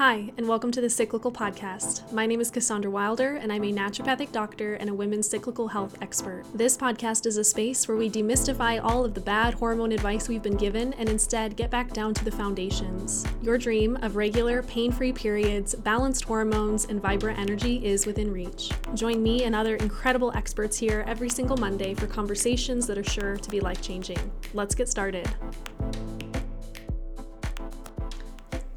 Hi, 0.00 0.32
and 0.38 0.48
welcome 0.48 0.72
to 0.72 0.80
the 0.80 0.88
Cyclical 0.88 1.30
Podcast. 1.30 2.10
My 2.10 2.24
name 2.24 2.40
is 2.40 2.50
Cassandra 2.50 2.90
Wilder, 2.90 3.36
and 3.36 3.52
I'm 3.52 3.64
a 3.64 3.70
naturopathic 3.70 4.32
doctor 4.32 4.76
and 4.76 4.88
a 4.88 4.94
women's 4.94 5.28
cyclical 5.28 5.68
health 5.68 5.98
expert. 6.00 6.44
This 6.54 6.74
podcast 6.74 7.26
is 7.26 7.36
a 7.36 7.44
space 7.44 7.86
where 7.86 7.98
we 7.98 8.08
demystify 8.08 8.80
all 8.82 9.04
of 9.04 9.12
the 9.12 9.20
bad 9.20 9.52
hormone 9.52 9.92
advice 9.92 10.26
we've 10.26 10.42
been 10.42 10.56
given 10.56 10.94
and 10.94 11.06
instead 11.10 11.54
get 11.54 11.70
back 11.70 11.92
down 11.92 12.14
to 12.14 12.24
the 12.24 12.30
foundations. 12.30 13.26
Your 13.42 13.58
dream 13.58 13.96
of 13.96 14.16
regular, 14.16 14.62
pain 14.62 14.90
free 14.90 15.12
periods, 15.12 15.74
balanced 15.74 16.24
hormones, 16.24 16.86
and 16.86 17.02
vibrant 17.02 17.38
energy 17.38 17.84
is 17.84 18.06
within 18.06 18.32
reach. 18.32 18.70
Join 18.94 19.22
me 19.22 19.44
and 19.44 19.54
other 19.54 19.76
incredible 19.76 20.32
experts 20.34 20.78
here 20.78 21.04
every 21.06 21.28
single 21.28 21.58
Monday 21.58 21.92
for 21.92 22.06
conversations 22.06 22.86
that 22.86 22.96
are 22.96 23.04
sure 23.04 23.36
to 23.36 23.50
be 23.50 23.60
life 23.60 23.82
changing. 23.82 24.32
Let's 24.54 24.74
get 24.74 24.88
started. 24.88 25.28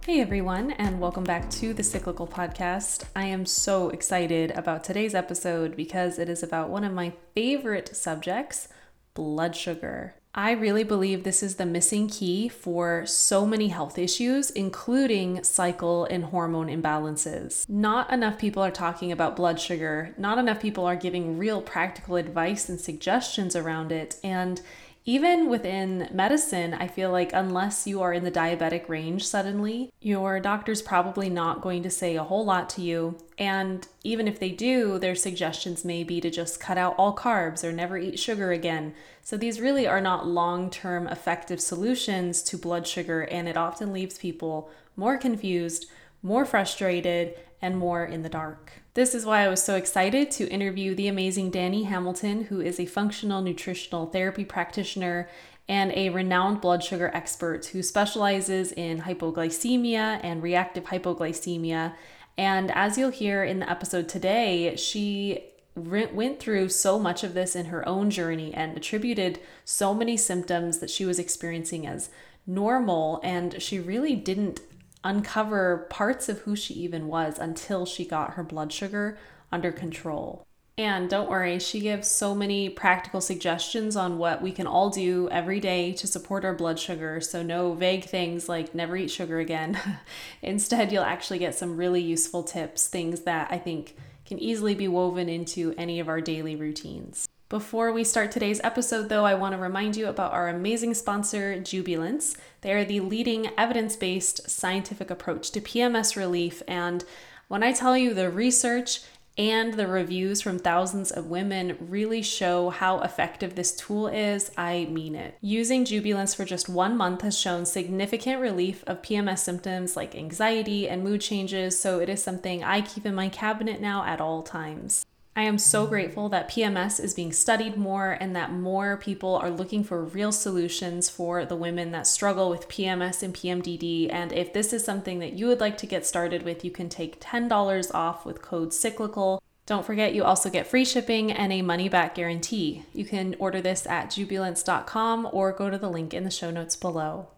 Hey 0.05 0.19
everyone, 0.19 0.71
and 0.71 0.99
welcome 0.99 1.23
back 1.23 1.49
to 1.51 1.73
the 1.73 1.81
Cyclical 1.81 2.27
Podcast. 2.27 3.05
I 3.15 3.23
am 3.23 3.45
so 3.45 3.87
excited 3.87 4.51
about 4.51 4.83
today's 4.83 5.15
episode 5.15 5.77
because 5.77 6.19
it 6.19 6.27
is 6.27 6.43
about 6.43 6.69
one 6.69 6.83
of 6.83 6.91
my 6.91 7.13
favorite 7.33 7.95
subjects 7.95 8.67
blood 9.13 9.55
sugar. 9.55 10.15
I 10.35 10.51
really 10.51 10.83
believe 10.83 11.23
this 11.23 11.41
is 11.41 11.55
the 11.55 11.65
missing 11.65 12.09
key 12.09 12.49
for 12.49 13.05
so 13.05 13.45
many 13.45 13.69
health 13.69 13.97
issues, 13.97 14.49
including 14.49 15.41
cycle 15.41 16.03
and 16.03 16.25
hormone 16.25 16.67
imbalances. 16.67 17.69
Not 17.69 18.11
enough 18.11 18.37
people 18.37 18.61
are 18.61 18.71
talking 18.71 19.09
about 19.09 19.37
blood 19.37 19.57
sugar, 19.57 20.13
not 20.17 20.37
enough 20.37 20.59
people 20.59 20.85
are 20.85 20.97
giving 20.97 21.37
real 21.37 21.61
practical 21.61 22.17
advice 22.17 22.67
and 22.67 22.81
suggestions 22.81 23.55
around 23.55 23.93
it, 23.93 24.17
and 24.21 24.59
even 25.05 25.49
within 25.49 26.07
medicine, 26.13 26.73
I 26.73 26.87
feel 26.87 27.11
like 27.11 27.33
unless 27.33 27.85
you 27.85 28.01
are 28.01 28.13
in 28.13 28.23
the 28.23 28.31
diabetic 28.31 28.87
range 28.87 29.27
suddenly, 29.27 29.91
your 29.99 30.39
doctor's 30.39 30.81
probably 30.81 31.29
not 31.29 31.61
going 31.61 31.83
to 31.83 31.89
say 31.89 32.15
a 32.15 32.23
whole 32.23 32.45
lot 32.45 32.69
to 32.71 32.81
you. 32.81 33.17
And 33.37 33.85
even 34.05 34.29
if 34.29 34.39
they 34.39 34.51
do, 34.51 34.97
their 34.97 35.15
suggestions 35.15 35.83
may 35.83 36.05
be 36.05 36.21
to 36.21 36.29
just 36.29 36.61
cut 36.61 36.77
out 36.77 36.95
all 36.97 37.13
carbs 37.13 37.65
or 37.65 37.73
never 37.73 37.97
eat 37.97 38.17
sugar 38.17 38.53
again. 38.53 38.93
So 39.21 39.35
these 39.35 39.59
really 39.59 39.85
are 39.85 40.01
not 40.01 40.25
long 40.25 40.69
term 40.69 41.07
effective 41.07 41.59
solutions 41.59 42.41
to 42.43 42.57
blood 42.57 42.87
sugar, 42.87 43.23
and 43.23 43.49
it 43.49 43.57
often 43.57 43.91
leaves 43.91 44.17
people 44.17 44.69
more 44.95 45.17
confused, 45.17 45.87
more 46.21 46.45
frustrated, 46.45 47.35
and 47.61 47.77
more 47.77 48.05
in 48.05 48.21
the 48.21 48.29
dark. 48.29 48.82
This 48.95 49.15
is 49.15 49.25
why 49.25 49.43
I 49.43 49.47
was 49.47 49.63
so 49.63 49.75
excited 49.75 50.29
to 50.31 50.47
interview 50.49 50.93
the 50.93 51.07
amazing 51.07 51.51
Dani 51.51 51.85
Hamilton, 51.85 52.43
who 52.43 52.61
is 52.61 52.79
a 52.79 52.85
functional 52.85 53.41
nutritional 53.41 54.05
therapy 54.05 54.45
practitioner 54.45 55.27
and 55.67 55.91
a 55.93 56.09
renowned 56.09 56.61
blood 56.61 56.83
sugar 56.83 57.09
expert 57.11 57.65
who 57.67 57.81
specializes 57.81 58.71
in 58.71 59.01
hypoglycemia 59.01 60.19
and 60.23 60.43
reactive 60.43 60.83
hypoglycemia. 60.85 61.95
And 62.37 62.69
as 62.69 62.95
you'll 62.95 63.09
hear 63.09 63.43
in 63.43 63.61
the 63.61 63.69
episode 63.69 64.07
today, 64.07 64.75
she 64.75 65.43
went 65.75 66.39
through 66.39 66.69
so 66.69 66.99
much 66.99 67.23
of 67.23 67.33
this 67.33 67.55
in 67.55 67.65
her 67.65 67.87
own 67.89 68.11
journey 68.11 68.53
and 68.53 68.77
attributed 68.77 69.39
so 69.65 69.95
many 69.95 70.17
symptoms 70.17 70.77
that 70.77 70.91
she 70.91 71.03
was 71.03 71.17
experiencing 71.17 71.87
as 71.87 72.11
normal. 72.45 73.19
And 73.23 73.59
she 73.59 73.79
really 73.79 74.15
didn't 74.15 74.59
uncover 75.03 75.87
parts 75.89 76.29
of 76.29 76.39
who 76.39 76.55
she 76.55 76.73
even 76.75 77.07
was 77.07 77.37
until 77.37 77.85
she 77.85 78.05
got 78.05 78.33
her 78.33 78.43
blood 78.43 78.71
sugar 78.71 79.17
under 79.51 79.71
control. 79.71 80.45
And 80.75 81.07
don't 81.07 81.29
worry, 81.29 81.59
she 81.59 81.81
gives 81.81 82.07
so 82.07 82.33
many 82.33 82.67
practical 82.67 83.21
suggestions 83.21 83.95
on 83.95 84.17
what 84.17 84.41
we 84.41 84.51
can 84.51 84.65
all 84.65 84.89
do 84.89 85.29
every 85.29 85.59
day 85.59 85.93
to 85.93 86.07
support 86.07 86.43
our 86.43 86.55
blood 86.55 86.79
sugar. 86.79 87.21
So, 87.21 87.43
no 87.43 87.73
vague 87.73 88.05
things 88.05 88.49
like 88.49 88.73
never 88.73 88.97
eat 88.97 89.11
sugar 89.11 89.37
again. 89.37 89.79
Instead, 90.41 90.91
you'll 90.91 91.03
actually 91.03 91.37
get 91.37 91.53
some 91.53 91.77
really 91.77 92.01
useful 92.01 92.41
tips, 92.41 92.87
things 92.87 93.21
that 93.21 93.51
I 93.51 93.59
think 93.59 93.95
can 94.25 94.39
easily 94.39 94.73
be 94.73 94.87
woven 94.87 95.29
into 95.29 95.75
any 95.77 95.99
of 95.99 96.09
our 96.09 96.21
daily 96.21 96.55
routines. 96.55 97.27
Before 97.53 97.91
we 97.91 98.03
start 98.03 98.31
today's 98.31 98.59
episode, 98.63 99.09
though, 99.09 99.25
I 99.25 99.35
want 99.35 99.53
to 99.53 99.61
remind 99.61 99.95
you 99.95 100.07
about 100.07 100.33
our 100.33 100.49
amazing 100.49 100.95
sponsor, 100.95 101.59
Jubilance. 101.59 102.35
They 102.61 102.73
are 102.73 102.83
the 102.83 102.99
leading 103.01 103.51
evidence 103.55 103.95
based 103.95 104.49
scientific 104.49 105.11
approach 105.11 105.51
to 105.51 105.61
PMS 105.61 106.15
relief. 106.15 106.63
And 106.67 107.05
when 107.49 107.61
I 107.61 107.71
tell 107.71 107.95
you 107.95 108.15
the 108.15 108.31
research 108.31 109.01
and 109.37 109.75
the 109.75 109.85
reviews 109.85 110.41
from 110.41 110.57
thousands 110.57 111.11
of 111.11 111.27
women 111.27 111.77
really 111.79 112.23
show 112.23 112.71
how 112.71 113.01
effective 113.01 113.53
this 113.53 113.75
tool 113.75 114.07
is, 114.07 114.49
I 114.57 114.85
mean 114.85 115.13
it. 115.13 115.37
Using 115.39 115.85
Jubilance 115.85 116.33
for 116.33 116.45
just 116.45 116.69
one 116.69 116.97
month 116.97 117.21
has 117.21 117.37
shown 117.37 117.67
significant 117.67 118.41
relief 118.41 118.83
of 118.87 119.03
PMS 119.03 119.39
symptoms 119.39 119.95
like 119.95 120.15
anxiety 120.15 120.89
and 120.89 121.03
mood 121.03 121.21
changes, 121.21 121.77
so 121.77 121.99
it 121.99 122.09
is 122.09 122.23
something 122.23 122.63
I 122.63 122.81
keep 122.81 123.05
in 123.05 123.13
my 123.13 123.29
cabinet 123.29 123.79
now 123.79 124.03
at 124.05 124.19
all 124.19 124.41
times. 124.41 125.05
I 125.35 125.43
am 125.43 125.57
so 125.57 125.87
grateful 125.87 126.29
that 126.29 126.49
PMS 126.49 127.03
is 127.03 127.15
being 127.15 127.33
studied 127.33 127.75
more 127.75 128.11
and 128.11 128.35
that 128.35 128.51
more 128.51 128.97
people 128.97 129.35
are 129.35 129.49
looking 129.49 129.83
for 129.83 130.03
real 130.03 130.31
solutions 130.31 131.09
for 131.09 131.43
the 131.43 131.55
women 131.55 131.91
that 131.91 132.05
struggle 132.05 132.51
with 132.51 132.69
PMS 132.69 133.23
and 133.23 133.33
PMDD. 133.33 134.13
And 134.13 134.31
if 134.31 134.53
this 134.53 134.71
is 134.73 134.85
something 134.85 135.17
that 135.19 135.33
you 135.33 135.47
would 135.47 135.59
like 135.59 135.75
to 135.79 135.87
get 135.87 136.05
started 136.05 136.43
with, 136.43 136.63
you 136.63 136.69
can 136.69 136.87
take 136.87 137.19
$10 137.19 137.95
off 137.95 138.27
with 138.27 138.43
code 138.43 138.75
cyclical. 138.75 139.41
Don't 139.65 139.85
forget, 139.85 140.13
you 140.13 140.23
also 140.23 140.51
get 140.51 140.67
free 140.67 140.85
shipping 140.85 141.31
and 141.31 141.51
a 141.51 141.63
money 141.63 141.89
back 141.89 142.13
guarantee. 142.13 142.83
You 142.93 143.05
can 143.05 143.35
order 143.39 143.59
this 143.59 143.87
at 143.87 144.11
jubilance.com 144.11 145.29
or 145.31 145.51
go 145.51 145.71
to 145.71 145.79
the 145.79 145.89
link 145.89 146.13
in 146.13 146.25
the 146.25 146.29
show 146.29 146.51
notes 146.51 146.75
below. 146.75 147.29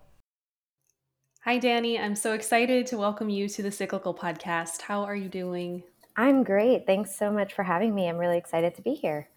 Hi, 1.44 1.60
Dani. 1.60 1.98
I'm 1.98 2.16
so 2.16 2.34
excited 2.34 2.88
to 2.88 2.98
welcome 2.98 3.30
you 3.30 3.48
to 3.50 3.64
the 3.64 3.72
Cyclical 3.72 4.16
Podcast. 4.16 4.82
How 4.82 5.04
are 5.04 5.16
you 5.16 5.30
doing? 5.30 5.84
I'm 6.18 6.44
great. 6.44 6.86
Thanks 6.86 7.16
so 7.16 7.32
much 7.32 7.54
for 7.54 7.64
having 7.64 7.94
me. 7.94 8.08
I'm 8.08 8.18
really 8.18 8.38
excited 8.38 8.76
to 8.76 8.82
be 8.82 8.94
here. 8.94 9.28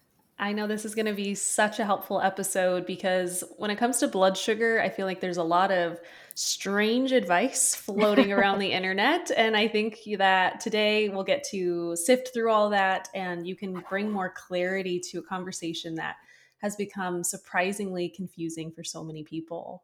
I 0.41 0.53
know 0.53 0.67
this 0.67 0.85
is 0.85 0.95
going 0.95 1.05
to 1.07 1.13
be 1.13 1.35
such 1.35 1.79
a 1.79 1.85
helpful 1.85 2.21
episode 2.21 2.85
because 2.85 3.43
when 3.57 3.69
it 3.69 3.75
comes 3.77 3.97
to 3.97 4.07
blood 4.07 4.37
sugar, 4.37 4.79
I 4.81 4.87
feel 4.87 5.05
like 5.05 5.19
there's 5.19 5.35
a 5.35 5.43
lot 5.43 5.69
of 5.69 5.99
strange 6.33 7.11
advice 7.11 7.75
floating 7.75 8.31
around 8.31 8.59
the 8.59 8.71
internet. 8.71 9.29
And 9.35 9.57
I 9.57 9.67
think 9.67 9.99
that 10.17 10.61
today 10.61 11.09
we'll 11.09 11.25
get 11.25 11.43
to 11.51 11.97
sift 11.97 12.29
through 12.33 12.51
all 12.51 12.69
that 12.69 13.09
and 13.13 13.45
you 13.45 13.57
can 13.57 13.83
bring 13.89 14.09
more 14.09 14.33
clarity 14.33 15.01
to 15.11 15.19
a 15.19 15.23
conversation 15.23 15.95
that 15.95 16.15
has 16.59 16.77
become 16.77 17.21
surprisingly 17.21 18.07
confusing 18.07 18.71
for 18.71 18.83
so 18.85 19.03
many 19.03 19.23
people. 19.23 19.83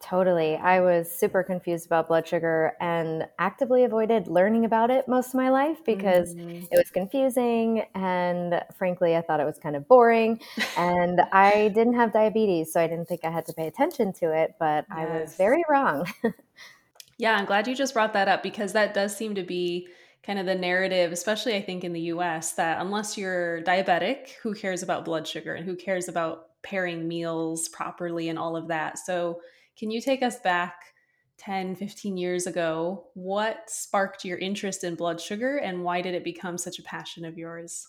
Totally. 0.00 0.56
I 0.56 0.80
was 0.80 1.10
super 1.10 1.42
confused 1.42 1.86
about 1.86 2.08
blood 2.08 2.28
sugar 2.28 2.74
and 2.80 3.26
actively 3.38 3.84
avoided 3.84 4.28
learning 4.28 4.64
about 4.64 4.90
it 4.90 5.08
most 5.08 5.28
of 5.28 5.34
my 5.34 5.48
life 5.48 5.78
because 5.84 6.34
mm-hmm. 6.34 6.64
it 6.70 6.76
was 6.76 6.90
confusing. 6.90 7.84
And 7.94 8.62
frankly, 8.76 9.16
I 9.16 9.22
thought 9.22 9.40
it 9.40 9.46
was 9.46 9.58
kind 9.58 9.74
of 9.74 9.88
boring. 9.88 10.40
and 10.76 11.20
I 11.32 11.68
didn't 11.68 11.94
have 11.94 12.12
diabetes, 12.12 12.72
so 12.72 12.80
I 12.80 12.86
didn't 12.86 13.06
think 13.06 13.24
I 13.24 13.30
had 13.30 13.46
to 13.46 13.52
pay 13.54 13.66
attention 13.66 14.12
to 14.14 14.32
it, 14.32 14.54
but 14.58 14.84
yes. 14.88 14.98
I 14.98 15.04
was 15.04 15.36
very 15.36 15.64
wrong. 15.68 16.06
yeah, 17.18 17.34
I'm 17.36 17.46
glad 17.46 17.66
you 17.66 17.74
just 17.74 17.94
brought 17.94 18.12
that 18.12 18.28
up 18.28 18.42
because 18.42 18.72
that 18.74 18.92
does 18.92 19.16
seem 19.16 19.34
to 19.36 19.42
be 19.42 19.88
kind 20.22 20.38
of 20.38 20.46
the 20.46 20.54
narrative, 20.54 21.12
especially 21.12 21.54
I 21.54 21.62
think 21.62 21.84
in 21.84 21.92
the 21.92 22.00
US, 22.12 22.52
that 22.52 22.80
unless 22.80 23.16
you're 23.16 23.62
diabetic, 23.62 24.30
who 24.42 24.54
cares 24.54 24.82
about 24.82 25.04
blood 25.04 25.26
sugar 25.26 25.54
and 25.54 25.64
who 25.64 25.76
cares 25.76 26.08
about 26.08 26.48
pairing 26.62 27.06
meals 27.08 27.68
properly 27.68 28.28
and 28.28 28.38
all 28.38 28.56
of 28.56 28.68
that? 28.68 28.98
So, 28.98 29.40
can 29.76 29.90
you 29.90 30.00
take 30.00 30.22
us 30.22 30.38
back 30.40 30.94
10, 31.38 31.76
15 31.76 32.16
years 32.16 32.46
ago? 32.46 33.08
What 33.14 33.68
sparked 33.68 34.24
your 34.24 34.38
interest 34.38 34.84
in 34.84 34.94
blood 34.94 35.20
sugar 35.20 35.58
and 35.58 35.84
why 35.84 36.00
did 36.00 36.14
it 36.14 36.24
become 36.24 36.58
such 36.58 36.78
a 36.78 36.82
passion 36.82 37.24
of 37.24 37.38
yours? 37.38 37.88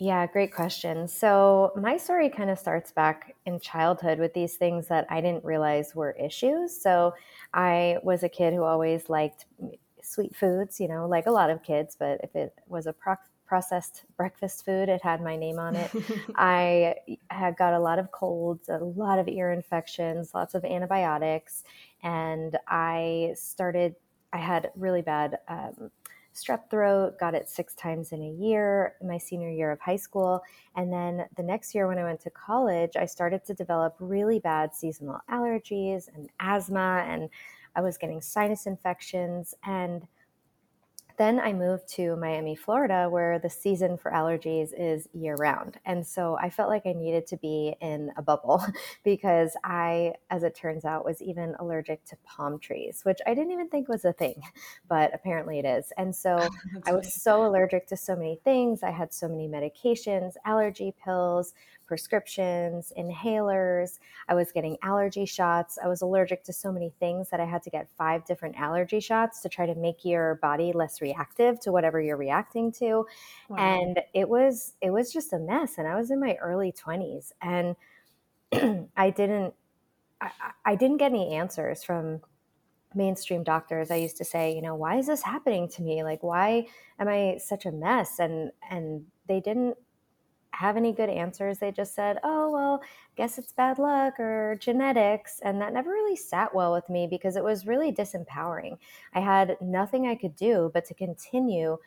Yeah, 0.00 0.26
great 0.26 0.54
question. 0.54 1.06
So, 1.06 1.72
my 1.76 1.96
story 1.98 2.30
kind 2.30 2.48
of 2.50 2.58
starts 2.58 2.92
back 2.92 3.36
in 3.44 3.60
childhood 3.60 4.18
with 4.18 4.32
these 4.32 4.56
things 4.56 4.88
that 4.88 5.06
I 5.10 5.20
didn't 5.20 5.44
realize 5.44 5.94
were 5.94 6.12
issues. 6.12 6.80
So, 6.80 7.14
I 7.52 7.98
was 8.02 8.22
a 8.22 8.28
kid 8.28 8.54
who 8.54 8.64
always 8.64 9.10
liked 9.10 9.44
sweet 10.02 10.34
foods, 10.34 10.80
you 10.80 10.88
know, 10.88 11.06
like 11.06 11.26
a 11.26 11.30
lot 11.30 11.50
of 11.50 11.62
kids, 11.62 11.94
but 11.98 12.20
if 12.24 12.34
it 12.34 12.54
was 12.66 12.86
a 12.86 12.92
pro- 12.92 13.16
processed 13.52 14.04
breakfast 14.16 14.64
food. 14.64 14.88
It 14.88 15.02
had 15.02 15.20
my 15.20 15.36
name 15.36 15.58
on 15.58 15.76
it. 15.76 15.90
I 16.36 16.94
had 17.28 17.54
got 17.58 17.74
a 17.74 17.78
lot 17.78 17.98
of 17.98 18.10
colds, 18.10 18.70
a 18.70 18.78
lot 18.78 19.18
of 19.18 19.28
ear 19.28 19.52
infections, 19.52 20.30
lots 20.32 20.54
of 20.54 20.64
antibiotics, 20.64 21.62
and 22.02 22.56
I 22.66 23.34
started. 23.34 23.94
I 24.32 24.38
had 24.38 24.70
really 24.74 25.02
bad 25.02 25.36
um, 25.48 25.90
strep 26.34 26.70
throat. 26.70 27.18
Got 27.20 27.34
it 27.34 27.46
six 27.46 27.74
times 27.74 28.12
in 28.12 28.22
a 28.22 28.30
year, 28.30 28.94
my 29.04 29.18
senior 29.18 29.50
year 29.50 29.70
of 29.70 29.80
high 29.80 29.96
school, 29.96 30.40
and 30.74 30.90
then 30.90 31.26
the 31.36 31.42
next 31.42 31.74
year 31.74 31.86
when 31.86 31.98
I 31.98 32.04
went 32.04 32.22
to 32.22 32.30
college, 32.30 32.96
I 32.96 33.04
started 33.04 33.44
to 33.44 33.52
develop 33.52 33.96
really 33.98 34.38
bad 34.38 34.74
seasonal 34.74 35.20
allergies 35.30 36.08
and 36.14 36.30
asthma, 36.40 37.04
and 37.06 37.28
I 37.76 37.82
was 37.82 37.98
getting 37.98 38.22
sinus 38.22 38.64
infections 38.64 39.54
and 39.62 40.08
then 41.16 41.40
I 41.40 41.52
moved 41.52 41.88
to 41.94 42.16
Miami, 42.16 42.54
Florida, 42.54 43.08
where 43.10 43.38
the 43.38 43.50
season 43.50 43.96
for 43.96 44.10
allergies 44.10 44.70
is 44.76 45.08
year 45.12 45.34
round. 45.36 45.78
And 45.84 46.06
so 46.06 46.36
I 46.40 46.50
felt 46.50 46.68
like 46.68 46.82
I 46.86 46.92
needed 46.92 47.26
to 47.28 47.36
be 47.36 47.74
in 47.80 48.10
a 48.16 48.22
bubble 48.22 48.64
because 49.04 49.56
I, 49.64 50.14
as 50.30 50.42
it 50.42 50.54
turns 50.54 50.84
out, 50.84 51.04
was 51.04 51.20
even 51.22 51.54
allergic 51.58 52.04
to 52.06 52.16
palm 52.24 52.58
trees, 52.58 53.00
which 53.04 53.18
I 53.26 53.34
didn't 53.34 53.52
even 53.52 53.68
think 53.68 53.88
was 53.88 54.04
a 54.04 54.12
thing, 54.12 54.42
but 54.88 55.14
apparently 55.14 55.58
it 55.58 55.64
is. 55.64 55.92
And 55.96 56.14
so 56.14 56.48
I 56.86 56.92
was 56.92 57.14
so 57.14 57.46
allergic 57.46 57.86
to 57.88 57.96
so 57.96 58.16
many 58.16 58.40
things. 58.44 58.82
I 58.82 58.90
had 58.90 59.12
so 59.12 59.28
many 59.28 59.48
medications, 59.48 60.34
allergy 60.44 60.94
pills, 61.04 61.54
prescriptions, 61.92 62.90
inhalers. 62.96 63.98
I 64.26 64.32
was 64.32 64.50
getting 64.50 64.78
allergy 64.82 65.26
shots. 65.26 65.78
I 65.84 65.88
was 65.88 66.00
allergic 66.00 66.42
to 66.44 66.52
so 66.54 66.72
many 66.72 66.90
things 66.98 67.28
that 67.28 67.38
I 67.38 67.44
had 67.44 67.62
to 67.64 67.68
get 67.68 67.90
five 67.98 68.24
different 68.24 68.56
allergy 68.56 68.98
shots 68.98 69.42
to 69.42 69.50
try 69.50 69.66
to 69.66 69.74
make 69.74 70.02
your 70.02 70.36
body 70.36 70.72
less 70.74 71.02
reactive 71.02 71.60
to 71.60 71.70
whatever 71.70 72.00
you're 72.00 72.16
reacting 72.16 72.72
to. 72.80 73.04
Wow. 73.50 73.58
And 73.58 74.00
it 74.14 74.26
was 74.26 74.72
it 74.80 74.88
was 74.88 75.12
just 75.12 75.34
a 75.34 75.38
mess 75.38 75.76
and 75.76 75.86
I 75.86 75.96
was 75.96 76.10
in 76.10 76.18
my 76.18 76.38
early 76.40 76.72
20s 76.72 77.32
and 77.42 77.76
I 78.96 79.10
didn't 79.10 79.52
I, 80.18 80.30
I 80.64 80.74
didn't 80.76 80.96
get 80.96 81.12
any 81.12 81.34
answers 81.34 81.84
from 81.84 82.22
mainstream 82.94 83.42
doctors 83.42 83.90
i 83.90 83.96
used 83.96 84.18
to 84.18 84.24
say 84.24 84.54
you 84.54 84.60
know 84.60 84.74
why 84.74 84.98
is 84.98 85.06
this 85.06 85.22
happening 85.22 85.66
to 85.66 85.80
me 85.80 86.04
like 86.04 86.22
why 86.22 86.66
am 86.98 87.08
i 87.08 87.38
such 87.38 87.64
a 87.64 87.72
mess 87.72 88.18
and 88.18 88.52
and 88.70 89.02
they 89.26 89.40
didn't 89.40 89.78
have 90.52 90.76
any 90.76 90.92
good 90.92 91.08
answers. 91.08 91.58
They 91.58 91.72
just 91.72 91.94
said, 91.94 92.18
oh, 92.22 92.50
well, 92.50 92.82
guess 93.16 93.38
it's 93.38 93.52
bad 93.52 93.78
luck 93.78 94.18
or 94.20 94.56
genetics. 94.60 95.40
And 95.42 95.60
that 95.60 95.72
never 95.72 95.90
really 95.90 96.16
sat 96.16 96.54
well 96.54 96.72
with 96.72 96.88
me 96.88 97.06
because 97.06 97.36
it 97.36 97.44
was 97.44 97.66
really 97.66 97.92
disempowering. 97.92 98.78
I 99.14 99.20
had 99.20 99.56
nothing 99.60 100.06
I 100.06 100.14
could 100.14 100.36
do 100.36 100.70
but 100.72 100.84
to 100.86 100.94
continue 100.94 101.78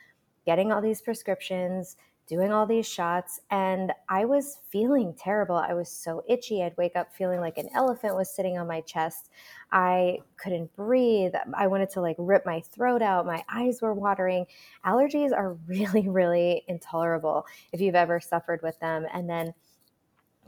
getting 0.45 0.71
all 0.71 0.81
these 0.81 1.01
prescriptions, 1.01 1.97
doing 2.27 2.51
all 2.51 2.65
these 2.65 2.87
shots 2.87 3.39
and 3.51 3.91
I 4.09 4.25
was 4.25 4.57
feeling 4.69 5.13
terrible. 5.17 5.55
I 5.55 5.73
was 5.73 5.89
so 5.89 6.23
itchy. 6.27 6.63
I'd 6.63 6.75
wake 6.77 6.95
up 6.95 7.13
feeling 7.13 7.39
like 7.39 7.57
an 7.57 7.69
elephant 7.73 8.15
was 8.15 8.33
sitting 8.33 8.57
on 8.57 8.67
my 8.67 8.81
chest. 8.81 9.29
I 9.71 10.19
couldn't 10.37 10.75
breathe. 10.75 11.33
I 11.53 11.67
wanted 11.67 11.91
to 11.91 12.01
like 12.01 12.15
rip 12.17 12.45
my 12.45 12.61
throat 12.61 13.01
out. 13.01 13.25
My 13.25 13.43
eyes 13.53 13.81
were 13.81 13.93
watering. 13.93 14.45
Allergies 14.85 15.31
are 15.31 15.53
really, 15.67 16.07
really 16.07 16.63
intolerable 16.67 17.45
if 17.71 17.79
you've 17.79 17.95
ever 17.95 18.19
suffered 18.19 18.61
with 18.63 18.79
them. 18.79 19.05
And 19.13 19.29
then 19.29 19.53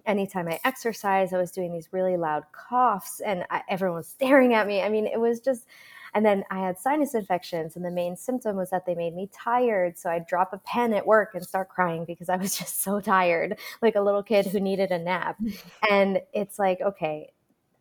anytime 0.06 0.48
I 0.48 0.60
exercise, 0.64 1.34
I 1.34 1.38
was 1.38 1.52
doing 1.52 1.72
these 1.72 1.90
really 1.92 2.18
loud 2.18 2.44
coughs 2.54 3.20
and 3.20 3.44
I, 3.52 3.62
everyone 3.70 3.98
was 3.98 4.08
staring 4.18 4.54
at 4.54 4.66
me. 4.66 4.82
I 4.82 4.90
mean, 4.90 5.06
it 5.06 5.20
was 5.20 5.40
just, 5.40 5.68
and 6.13 6.25
then 6.25 6.44
I 6.50 6.59
had 6.59 6.77
sinus 6.77 7.13
infections, 7.13 7.75
and 7.75 7.83
the 7.83 7.92
main 7.92 8.15
symptom 8.15 8.56
was 8.56 8.69
that 8.69 8.86
they 8.86 8.95
made 8.95 9.15
me 9.15 9.30
tired. 9.33 9.98
So 9.98 10.09
I'd 10.09 10.27
drop 10.27 10.54
a 10.54 10.57
pen 10.59 10.94
at 10.94 11.06
work 11.06 11.36
and 11.36 11.45
start 11.45 11.69
crying 11.69 12.06
because 12.06 12.30
I 12.30 12.38
was 12.38 12.56
just 12.57 12.81
so 12.81 13.00
tired, 13.00 13.57
like 13.81 13.95
a 13.95 14.01
little 14.01 14.24
kid 14.24 14.48
who 14.48 14.59
needed 14.59 14.92
a 14.92 15.00
nap. 15.00 15.38
and 15.89 16.21
it's 16.33 16.59
like, 16.59 16.81
okay, 16.81 17.31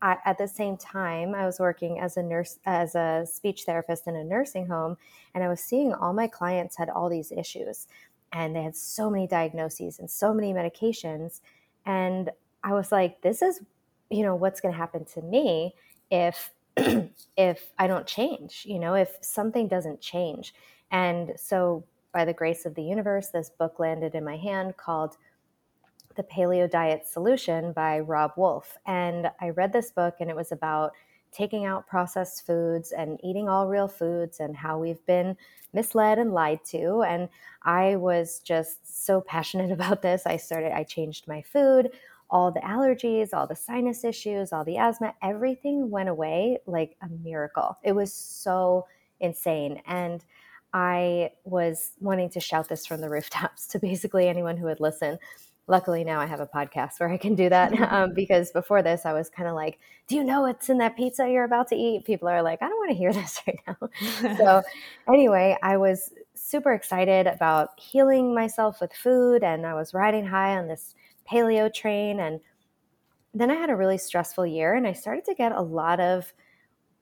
I, 0.02 0.18
at 0.24 0.38
the 0.38 0.48
same 0.48 0.76
time, 0.76 1.34
I 1.34 1.46
was 1.46 1.58
working 1.58 1.98
as 2.00 2.16
a 2.16 2.22
nurse, 2.22 2.58
as 2.66 2.94
a 2.94 3.26
speech 3.30 3.62
therapist 3.64 4.06
in 4.06 4.16
a 4.16 4.24
nursing 4.24 4.66
home, 4.66 4.96
and 5.34 5.42
I 5.42 5.48
was 5.48 5.60
seeing 5.60 5.94
all 5.94 6.12
my 6.12 6.26
clients 6.26 6.76
had 6.76 6.90
all 6.90 7.08
these 7.08 7.32
issues, 7.32 7.86
and 8.32 8.54
they 8.54 8.62
had 8.62 8.76
so 8.76 9.08
many 9.08 9.26
diagnoses 9.26 9.98
and 9.98 10.10
so 10.10 10.34
many 10.34 10.52
medications, 10.52 11.40
and 11.86 12.30
I 12.62 12.74
was 12.74 12.92
like, 12.92 13.22
this 13.22 13.42
is, 13.42 13.60
you 14.10 14.22
know, 14.22 14.34
what's 14.34 14.60
going 14.60 14.72
to 14.72 14.78
happen 14.78 15.04
to 15.14 15.22
me 15.22 15.74
if 16.10 16.50
if 17.36 17.72
I 17.78 17.86
don't 17.86 18.06
change, 18.06 18.64
you 18.66 18.78
know, 18.78 18.94
if 18.94 19.16
something 19.20 19.68
doesn't 19.68 20.00
change. 20.00 20.54
And 20.90 21.32
so, 21.36 21.84
by 22.12 22.24
the 22.24 22.32
grace 22.32 22.64
of 22.64 22.74
the 22.74 22.82
universe, 22.82 23.28
this 23.28 23.50
book 23.50 23.78
landed 23.78 24.14
in 24.14 24.24
my 24.24 24.36
hand 24.36 24.76
called 24.76 25.16
The 26.14 26.22
Paleo 26.22 26.70
Diet 26.70 27.06
Solution 27.06 27.72
by 27.72 28.00
Robb 28.00 28.32
Wolf. 28.36 28.78
And 28.86 29.30
I 29.40 29.50
read 29.50 29.72
this 29.72 29.90
book, 29.90 30.16
and 30.20 30.30
it 30.30 30.36
was 30.36 30.50
about 30.50 30.92
taking 31.30 31.66
out 31.66 31.86
processed 31.86 32.46
foods 32.46 32.92
and 32.92 33.20
eating 33.22 33.48
all 33.48 33.68
real 33.68 33.88
foods 33.88 34.40
and 34.40 34.56
how 34.56 34.78
we've 34.78 35.04
been 35.04 35.36
misled 35.74 36.18
and 36.18 36.32
lied 36.32 36.64
to. 36.64 37.02
And 37.02 37.28
I 37.62 37.96
was 37.96 38.40
just 38.40 39.04
so 39.04 39.20
passionate 39.20 39.70
about 39.78 40.00
this. 40.00 40.22
I 40.24 40.38
started, 40.38 40.74
I 40.74 40.84
changed 40.84 41.28
my 41.28 41.42
food 41.42 41.90
all 42.30 42.50
the 42.50 42.60
allergies, 42.60 43.28
all 43.32 43.46
the 43.46 43.56
sinus 43.56 44.04
issues, 44.04 44.52
all 44.52 44.64
the 44.64 44.78
asthma, 44.78 45.14
everything 45.22 45.90
went 45.90 46.08
away 46.08 46.58
like 46.66 46.96
a 47.02 47.08
miracle. 47.08 47.78
It 47.82 47.92
was 47.92 48.12
so 48.12 48.86
insane. 49.20 49.80
And 49.86 50.24
I 50.72 51.30
was 51.44 51.92
wanting 52.00 52.30
to 52.30 52.40
shout 52.40 52.68
this 52.68 52.86
from 52.86 53.00
the 53.00 53.08
rooftops 53.10 53.66
to 53.68 53.78
basically 53.78 54.28
anyone 54.28 54.56
who 54.56 54.66
would 54.66 54.80
listen. 54.80 55.18
Luckily, 55.68 56.04
now 56.04 56.20
I 56.20 56.26
have 56.26 56.38
a 56.38 56.46
podcast 56.46 57.00
where 57.00 57.08
I 57.08 57.16
can 57.16 57.34
do 57.34 57.48
that 57.48 57.72
um, 57.92 58.12
because 58.14 58.50
before 58.50 58.82
this, 58.82 59.04
I 59.04 59.12
was 59.12 59.28
kind 59.28 59.48
of 59.48 59.54
like, 59.54 59.78
Do 60.08 60.16
you 60.16 60.24
know 60.24 60.42
what's 60.42 60.68
in 60.68 60.78
that 60.78 60.96
pizza 60.96 61.28
you're 61.28 61.44
about 61.44 61.68
to 61.68 61.76
eat? 61.76 62.04
People 62.04 62.28
are 62.28 62.42
like, 62.42 62.62
I 62.62 62.68
don't 62.68 62.78
want 62.78 62.90
to 62.90 62.96
hear 62.96 63.12
this 63.14 63.40
right 63.46 63.60
now. 63.66 64.36
so, 64.36 64.62
anyway, 65.08 65.56
I 65.62 65.76
was 65.76 66.10
super 66.34 66.72
excited 66.72 67.26
about 67.26 67.70
healing 67.78 68.34
myself 68.34 68.80
with 68.80 68.92
food, 68.92 69.42
and 69.42 69.66
I 69.66 69.74
was 69.74 69.94
riding 69.94 70.26
high 70.26 70.56
on 70.56 70.68
this 70.68 70.94
paleo 71.30 71.72
train. 71.72 72.20
And 72.20 72.40
then 73.34 73.50
I 73.50 73.54
had 73.54 73.70
a 73.70 73.76
really 73.76 73.98
stressful 73.98 74.46
year 74.46 74.74
and 74.74 74.86
I 74.86 74.92
started 74.92 75.24
to 75.26 75.34
get 75.34 75.52
a 75.52 75.60
lot 75.60 76.00
of 76.00 76.32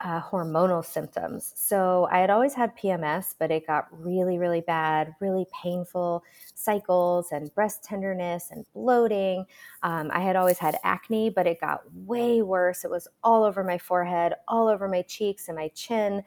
uh, 0.01 0.21
hormonal 0.21 0.85
symptoms. 0.85 1.53
So 1.57 2.09
I 2.11 2.19
had 2.19 2.29
always 2.29 2.53
had 2.53 2.77
PMS, 2.77 3.35
but 3.39 3.51
it 3.51 3.67
got 3.67 3.87
really, 3.91 4.39
really 4.39 4.61
bad, 4.61 5.15
really 5.21 5.47
painful 5.63 6.25
cycles 6.55 7.29
and 7.33 7.55
breast 7.55 7.85
tenderness 7.85 8.51
and 8.51 8.67
bloating. 8.75 9.47
Um, 9.83 10.11
I 10.13 10.21
had 10.21 10.37
always 10.37 10.59
had 10.59 10.79
acne, 10.83 11.31
but 11.31 11.47
it 11.47 11.61
got 11.61 11.83
way 11.95 12.43
worse. 12.43 12.85
It 12.85 12.91
was 12.91 13.09
all 13.23 13.45
over 13.45 13.65
my 13.65 13.79
forehead, 13.79 14.35
all 14.49 14.69
over 14.69 14.89
my 14.89 15.03
cheeks 15.03 15.49
and 15.49 15.57
my 15.57 15.69
chin 15.69 16.23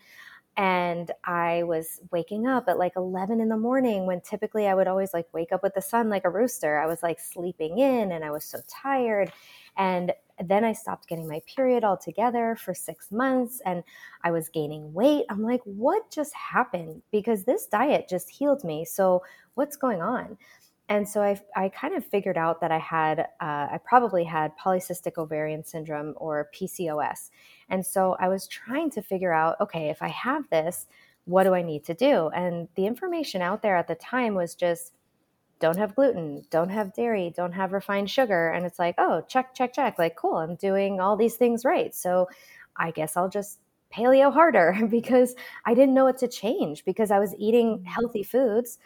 and 0.58 1.12
I 1.24 1.64
was 1.64 2.02
waking 2.12 2.48
up 2.48 2.68
at 2.68 2.80
like 2.80 2.94
11 2.96 3.40
in 3.40 3.48
the 3.48 3.58
morning 3.58 4.08
when 4.08 4.22
typically 4.22 4.68
I 4.68 4.74
would 4.74 4.88
always 4.88 5.14
like 5.14 5.32
wake 5.32 5.52
up 5.52 5.62
with 5.62 5.76
the 5.76 5.84
sun 5.84 6.10
like 6.10 6.26
a 6.26 6.32
rooster. 6.32 6.80
I 6.80 6.88
was 6.88 7.04
like 7.04 7.20
sleeping 7.20 7.78
in 7.78 8.12
and 8.12 8.26
I 8.26 8.32
was 8.32 8.44
so 8.44 8.58
tired. 8.68 9.32
And 9.78 10.14
then 10.44 10.64
I 10.64 10.74
stopped 10.74 11.08
getting 11.08 11.28
my 11.28 11.42
period 11.46 11.84
altogether 11.84 12.58
for 12.60 12.74
six 12.74 13.12
months 13.12 13.62
and 13.66 13.84
I 14.24 14.32
was 14.32 14.50
gaining 14.50 14.92
weight. 14.94 15.26
I'm 15.30 15.44
like, 15.44 15.62
what 15.64 16.10
just 16.10 16.34
happened? 16.34 17.04
Because 17.12 17.44
this 17.44 17.68
diet 17.68 18.08
just 18.10 18.28
healed 18.28 18.64
me. 18.64 18.84
So, 18.84 19.22
what's 19.54 19.76
going 19.76 20.02
on? 20.02 20.38
And 20.90 21.08
so 21.08 21.22
I, 21.22 21.40
I 21.56 21.70
kind 21.70 21.96
of 21.96 22.06
figured 22.06 22.38
out 22.38 22.62
that 22.62 22.72
I 22.72 22.80
had, 22.80 23.20
uh, 23.20 23.26
I 23.42 23.80
probably 23.84 24.24
had 24.24 24.58
polycystic 24.58 25.18
ovarian 25.18 25.64
syndrome 25.64 26.14
or 26.16 26.50
PCOS. 26.56 27.30
And 27.70 27.86
so 27.86 28.16
I 28.20 28.30
was 28.30 28.48
trying 28.48 28.90
to 28.92 29.02
figure 29.02 29.34
out 29.34 29.60
okay, 29.62 29.90
if 29.90 30.02
I 30.02 30.10
have 30.10 30.50
this, 30.50 30.88
what 31.26 31.44
do 31.44 31.54
I 31.54 31.62
need 31.62 31.84
to 31.86 31.94
do? 31.94 32.30
And 32.30 32.68
the 32.76 32.86
information 32.86 33.42
out 33.42 33.62
there 33.62 33.76
at 33.76 33.88
the 33.88 33.96
time 33.96 34.34
was 34.36 34.56
just 34.56 34.94
don't 35.60 35.78
have 35.78 35.96
gluten, 35.96 36.46
don't 36.50 36.70
have 36.70 36.94
dairy, 36.94 37.34
don't 37.36 37.52
have 37.52 37.74
refined 37.74 38.10
sugar. 38.10 38.50
And 38.50 38.66
it's 38.66 38.80
like, 38.80 38.96
oh, 38.98 39.22
check, 39.28 39.54
check, 39.56 39.74
check. 39.74 39.98
Like, 39.98 40.16
cool, 40.16 40.36
I'm 40.36 40.56
doing 40.56 41.00
all 41.00 41.18
these 41.18 41.36
things 41.36 41.66
right. 41.66 41.94
So 41.96 42.30
I 42.76 42.92
guess 42.92 43.18
I'll 43.18 43.30
just 43.30 43.60
paleo 43.94 44.32
harder 44.32 44.78
because 44.90 45.36
I 45.66 45.74
didn't 45.74 45.94
know 45.94 46.06
what 46.06 46.18
to 46.20 46.28
change 46.28 46.86
because 46.86 47.12
I 47.12 47.20
was 47.20 47.34
eating 47.38 47.80
mm-hmm. 47.80 47.86
healthy 47.86 48.24
foods 48.24 48.78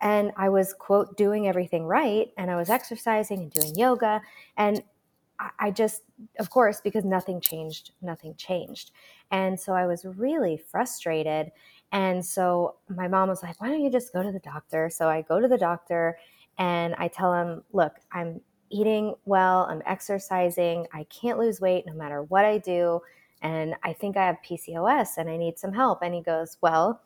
and 0.00 0.32
I 0.36 0.48
was, 0.48 0.74
quote, 0.74 1.16
doing 1.16 1.48
everything 1.48 1.84
right. 1.84 2.28
And 2.36 2.50
I 2.50 2.56
was 2.56 2.68
exercising 2.68 3.40
and 3.40 3.50
doing 3.50 3.74
yoga. 3.74 4.20
And 4.56 4.82
I 5.58 5.70
just, 5.70 6.02
of 6.38 6.50
course, 6.50 6.80
because 6.80 7.04
nothing 7.04 7.40
changed, 7.40 7.92
nothing 8.00 8.34
changed. 8.36 8.92
And 9.30 9.58
so 9.58 9.72
I 9.72 9.86
was 9.86 10.04
really 10.04 10.56
frustrated. 10.56 11.50
And 11.92 12.24
so 12.24 12.76
my 12.88 13.08
mom 13.08 13.28
was 13.28 13.42
like, 13.42 13.60
why 13.60 13.68
don't 13.68 13.82
you 13.82 13.90
just 13.90 14.12
go 14.12 14.22
to 14.22 14.32
the 14.32 14.38
doctor? 14.38 14.88
So 14.90 15.08
I 15.08 15.22
go 15.22 15.40
to 15.40 15.48
the 15.48 15.58
doctor 15.58 16.16
and 16.58 16.94
I 16.98 17.08
tell 17.08 17.34
him, 17.34 17.62
look, 17.72 17.94
I'm 18.12 18.40
eating 18.70 19.14
well, 19.24 19.66
I'm 19.68 19.82
exercising, 19.86 20.86
I 20.92 21.04
can't 21.04 21.38
lose 21.38 21.60
weight 21.60 21.84
no 21.86 21.94
matter 21.94 22.22
what 22.22 22.44
I 22.44 22.58
do. 22.58 23.00
And 23.42 23.74
I 23.82 23.92
think 23.92 24.16
I 24.16 24.26
have 24.26 24.38
PCOS 24.48 25.18
and 25.18 25.28
I 25.28 25.36
need 25.36 25.58
some 25.58 25.72
help. 25.72 26.00
And 26.02 26.14
he 26.14 26.22
goes, 26.22 26.56
well, 26.60 27.00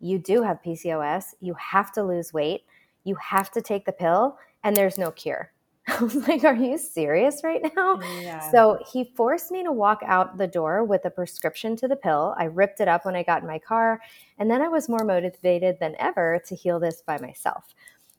you 0.00 0.18
do 0.18 0.42
have 0.42 0.60
PCOS. 0.62 1.34
You 1.40 1.54
have 1.54 1.92
to 1.92 2.02
lose 2.02 2.32
weight. 2.32 2.62
You 3.04 3.14
have 3.16 3.50
to 3.52 3.62
take 3.62 3.84
the 3.84 3.92
pill, 3.92 4.36
and 4.62 4.76
there's 4.76 4.98
no 4.98 5.10
cure. 5.10 5.52
I 5.88 6.02
was 6.02 6.14
like, 6.28 6.44
Are 6.44 6.54
you 6.54 6.78
serious 6.78 7.40
right 7.42 7.62
now? 7.76 7.98
Yeah. 8.20 8.50
So 8.50 8.78
he 8.92 9.12
forced 9.16 9.50
me 9.50 9.64
to 9.64 9.72
walk 9.72 10.00
out 10.04 10.38
the 10.38 10.46
door 10.46 10.84
with 10.84 11.04
a 11.04 11.10
prescription 11.10 11.76
to 11.76 11.88
the 11.88 11.96
pill. 11.96 12.34
I 12.38 12.44
ripped 12.44 12.80
it 12.80 12.88
up 12.88 13.04
when 13.04 13.16
I 13.16 13.22
got 13.22 13.42
in 13.42 13.48
my 13.48 13.58
car. 13.58 14.00
And 14.38 14.50
then 14.50 14.62
I 14.62 14.68
was 14.68 14.88
more 14.88 15.04
motivated 15.04 15.78
than 15.80 15.96
ever 15.98 16.40
to 16.46 16.54
heal 16.54 16.78
this 16.78 17.02
by 17.04 17.18
myself. 17.18 17.74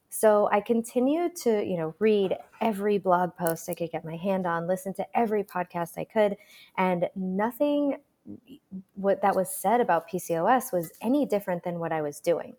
So 0.10 0.48
I 0.52 0.62
continued 0.62 1.36
to, 1.38 1.66
you 1.66 1.76
know, 1.76 1.96
read 1.98 2.38
every 2.62 3.00
blog 3.00 3.36
post 3.36 3.68
I 3.68 3.74
could 3.74 3.92
get 3.92 4.06
my 4.06 4.16
hand 4.16 4.46
on, 4.46 4.68
listen 4.68 4.94
to 4.96 5.18
every 5.18 5.44
podcast 5.44 5.98
I 5.98 6.04
could, 6.04 6.38
and 6.78 7.10
nothing 7.16 7.98
mm, 8.30 8.60
what 8.94 9.24
that 9.24 9.36
was 9.36 9.50
said 9.50 9.82
about 9.82 10.08
PCOS 10.08 10.72
was 10.72 10.92
any 11.02 11.26
different 11.26 11.64
than 11.64 11.80
what 11.80 11.92
I 11.92 12.04
was 12.04 12.20
doing. 12.20 12.56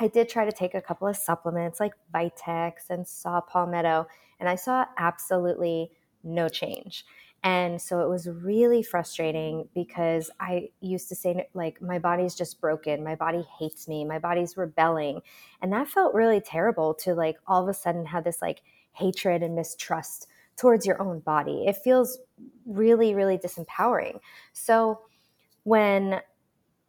I 0.00 0.08
did 0.08 0.28
try 0.30 0.46
to 0.46 0.52
take 0.52 0.74
a 0.74 0.80
couple 0.80 1.06
of 1.06 1.16
supplements 1.16 1.78
like 1.78 1.92
Vitex 2.12 2.88
and 2.88 3.06
saw 3.06 3.42
palmetto, 3.42 4.06
and 4.40 4.48
I 4.48 4.54
saw 4.54 4.86
absolutely 4.96 5.92
no 6.24 6.48
change. 6.48 7.04
And 7.42 7.80
so 7.80 8.00
it 8.00 8.08
was 8.08 8.28
really 8.28 8.82
frustrating 8.82 9.68
because 9.74 10.30
I 10.40 10.70
used 10.80 11.08
to 11.10 11.14
say, 11.14 11.48
like, 11.54 11.80
my 11.80 11.98
body's 11.98 12.34
just 12.34 12.60
broken. 12.60 13.04
My 13.04 13.14
body 13.14 13.46
hates 13.58 13.88
me. 13.88 14.04
My 14.04 14.18
body's 14.18 14.56
rebelling. 14.56 15.20
And 15.62 15.72
that 15.72 15.88
felt 15.88 16.14
really 16.14 16.40
terrible 16.40 16.92
to, 16.94 17.14
like, 17.14 17.36
all 17.46 17.62
of 17.62 17.68
a 17.68 17.74
sudden 17.74 18.04
have 18.06 18.24
this, 18.24 18.42
like, 18.42 18.62
hatred 18.92 19.42
and 19.42 19.54
mistrust 19.54 20.26
towards 20.56 20.84
your 20.84 21.00
own 21.00 21.20
body. 21.20 21.64
It 21.66 21.76
feels 21.76 22.18
really, 22.66 23.14
really 23.14 23.38
disempowering. 23.38 24.20
So 24.52 25.00
when 25.62 26.20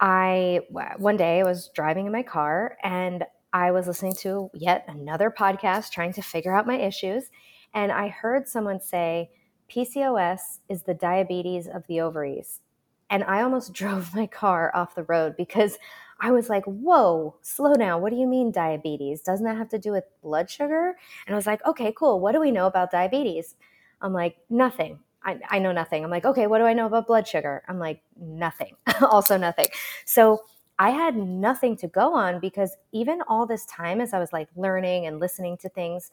I, 0.02 0.62
one 0.98 1.16
day 1.16 1.40
I 1.40 1.44
was 1.44 1.70
driving 1.76 2.08
in 2.08 2.12
my 2.12 2.24
car 2.24 2.78
and 2.84 3.24
I 3.54 3.72
was 3.72 3.86
listening 3.86 4.16
to 4.22 4.50
yet 4.54 4.84
another 4.88 5.30
podcast 5.30 5.92
trying 5.92 6.14
to 6.14 6.22
figure 6.24 6.56
out 6.56 6.66
my 6.66 6.78
issues. 6.78 7.26
And 7.74 7.92
I 7.92 8.08
heard 8.08 8.48
someone 8.48 8.82
say, 8.82 9.30
PCOS 9.70 10.60
is 10.68 10.84
the 10.84 10.96
diabetes 10.96 11.68
of 11.68 11.86
the 11.88 12.02
ovaries. 12.02 12.62
And 13.10 13.24
I 13.24 13.42
almost 13.42 13.74
drove 13.76 14.16
my 14.16 14.26
car 14.26 14.72
off 14.74 14.96
the 14.96 15.04
road 15.04 15.36
because 15.38 15.78
I 16.20 16.32
was 16.32 16.50
like, 16.50 16.66
whoa, 16.66 17.36
slow 17.42 17.76
down. 17.76 18.02
What 18.02 18.12
do 18.12 18.18
you 18.18 18.28
mean 18.28 18.52
diabetes? 18.52 19.22
Doesn't 19.22 19.46
that 19.46 19.58
have 19.58 19.70
to 19.70 19.80
do 19.80 19.92
with 19.92 20.04
blood 20.22 20.50
sugar? 20.50 20.96
And 21.26 21.34
I 21.34 21.38
was 21.38 21.48
like, 21.48 21.66
okay, 21.66 21.94
cool. 21.96 22.20
What 22.20 22.32
do 22.32 22.40
we 22.40 22.52
know 22.52 22.68
about 22.68 22.92
diabetes? 22.92 23.56
I'm 24.02 24.14
like, 24.14 24.38
nothing. 24.50 25.00
I, 25.24 25.40
I 25.50 25.60
know 25.60 25.72
nothing. 25.72 26.04
I'm 26.04 26.10
like, 26.10 26.26
okay, 26.26 26.48
what 26.48 26.58
do 26.58 26.66
I 26.66 26.74
know 26.74 26.86
about 26.86 27.08
blood 27.08 27.28
sugar? 27.28 27.64
I'm 27.68 27.80
like, 27.80 28.02
nothing. 28.20 28.76
also 29.02 29.38
nothing. 29.38 29.68
So 30.06 30.42
I 30.80 30.90
had 30.90 31.16
nothing 31.16 31.78
to 31.78 31.88
go 31.88 32.14
on 32.14 32.40
because 32.40 32.76
even 32.92 33.22
all 33.28 33.46
this 33.46 33.66
time 33.66 34.02
as 34.02 34.14
I 34.14 34.20
was 34.20 34.34
like 34.34 34.50
learning 34.56 35.06
and 35.06 35.20
listening 35.20 35.58
to 35.58 35.70
things, 35.70 36.12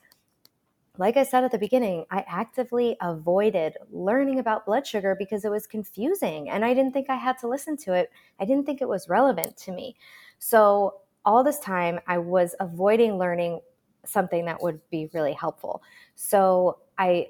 like 0.98 1.16
I 1.16 1.22
said 1.22 1.44
at 1.44 1.52
the 1.52 1.58
beginning, 1.58 2.04
I 2.10 2.24
actively 2.28 2.96
avoided 3.00 3.76
learning 3.90 4.40
about 4.40 4.66
blood 4.66 4.86
sugar 4.86 5.14
because 5.16 5.44
it 5.44 5.50
was 5.50 5.66
confusing 5.66 6.50
and 6.50 6.64
I 6.64 6.74
didn't 6.74 6.92
think 6.92 7.08
I 7.08 7.14
had 7.14 7.38
to 7.38 7.48
listen 7.48 7.76
to 7.78 7.92
it. 7.94 8.10
I 8.40 8.44
didn't 8.44 8.66
think 8.66 8.82
it 8.82 8.88
was 8.88 9.08
relevant 9.08 9.56
to 9.58 9.72
me. 9.72 9.96
So, 10.38 11.00
all 11.24 11.44
this 11.44 11.58
time, 11.60 12.00
I 12.06 12.18
was 12.18 12.54
avoiding 12.58 13.18
learning 13.18 13.60
something 14.04 14.44
that 14.46 14.62
would 14.62 14.80
be 14.90 15.10
really 15.12 15.32
helpful. 15.32 15.82
So, 16.14 16.78
I 16.96 17.28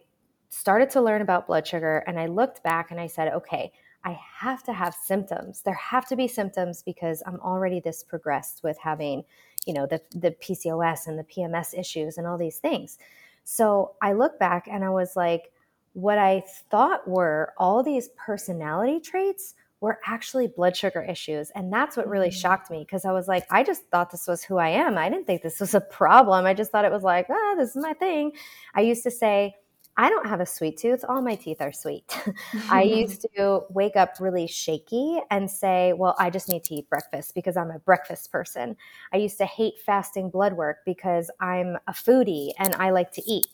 started 0.48 0.90
to 0.90 1.00
learn 1.00 1.22
about 1.22 1.46
blood 1.46 1.66
sugar 1.66 2.04
and 2.06 2.18
I 2.18 2.26
looked 2.26 2.62
back 2.62 2.90
and 2.90 3.00
I 3.00 3.06
said, 3.06 3.32
okay, 3.32 3.72
I 4.04 4.18
have 4.38 4.62
to 4.64 4.72
have 4.72 4.94
symptoms. 4.94 5.62
There 5.62 5.74
have 5.74 6.06
to 6.08 6.16
be 6.16 6.28
symptoms 6.28 6.82
because 6.82 7.22
I'm 7.26 7.40
already 7.40 7.80
this 7.80 8.02
progressed 8.02 8.62
with 8.62 8.78
having, 8.78 9.24
you 9.66 9.74
know, 9.74 9.86
the, 9.86 10.00
the 10.12 10.30
PCOS 10.30 11.06
and 11.06 11.18
the 11.18 11.24
PMS 11.24 11.78
issues 11.78 12.16
and 12.16 12.26
all 12.26 12.38
these 12.38 12.58
things. 12.58 12.98
So 13.44 13.96
I 14.00 14.12
look 14.12 14.38
back 14.38 14.68
and 14.70 14.84
I 14.84 14.90
was 14.90 15.16
like, 15.16 15.52
what 15.94 16.18
I 16.18 16.44
thought 16.70 17.08
were 17.08 17.54
all 17.58 17.82
these 17.82 18.08
personality 18.16 19.00
traits 19.00 19.54
were 19.80 19.98
actually 20.06 20.48
blood 20.48 20.76
sugar 20.76 21.02
issues. 21.02 21.50
And 21.54 21.72
that's 21.72 21.96
what 21.96 22.08
really 22.08 22.28
mm-hmm. 22.28 22.38
shocked 22.38 22.70
me 22.70 22.80
because 22.80 23.04
I 23.04 23.12
was 23.12 23.28
like, 23.28 23.46
I 23.50 23.62
just 23.62 23.86
thought 23.90 24.10
this 24.10 24.26
was 24.26 24.42
who 24.42 24.58
I 24.58 24.70
am. 24.70 24.98
I 24.98 25.08
didn't 25.08 25.26
think 25.26 25.42
this 25.42 25.60
was 25.60 25.74
a 25.74 25.80
problem. 25.80 26.46
I 26.46 26.54
just 26.54 26.70
thought 26.70 26.84
it 26.84 26.92
was 26.92 27.02
like, 27.02 27.26
oh, 27.30 27.54
this 27.58 27.70
is 27.70 27.82
my 27.82 27.92
thing. 27.94 28.32
I 28.74 28.80
used 28.82 29.02
to 29.04 29.10
say, 29.10 29.54
I 29.98 30.10
don't 30.10 30.28
have 30.28 30.40
a 30.40 30.46
sweet 30.46 30.76
tooth. 30.76 31.04
All 31.08 31.20
my 31.20 31.34
teeth 31.34 31.60
are 31.60 31.72
sweet. 31.72 32.16
I 32.70 32.82
used 33.02 33.26
to 33.36 33.62
wake 33.68 33.96
up 33.96 34.14
really 34.20 34.46
shaky 34.46 35.18
and 35.28 35.50
say, 35.50 35.92
Well, 35.92 36.14
I 36.20 36.30
just 36.30 36.48
need 36.48 36.62
to 36.64 36.74
eat 36.76 36.88
breakfast 36.88 37.34
because 37.34 37.56
I'm 37.56 37.72
a 37.72 37.80
breakfast 37.80 38.30
person. 38.30 38.76
I 39.12 39.16
used 39.16 39.38
to 39.38 39.44
hate 39.44 39.80
fasting 39.84 40.30
blood 40.30 40.52
work 40.52 40.78
because 40.86 41.32
I'm 41.40 41.76
a 41.88 41.92
foodie 41.92 42.52
and 42.58 42.74
I 42.76 42.90
like 42.90 43.10
to 43.12 43.22
eat 43.28 43.48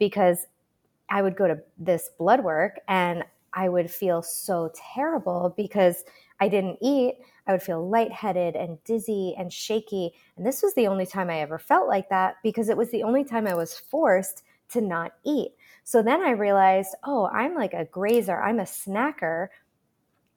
because 0.00 0.46
I 1.08 1.22
would 1.22 1.36
go 1.36 1.46
to 1.46 1.58
this 1.78 2.10
blood 2.18 2.42
work 2.42 2.80
and 2.88 3.24
I 3.52 3.68
would 3.68 3.88
feel 3.88 4.20
so 4.20 4.72
terrible 4.94 5.54
because 5.56 6.04
I 6.40 6.48
didn't 6.48 6.78
eat. 6.82 7.18
I 7.46 7.52
would 7.52 7.62
feel 7.62 7.88
lightheaded 7.88 8.56
and 8.56 8.82
dizzy 8.82 9.36
and 9.38 9.52
shaky. 9.52 10.12
And 10.36 10.44
this 10.44 10.60
was 10.60 10.74
the 10.74 10.88
only 10.88 11.06
time 11.06 11.30
I 11.30 11.38
ever 11.38 11.60
felt 11.60 11.86
like 11.86 12.08
that 12.08 12.36
because 12.42 12.68
it 12.68 12.76
was 12.76 12.90
the 12.90 13.04
only 13.04 13.22
time 13.22 13.46
I 13.46 13.54
was 13.54 13.78
forced 13.78 14.42
to 14.70 14.80
not 14.80 15.12
eat. 15.24 15.52
So 15.84 16.02
then 16.02 16.22
I 16.22 16.30
realized, 16.30 16.94
oh, 17.04 17.26
I'm 17.26 17.54
like 17.54 17.74
a 17.74 17.84
grazer, 17.84 18.40
I'm 18.42 18.58
a 18.58 18.64
snacker. 18.64 19.48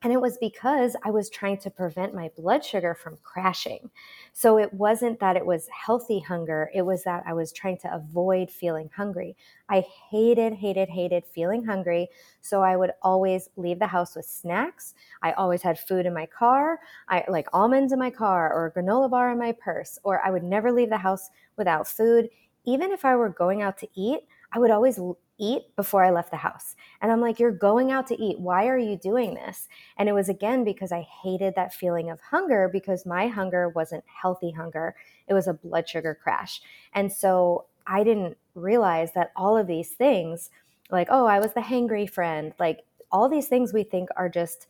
And 0.00 0.12
it 0.12 0.20
was 0.20 0.38
because 0.38 0.94
I 1.04 1.10
was 1.10 1.28
trying 1.28 1.58
to 1.58 1.70
prevent 1.70 2.14
my 2.14 2.30
blood 2.36 2.64
sugar 2.64 2.94
from 2.94 3.18
crashing. 3.24 3.90
So 4.32 4.56
it 4.58 4.72
wasn't 4.72 5.18
that 5.18 5.36
it 5.36 5.44
was 5.44 5.66
healthy 5.68 6.20
hunger, 6.20 6.70
it 6.72 6.82
was 6.82 7.02
that 7.02 7.24
I 7.26 7.32
was 7.32 7.50
trying 7.50 7.78
to 7.78 7.92
avoid 7.92 8.50
feeling 8.50 8.90
hungry. 8.94 9.36
I 9.68 9.84
hated, 10.10 10.52
hated, 10.52 10.90
hated 10.90 11.24
feeling 11.26 11.64
hungry. 11.64 12.08
So 12.42 12.62
I 12.62 12.76
would 12.76 12.92
always 13.02 13.48
leave 13.56 13.80
the 13.80 13.88
house 13.88 14.14
with 14.14 14.26
snacks. 14.26 14.94
I 15.22 15.32
always 15.32 15.62
had 15.62 15.80
food 15.80 16.06
in 16.06 16.14
my 16.14 16.26
car, 16.26 16.78
I 17.08 17.24
like 17.26 17.48
almonds 17.52 17.92
in 17.92 17.98
my 17.98 18.10
car 18.10 18.52
or 18.52 18.66
a 18.66 18.72
granola 18.72 19.10
bar 19.10 19.32
in 19.32 19.38
my 19.38 19.52
purse, 19.52 19.98
or 20.04 20.24
I 20.24 20.30
would 20.30 20.44
never 20.44 20.70
leave 20.70 20.90
the 20.90 20.98
house 20.98 21.30
without 21.56 21.88
food. 21.88 22.28
Even 22.64 22.92
if 22.92 23.04
I 23.04 23.16
were 23.16 23.30
going 23.30 23.62
out 23.62 23.78
to 23.78 23.88
eat, 23.94 24.20
I 24.52 24.58
would 24.58 24.70
always 24.70 25.00
eat 25.38 25.74
before 25.76 26.04
I 26.04 26.10
left 26.10 26.30
the 26.30 26.36
house. 26.36 26.76
And 27.00 27.10
I'm 27.10 27.20
like, 27.20 27.38
you're 27.38 27.52
going 27.52 27.90
out 27.90 28.06
to 28.08 28.22
eat. 28.22 28.38
Why 28.38 28.66
are 28.66 28.78
you 28.78 28.96
doing 28.96 29.34
this? 29.34 29.68
And 29.96 30.08
it 30.08 30.12
was 30.12 30.28
again 30.28 30.64
because 30.64 30.92
I 30.92 31.06
hated 31.22 31.54
that 31.54 31.74
feeling 31.74 32.10
of 32.10 32.20
hunger 32.20 32.68
because 32.72 33.06
my 33.06 33.28
hunger 33.28 33.68
wasn't 33.68 34.04
healthy 34.06 34.52
hunger, 34.52 34.94
it 35.26 35.34
was 35.34 35.46
a 35.46 35.54
blood 35.54 35.88
sugar 35.88 36.18
crash. 36.20 36.60
And 36.94 37.12
so 37.12 37.66
I 37.86 38.04
didn't 38.04 38.36
realize 38.54 39.12
that 39.12 39.32
all 39.36 39.56
of 39.56 39.66
these 39.66 39.90
things, 39.90 40.50
like, 40.90 41.08
oh, 41.10 41.26
I 41.26 41.38
was 41.38 41.54
the 41.54 41.60
hangry 41.60 42.08
friend, 42.08 42.52
like 42.58 42.84
all 43.10 43.28
these 43.28 43.48
things 43.48 43.72
we 43.72 43.84
think 43.84 44.08
are 44.16 44.28
just 44.28 44.66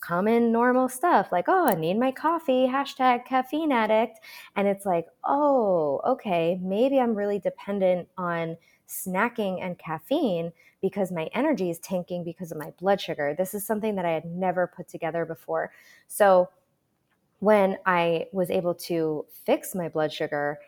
common 0.00 0.50
normal 0.50 0.88
stuff 0.88 1.30
like 1.30 1.44
oh 1.46 1.68
i 1.68 1.74
need 1.74 1.96
my 1.96 2.10
coffee 2.10 2.66
hashtag 2.66 3.24
caffeine 3.24 3.70
addict 3.70 4.18
and 4.56 4.66
it's 4.66 4.84
like 4.84 5.06
oh 5.24 6.00
okay 6.04 6.58
maybe 6.60 6.98
i'm 6.98 7.14
really 7.14 7.38
dependent 7.38 8.08
on 8.18 8.56
snacking 8.92 9.62
and 9.62 9.78
caffeine 9.78 10.52
because 10.80 11.10
my 11.10 11.28
energy 11.34 11.70
is 11.70 11.78
tanking 11.78 12.24
because 12.24 12.52
of 12.52 12.58
my 12.58 12.72
blood 12.78 13.00
sugar. 13.00 13.34
This 13.36 13.54
is 13.54 13.66
something 13.66 13.96
that 13.96 14.04
I 14.04 14.10
had 14.10 14.24
never 14.24 14.66
put 14.66 14.88
together 14.88 15.24
before. 15.24 15.72
So 16.08 16.48
when 17.38 17.78
I 17.86 18.26
was 18.32 18.50
able 18.50 18.74
to 18.74 19.24
fix 19.44 19.74
my 19.74 19.88
blood 19.88 20.12
sugar, 20.12 20.58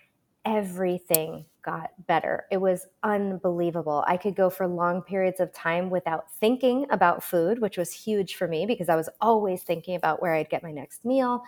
everything 0.45 1.45
got 1.63 1.91
better. 2.07 2.45
It 2.51 2.59
was 2.59 2.87
unbelievable. 3.03 4.05
I 4.07 4.17
could 4.17 4.37
go 4.37 4.51
for 4.51 4.67
long 4.67 5.01
periods 5.01 5.41
of 5.41 5.53
time 5.53 5.89
without 5.89 6.31
thinking 6.33 6.87
about 6.91 7.23
food, 7.23 7.61
which 7.61 7.79
was 7.79 7.93
huge 7.93 8.35
for 8.35 8.47
me 8.47 8.67
because 8.67 8.89
I 8.89 8.97
was 8.97 9.09
always 9.21 9.63
thinking 9.63 9.97
about 9.97 10.21
where 10.21 10.35
I'd 10.35 10.51
get 10.51 10.63
my 10.63 10.73
next 10.73 11.05
meal. 11.05 11.43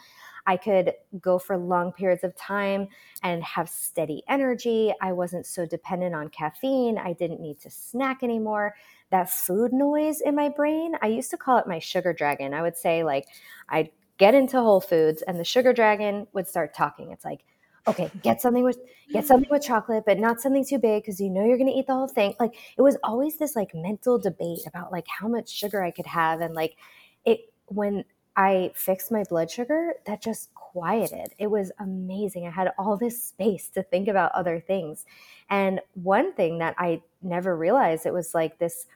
I 0.46 0.56
could 0.56 0.92
go 1.20 1.38
for 1.38 1.56
long 1.56 1.92
periods 1.92 2.24
of 2.24 2.34
time 2.36 2.88
and 3.22 3.42
have 3.42 3.68
steady 3.68 4.22
energy. 4.28 4.92
I 5.00 5.12
wasn't 5.12 5.46
so 5.46 5.66
dependent 5.66 6.14
on 6.14 6.28
caffeine. 6.28 6.98
I 6.98 7.12
didn't 7.12 7.40
need 7.40 7.60
to 7.60 7.70
snack 7.70 8.22
anymore. 8.22 8.74
That 9.10 9.30
food 9.30 9.72
noise 9.72 10.20
in 10.20 10.34
my 10.34 10.48
brain, 10.48 10.94
I 11.02 11.08
used 11.08 11.30
to 11.30 11.36
call 11.36 11.58
it 11.58 11.66
my 11.66 11.78
sugar 11.78 12.12
dragon. 12.12 12.54
I 12.54 12.62
would 12.62 12.76
say, 12.76 13.04
like, 13.04 13.26
I'd 13.68 13.90
get 14.18 14.34
into 14.34 14.60
Whole 14.60 14.80
Foods 14.80 15.22
and 15.22 15.38
the 15.38 15.44
sugar 15.44 15.72
dragon 15.72 16.26
would 16.32 16.48
start 16.48 16.74
talking. 16.74 17.10
It's 17.10 17.24
like, 17.24 17.44
okay, 17.88 18.10
get 18.22 18.40
something 18.40 18.64
with 18.64 18.78
get 19.12 19.26
something 19.26 19.50
with 19.50 19.62
chocolate, 19.62 20.04
but 20.06 20.18
not 20.18 20.40
something 20.40 20.64
too 20.64 20.78
big 20.78 21.02
because 21.02 21.20
you 21.20 21.30
know 21.30 21.44
you're 21.44 21.58
gonna 21.58 21.70
eat 21.70 21.86
the 21.86 21.94
whole 21.94 22.08
thing. 22.08 22.34
Like 22.40 22.54
it 22.76 22.82
was 22.82 22.96
always 23.02 23.36
this 23.36 23.56
like 23.56 23.74
mental 23.74 24.18
debate 24.18 24.66
about 24.66 24.92
like 24.92 25.06
how 25.08 25.28
much 25.28 25.48
sugar 25.48 25.82
I 25.82 25.90
could 25.90 26.06
have 26.06 26.40
and 26.40 26.54
like 26.54 26.76
it 27.24 27.52
when 27.66 28.04
I 28.36 28.70
fixed 28.74 29.10
my 29.10 29.24
blood 29.28 29.50
sugar, 29.50 29.94
that 30.06 30.22
just 30.22 30.52
quieted. 30.54 31.32
It 31.38 31.46
was 31.46 31.72
amazing. 31.78 32.46
I 32.46 32.50
had 32.50 32.72
all 32.78 32.96
this 32.96 33.22
space 33.22 33.68
to 33.70 33.82
think 33.82 34.08
about 34.08 34.32
other 34.32 34.60
things. 34.60 35.06
And 35.48 35.80
one 35.94 36.34
thing 36.34 36.58
that 36.58 36.74
I 36.78 37.02
never 37.22 37.56
realized 37.56 38.04
it 38.04 38.12
was 38.12 38.34
like 38.34 38.58
this 38.58 38.86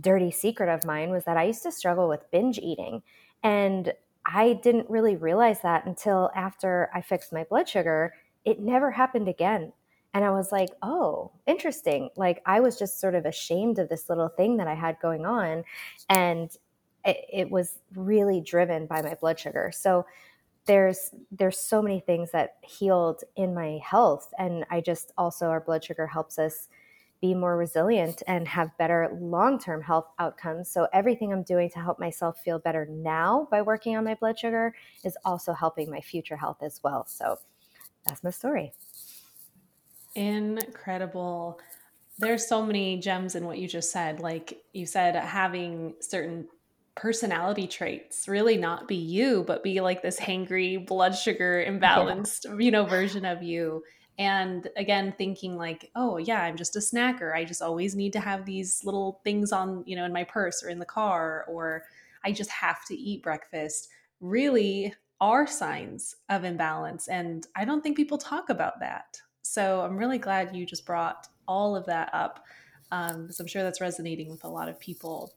dirty 0.00 0.30
secret 0.30 0.68
of 0.68 0.84
mine 0.84 1.10
was 1.10 1.24
that 1.24 1.36
I 1.36 1.44
used 1.44 1.62
to 1.62 1.72
struggle 1.72 2.08
with 2.08 2.30
binge 2.32 2.58
eating. 2.58 3.02
And 3.42 3.92
I 4.26 4.54
didn't 4.54 4.90
really 4.90 5.16
realize 5.16 5.60
that 5.60 5.86
until 5.86 6.30
after 6.34 6.90
I 6.92 7.00
fixed 7.00 7.32
my 7.32 7.44
blood 7.44 7.68
sugar. 7.68 8.14
It 8.44 8.60
never 8.60 8.90
happened 8.90 9.28
again. 9.28 9.72
And 10.14 10.24
I 10.24 10.30
was 10.30 10.50
like, 10.50 10.70
oh, 10.82 11.32
interesting. 11.46 12.10
Like 12.16 12.42
I 12.46 12.60
was 12.60 12.78
just 12.78 13.00
sort 13.00 13.14
of 13.14 13.26
ashamed 13.26 13.78
of 13.78 13.88
this 13.88 14.08
little 14.08 14.28
thing 14.28 14.56
that 14.56 14.66
I 14.66 14.74
had 14.74 14.98
going 15.00 15.24
on. 15.24 15.64
And 16.08 16.50
it, 17.04 17.16
it 17.32 17.50
was 17.50 17.78
really 17.94 18.40
driven 18.40 18.86
by 18.86 19.02
my 19.02 19.14
blood 19.14 19.38
sugar. 19.38 19.70
So 19.74 20.06
there's 20.66 21.10
there's 21.30 21.58
so 21.58 21.80
many 21.80 22.00
things 22.00 22.30
that 22.32 22.56
healed 22.62 23.22
in 23.36 23.54
my 23.54 23.80
health 23.82 24.34
and 24.38 24.66
i 24.70 24.82
just 24.82 25.12
also 25.16 25.46
our 25.46 25.60
blood 25.60 25.82
sugar 25.82 26.06
helps 26.06 26.38
us 26.38 26.68
be 27.20 27.34
more 27.34 27.56
resilient 27.56 28.22
and 28.26 28.46
have 28.46 28.76
better 28.78 29.08
long 29.20 29.58
term 29.58 29.82
health 29.82 30.06
outcomes. 30.18 30.70
So, 30.70 30.86
everything 30.92 31.32
I'm 31.32 31.42
doing 31.42 31.70
to 31.70 31.80
help 31.80 31.98
myself 31.98 32.38
feel 32.38 32.58
better 32.58 32.86
now 32.86 33.48
by 33.50 33.62
working 33.62 33.96
on 33.96 34.04
my 34.04 34.14
blood 34.14 34.38
sugar 34.38 34.74
is 35.04 35.16
also 35.24 35.52
helping 35.52 35.90
my 35.90 36.00
future 36.00 36.36
health 36.36 36.58
as 36.62 36.80
well. 36.82 37.06
So, 37.06 37.38
that's 38.06 38.22
my 38.22 38.30
story. 38.30 38.72
Incredible. 40.14 41.60
There's 42.18 42.46
so 42.46 42.64
many 42.64 42.98
gems 42.98 43.34
in 43.34 43.44
what 43.44 43.58
you 43.58 43.68
just 43.68 43.92
said. 43.92 44.20
Like 44.20 44.62
you 44.72 44.86
said, 44.86 45.14
having 45.16 45.94
certain 46.00 46.48
personality 46.98 47.68
traits 47.68 48.26
really 48.26 48.56
not 48.56 48.88
be 48.88 48.96
you, 48.96 49.44
but 49.46 49.62
be 49.62 49.80
like 49.80 50.02
this 50.02 50.18
hangry, 50.18 50.84
blood 50.84 51.14
sugar 51.16 51.64
imbalanced, 51.66 52.60
you 52.60 52.72
know, 52.72 52.84
version 52.84 53.24
of 53.24 53.40
you. 53.40 53.84
And 54.18 54.68
again 54.76 55.14
thinking 55.16 55.56
like 55.56 55.92
oh 55.94 56.16
yeah 56.16 56.42
i'm 56.42 56.56
just 56.56 56.74
a 56.74 56.80
snacker. 56.80 57.32
I 57.32 57.44
just 57.44 57.62
always 57.62 57.94
need 57.94 58.12
to 58.14 58.20
have 58.20 58.44
these 58.44 58.82
little 58.84 59.20
things 59.22 59.52
on 59.52 59.84
you 59.86 59.94
know 59.94 60.04
in 60.04 60.12
my 60.12 60.24
purse 60.24 60.60
or 60.64 60.70
in 60.70 60.80
the 60.80 60.84
car 60.84 61.44
or 61.46 61.84
i 62.24 62.32
just 62.32 62.50
have 62.50 62.84
to 62.86 62.96
eat 62.96 63.22
breakfast. 63.22 63.90
Really 64.20 64.92
are 65.20 65.46
signs 65.46 66.16
of 66.28 66.42
imbalance 66.42 67.06
and 67.06 67.46
i 67.54 67.64
don't 67.64 67.80
think 67.80 67.96
people 67.96 68.18
talk 68.18 68.50
about 68.50 68.80
that. 68.80 69.20
So 69.42 69.82
i'm 69.82 69.96
really 69.96 70.18
glad 70.18 70.56
you 70.56 70.66
just 70.66 70.84
brought 70.84 71.28
all 71.46 71.76
of 71.76 71.86
that 71.86 72.10
up 72.12 72.44
um, 72.90 73.22
because 73.22 73.38
i'm 73.38 73.46
sure 73.46 73.62
that's 73.62 73.80
resonating 73.80 74.30
with 74.30 74.42
a 74.42 74.48
lot 74.48 74.68
of 74.68 74.80
people. 74.80 75.32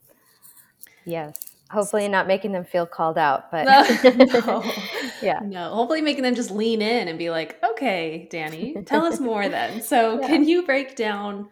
Yes 1.06 1.51
hopefully 1.72 2.08
not 2.08 2.28
making 2.28 2.52
them 2.52 2.64
feel 2.64 2.86
called 2.86 3.18
out 3.18 3.50
but 3.52 3.66
no, 3.66 4.64
yeah. 5.22 5.40
No 5.44 5.74
hopefully 5.74 6.02
making 6.02 6.24
them 6.24 6.36
just 6.36 6.52
lean 6.52 6.82
in 6.82 7.08
and 7.08 7.18
be 7.18 7.30
like 7.30 7.62
okay 7.64 8.28
Dani 8.32 8.86
tell 8.86 9.06
us 9.06 9.20
more 9.20 9.48
then. 9.50 9.82
So 9.82 10.20
yeah. 10.20 10.28
can 10.28 10.48
you 10.48 10.66
break 10.66 10.96
down 10.96 11.50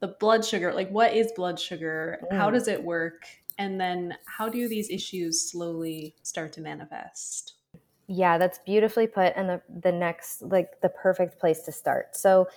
the 0.00 0.08
blood 0.08 0.44
sugar? 0.44 0.72
Like 0.72 0.90
what 0.90 1.14
is 1.14 1.32
blood 1.32 1.58
sugar? 1.58 2.18
Mm. 2.30 2.36
how 2.36 2.50
does 2.50 2.68
it 2.68 2.82
work? 2.82 3.26
And 3.58 3.80
then 3.80 4.16
how 4.26 4.48
do 4.48 4.68
these 4.68 4.90
issues 4.90 5.50
slowly 5.50 6.14
start 6.22 6.52
to 6.54 6.60
manifest? 6.60 7.54
Yeah 8.08 8.38
that's 8.38 8.58
beautifully 8.58 9.06
put 9.06 9.34
and 9.36 9.48
the, 9.48 9.62
the 9.82 9.92
next 9.92 10.42
like 10.42 10.80
the 10.80 10.88
perfect 10.88 11.38
place 11.38 11.62
to 11.62 11.72
start. 11.72 12.16
So 12.16 12.48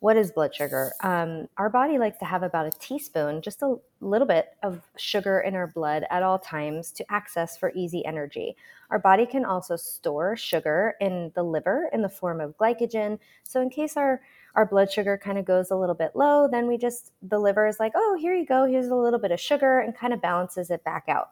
what 0.00 0.16
is 0.16 0.32
blood 0.32 0.54
sugar? 0.54 0.92
Um, 1.02 1.48
our 1.58 1.68
body 1.68 1.98
likes 1.98 2.18
to 2.18 2.24
have 2.24 2.42
about 2.42 2.66
a 2.66 2.70
teaspoon, 2.70 3.42
just 3.42 3.62
a 3.62 3.76
little 4.00 4.26
bit 4.26 4.48
of 4.62 4.80
sugar 4.96 5.40
in 5.40 5.54
our 5.54 5.66
blood 5.66 6.04
at 6.10 6.22
all 6.22 6.38
times 6.38 6.90
to 6.92 7.12
access 7.12 7.56
for 7.56 7.72
easy 7.74 8.04
energy. 8.04 8.56
Our 8.90 8.98
body 8.98 9.26
can 9.26 9.44
also 9.44 9.76
store 9.76 10.36
sugar 10.36 10.94
in 11.00 11.32
the 11.34 11.42
liver 11.42 11.90
in 11.92 12.02
the 12.02 12.08
form 12.08 12.40
of 12.40 12.56
glycogen. 12.56 13.18
So, 13.44 13.60
in 13.60 13.70
case 13.70 13.96
our 13.96 14.20
our 14.54 14.66
blood 14.66 14.90
sugar 14.90 15.16
kind 15.16 15.38
of 15.38 15.44
goes 15.44 15.70
a 15.70 15.76
little 15.76 15.94
bit 15.94 16.12
low, 16.14 16.48
then 16.50 16.66
we 16.66 16.76
just, 16.76 17.12
the 17.22 17.38
liver 17.38 17.66
is 17.66 17.78
like, 17.78 17.92
oh, 17.94 18.16
here 18.20 18.34
you 18.34 18.44
go, 18.44 18.64
here's 18.64 18.88
a 18.88 18.94
little 18.94 19.18
bit 19.18 19.30
of 19.30 19.40
sugar, 19.40 19.80
and 19.80 19.96
kind 19.96 20.12
of 20.12 20.20
balances 20.20 20.70
it 20.70 20.82
back 20.84 21.04
out. 21.08 21.30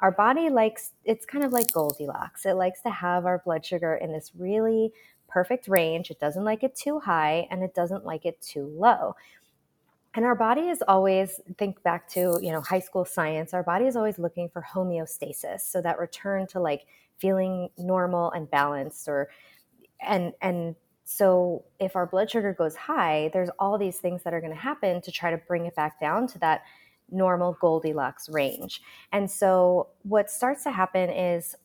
Our 0.00 0.12
body 0.12 0.48
likes, 0.50 0.92
it's 1.04 1.26
kind 1.26 1.44
of 1.44 1.52
like 1.52 1.72
Goldilocks. 1.72 2.46
It 2.46 2.54
likes 2.54 2.82
to 2.82 2.90
have 2.90 3.26
our 3.26 3.38
blood 3.44 3.64
sugar 3.64 3.96
in 3.96 4.12
this 4.12 4.30
really 4.38 4.92
perfect 5.28 5.66
range. 5.66 6.10
It 6.10 6.20
doesn't 6.20 6.44
like 6.44 6.62
it 6.62 6.76
too 6.76 7.00
high 7.00 7.48
and 7.50 7.62
it 7.62 7.74
doesn't 7.74 8.04
like 8.04 8.24
it 8.24 8.40
too 8.40 8.66
low. 8.66 9.16
And 10.14 10.24
our 10.24 10.34
body 10.34 10.62
is 10.62 10.82
always, 10.88 11.40
think 11.58 11.82
back 11.82 12.08
to, 12.10 12.38
you 12.42 12.50
know, 12.50 12.60
high 12.60 12.80
school 12.80 13.04
science, 13.04 13.54
our 13.54 13.62
body 13.62 13.86
is 13.86 13.96
always 13.96 14.18
looking 14.18 14.48
for 14.48 14.62
homeostasis. 14.62 15.60
So 15.60 15.80
that 15.82 15.98
return 15.98 16.46
to 16.48 16.60
like 16.60 16.86
feeling 17.18 17.68
normal 17.76 18.30
and 18.32 18.50
balanced 18.50 19.08
or, 19.08 19.28
and, 20.00 20.32
and, 20.40 20.74
so 21.10 21.64
if 21.78 21.96
our 21.96 22.04
blood 22.04 22.30
sugar 22.30 22.52
goes 22.52 22.76
high, 22.76 23.30
there's 23.32 23.48
all 23.58 23.78
these 23.78 23.96
things 23.96 24.22
that 24.24 24.34
are 24.34 24.42
going 24.42 24.52
to 24.52 24.58
happen 24.58 25.00
to 25.00 25.10
try 25.10 25.30
to 25.30 25.38
bring 25.38 25.64
it 25.64 25.74
back 25.74 25.98
down 25.98 26.26
to 26.26 26.38
that 26.40 26.64
normal 27.10 27.56
Goldilocks 27.62 28.28
range. 28.28 28.82
And 29.10 29.30
so 29.30 29.88
what 30.02 30.30
starts 30.30 30.64
to 30.64 30.70
happen 30.70 31.08
is 31.08 31.56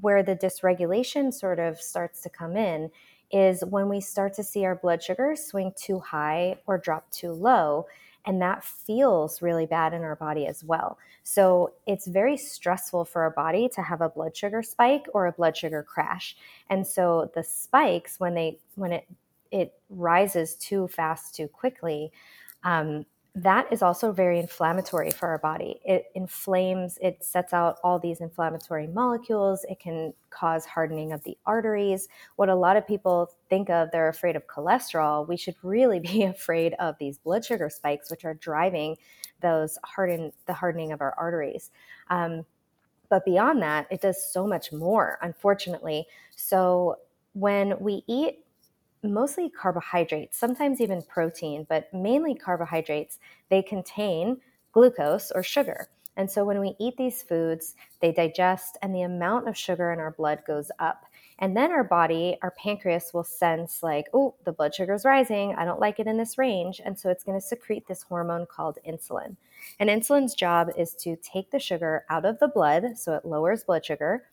where 0.00 0.24
the 0.24 0.34
dysregulation 0.34 1.32
sort 1.32 1.60
of 1.60 1.80
starts 1.80 2.20
to 2.22 2.28
come 2.28 2.56
in 2.56 2.90
is 3.30 3.64
when 3.64 3.88
we 3.88 4.00
start 4.00 4.34
to 4.34 4.42
see 4.42 4.64
our 4.64 4.74
blood 4.74 5.02
sugar 5.02 5.34
swing 5.36 5.72
too 5.76 5.98
high 6.00 6.56
or 6.66 6.78
drop 6.78 7.10
too 7.10 7.32
low. 7.32 7.86
And 8.26 8.40
that 8.40 8.64
feels 8.64 9.42
really 9.42 9.66
bad 9.66 9.92
in 9.92 10.02
our 10.02 10.16
body 10.16 10.46
as 10.46 10.64
well. 10.64 10.98
So 11.24 11.72
it's 11.86 12.06
very 12.06 12.36
stressful 12.36 13.04
for 13.04 13.22
our 13.22 13.30
body 13.30 13.68
to 13.74 13.82
have 13.82 14.00
a 14.00 14.08
blood 14.08 14.36
sugar 14.36 14.62
spike 14.62 15.06
or 15.12 15.26
a 15.26 15.32
blood 15.32 15.56
sugar 15.56 15.82
crash. 15.82 16.36
And 16.70 16.86
so 16.86 17.30
the 17.34 17.42
spikes, 17.42 18.18
when 18.18 18.34
they 18.34 18.58
when 18.76 18.92
it 18.92 19.06
it 19.50 19.74
rises 19.88 20.54
too 20.56 20.88
fast 20.88 21.34
too 21.34 21.48
quickly, 21.48 22.12
um, 22.64 23.04
that 23.36 23.66
is 23.72 23.82
also 23.82 24.12
very 24.12 24.38
inflammatory 24.38 25.10
for 25.10 25.28
our 25.28 25.38
body. 25.38 25.80
It 25.84 26.06
inflames, 26.14 26.98
it 27.02 27.24
sets 27.24 27.52
out 27.52 27.78
all 27.82 27.98
these 27.98 28.20
inflammatory 28.20 28.86
molecules. 28.86 29.64
It 29.68 29.80
can 29.80 30.14
cause 30.30 30.64
hardening 30.64 31.10
of 31.12 31.22
the 31.24 31.36
arteries. 31.44 32.06
What 32.36 32.48
a 32.48 32.54
lot 32.54 32.76
of 32.76 32.86
people 32.86 33.32
think 33.50 33.70
of, 33.70 33.90
they're 33.90 34.08
afraid 34.08 34.36
of 34.36 34.46
cholesterol. 34.46 35.26
We 35.26 35.36
should 35.36 35.56
really 35.64 35.98
be 36.12 36.22
afraid 36.22 36.74
of 36.74 36.94
these 36.98 37.18
blood 37.18 37.44
sugar 37.44 37.68
spikes, 37.70 38.08
which 38.08 38.24
are 38.24 38.34
driving 38.34 38.96
those 39.40 39.78
harden, 39.82 40.32
the 40.46 40.52
hardening 40.52 40.92
of 40.92 41.00
our 41.00 41.14
arteries. 41.18 41.72
Um, 42.10 42.46
but 43.08 43.24
beyond 43.24 43.60
that, 43.62 43.88
it 43.90 44.00
does 44.00 44.24
so 44.24 44.46
much 44.46 44.72
more, 44.72 45.18
unfortunately. 45.22 46.06
So 46.36 46.98
when 47.32 47.74
we 47.80 48.04
eat 48.06 48.43
mostly 49.04 49.50
carbohydrates, 49.50 50.36
sometimes 50.38 50.80
even 50.80 51.02
protein, 51.02 51.66
but 51.68 51.92
mainly 51.92 52.34
carbohydrates, 52.34 53.18
they 53.50 53.62
contain 53.62 54.40
glucose 54.72 55.30
or 55.30 55.42
sugar. 55.42 55.88
And 56.16 56.30
so 56.30 56.44
when 56.44 56.60
we 56.60 56.76
eat 56.78 56.96
these 56.96 57.22
foods, 57.22 57.74
they 58.00 58.12
digest 58.12 58.78
and 58.82 58.94
the 58.94 59.02
amount 59.02 59.48
of 59.48 59.56
sugar 59.56 59.92
in 59.92 59.98
our 59.98 60.12
blood 60.12 60.42
goes 60.46 60.70
up. 60.78 61.06
And 61.40 61.56
then 61.56 61.72
our 61.72 61.82
body, 61.82 62.36
our 62.42 62.52
pancreas 62.52 63.12
will 63.12 63.24
sense, 63.24 63.82
like, 63.82 64.06
oh, 64.14 64.36
the 64.44 64.52
blood 64.52 64.74
sugar 64.74 64.94
is 64.94 65.04
rising. 65.04 65.54
I 65.56 65.64
don't 65.64 65.80
like 65.80 65.98
it 65.98 66.06
in 66.06 66.16
this 66.16 66.38
range. 66.38 66.80
And 66.84 66.96
so 66.98 67.10
it's 67.10 67.24
going 67.24 67.40
to 67.40 67.44
secrete 67.44 67.88
this 67.88 68.04
hormone 68.04 68.46
called 68.46 68.78
insulin. 68.88 69.36
And 69.80 69.90
insulin's 69.90 70.34
job 70.34 70.70
is 70.78 70.94
to 71.00 71.16
take 71.16 71.50
the 71.50 71.58
sugar 71.58 72.04
out 72.08 72.24
of 72.24 72.38
the 72.38 72.48
blood, 72.48 72.96
so 72.96 73.14
it 73.14 73.24
lowers 73.24 73.64
blood 73.64 73.84
sugar, 73.84 74.24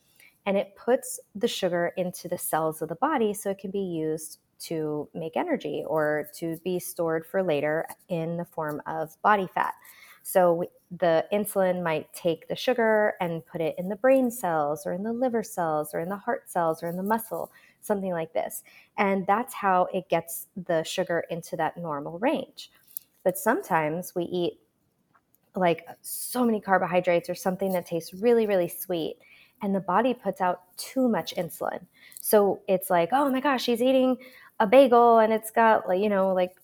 and 0.46 0.58
it 0.58 0.76
puts 0.76 1.20
the 1.34 1.48
sugar 1.48 1.94
into 1.98 2.28
the 2.28 2.38
cells 2.38 2.82
of 2.82 2.90
the 2.90 2.96
body 2.96 3.34
so 3.34 3.50
it 3.50 3.58
can 3.58 3.72
be 3.72 3.80
used 3.80 4.40
to 4.62 5.10
make 5.14 5.36
energy 5.36 5.84
or 5.88 6.30
to 6.36 6.58
be 6.64 6.80
stored 6.80 7.26
for 7.26 7.44
later 7.44 7.86
in 8.10 8.38
the 8.38 8.46
form 8.46 8.82
of 8.86 9.20
body 9.22 9.48
fat. 9.54 9.74
So 10.24 10.66
the 11.00 11.26
insulin 11.34 11.82
might 11.82 12.12
take 12.14 12.48
the 12.48 12.56
sugar 12.56 13.14
and 13.20 13.46
put 13.46 13.62
it 13.62 13.76
in 13.78 13.90
the 13.90 13.96
brain 13.96 14.30
cells 14.30 14.86
or 14.86 14.94
in 14.94 15.04
the 15.04 15.14
liver 15.14 15.44
cells 15.44 15.94
or 15.94 16.00
in 16.00 16.10
the 16.10 16.18
heart 16.18 16.50
cells 16.50 16.84
or 16.84 16.90
in 16.90 16.98
the 16.98 17.04
muscle, 17.04 17.52
something 17.82 18.12
like 18.12 18.34
this. 18.34 18.64
And 18.98 19.26
that's 19.26 19.54
how 19.54 19.88
it 19.94 20.10
gets 20.10 20.48
the 20.68 20.84
sugar 20.84 21.24
into 21.30 21.56
that 21.58 21.78
normal 21.78 22.20
range. 22.20 22.72
But 23.24 23.38
sometimes 23.38 24.14
we 24.16 24.24
eat 24.26 24.60
like 25.56 25.86
so 26.02 26.46
many 26.46 26.62
carbohydrates 26.62 27.30
or 27.30 27.36
something 27.36 27.72
that 27.74 27.86
tastes 27.86 28.14
really, 28.14 28.46
really 28.46 28.70
sweet 28.70 29.18
and 29.62 29.76
the 29.76 29.80
body 29.80 30.14
puts 30.14 30.42
out 30.42 30.62
too 30.78 31.08
much 31.08 31.36
insulin. 31.36 31.86
So 32.20 32.62
it's 32.68 32.90
like, 32.90 33.10
oh 33.12 33.30
my 33.30 33.40
gosh, 33.40 33.64
she's 33.64 33.82
eating 33.82 34.18
a 34.62 34.68
bagel 34.68 35.18
and 35.18 35.34
it's 35.34 35.50
got 35.50 35.88
like, 35.88 36.00
you 36.00 36.08
know, 36.08 36.34
like 36.34 36.56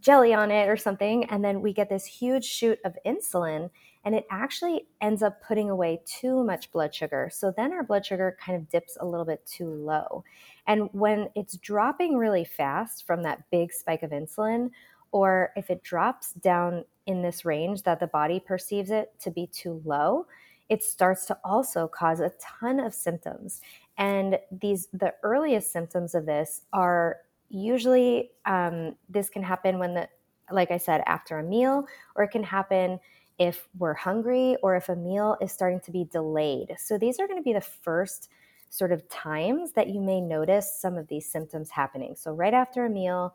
jelly 0.00 0.32
on 0.32 0.50
it 0.50 0.66
or 0.68 0.78
something. 0.78 1.24
And 1.26 1.44
then 1.44 1.60
we 1.60 1.72
get 1.74 1.90
this 1.90 2.06
huge 2.06 2.44
shoot 2.44 2.78
of 2.84 2.96
insulin 3.06 3.70
and 4.04 4.14
it 4.14 4.26
actually 4.30 4.88
ends 5.02 5.22
up 5.22 5.40
putting 5.46 5.68
away 5.70 6.00
too 6.06 6.42
much 6.42 6.72
blood 6.72 6.94
sugar. 6.94 7.30
So 7.30 7.52
then 7.54 7.72
our 7.72 7.84
blood 7.84 8.04
sugar 8.04 8.36
kind 8.44 8.56
of 8.56 8.68
dips 8.70 8.96
a 8.98 9.06
little 9.06 9.26
bit 9.26 9.44
too 9.46 9.68
low. 9.68 10.24
And 10.66 10.88
when 10.92 11.28
it's 11.36 11.58
dropping 11.58 12.16
really 12.16 12.44
fast 12.46 13.06
from 13.06 13.22
that 13.24 13.44
big 13.50 13.72
spike 13.72 14.02
of 14.02 14.10
insulin, 14.10 14.70
or 15.12 15.52
if 15.54 15.68
it 15.68 15.82
drops 15.82 16.32
down 16.32 16.84
in 17.06 17.20
this 17.20 17.44
range 17.44 17.82
that 17.82 18.00
the 18.00 18.06
body 18.06 18.40
perceives 18.40 18.90
it 18.90 19.12
to 19.20 19.30
be 19.30 19.46
too 19.48 19.82
low, 19.84 20.26
it 20.68 20.82
starts 20.82 21.26
to 21.26 21.38
also 21.44 21.86
cause 21.86 22.20
a 22.20 22.32
ton 22.40 22.80
of 22.80 22.94
symptoms. 22.94 23.60
And 24.02 24.36
these 24.50 24.88
the 24.92 25.14
earliest 25.22 25.70
symptoms 25.72 26.16
of 26.16 26.26
this 26.26 26.62
are 26.72 27.18
usually 27.48 28.32
um, 28.46 28.96
this 29.08 29.28
can 29.28 29.44
happen 29.44 29.78
when 29.78 29.94
the 29.94 30.08
like 30.50 30.72
I 30.72 30.76
said 30.76 31.02
after 31.06 31.38
a 31.38 31.42
meal, 31.44 31.86
or 32.16 32.24
it 32.24 32.32
can 32.32 32.42
happen 32.42 32.98
if 33.38 33.68
we're 33.78 33.94
hungry 33.94 34.56
or 34.60 34.74
if 34.74 34.88
a 34.88 34.96
meal 34.96 35.36
is 35.40 35.52
starting 35.52 35.78
to 35.80 35.92
be 35.92 36.04
delayed. 36.10 36.74
So 36.78 36.98
these 36.98 37.20
are 37.20 37.28
going 37.28 37.38
to 37.38 37.44
be 37.44 37.52
the 37.52 37.60
first 37.60 38.28
sort 38.70 38.90
of 38.90 39.08
times 39.08 39.70
that 39.72 39.88
you 39.88 40.00
may 40.00 40.20
notice 40.20 40.80
some 40.80 40.96
of 40.96 41.06
these 41.06 41.30
symptoms 41.30 41.70
happening. 41.70 42.16
So 42.16 42.32
right 42.32 42.54
after 42.54 42.84
a 42.86 42.90
meal, 42.90 43.32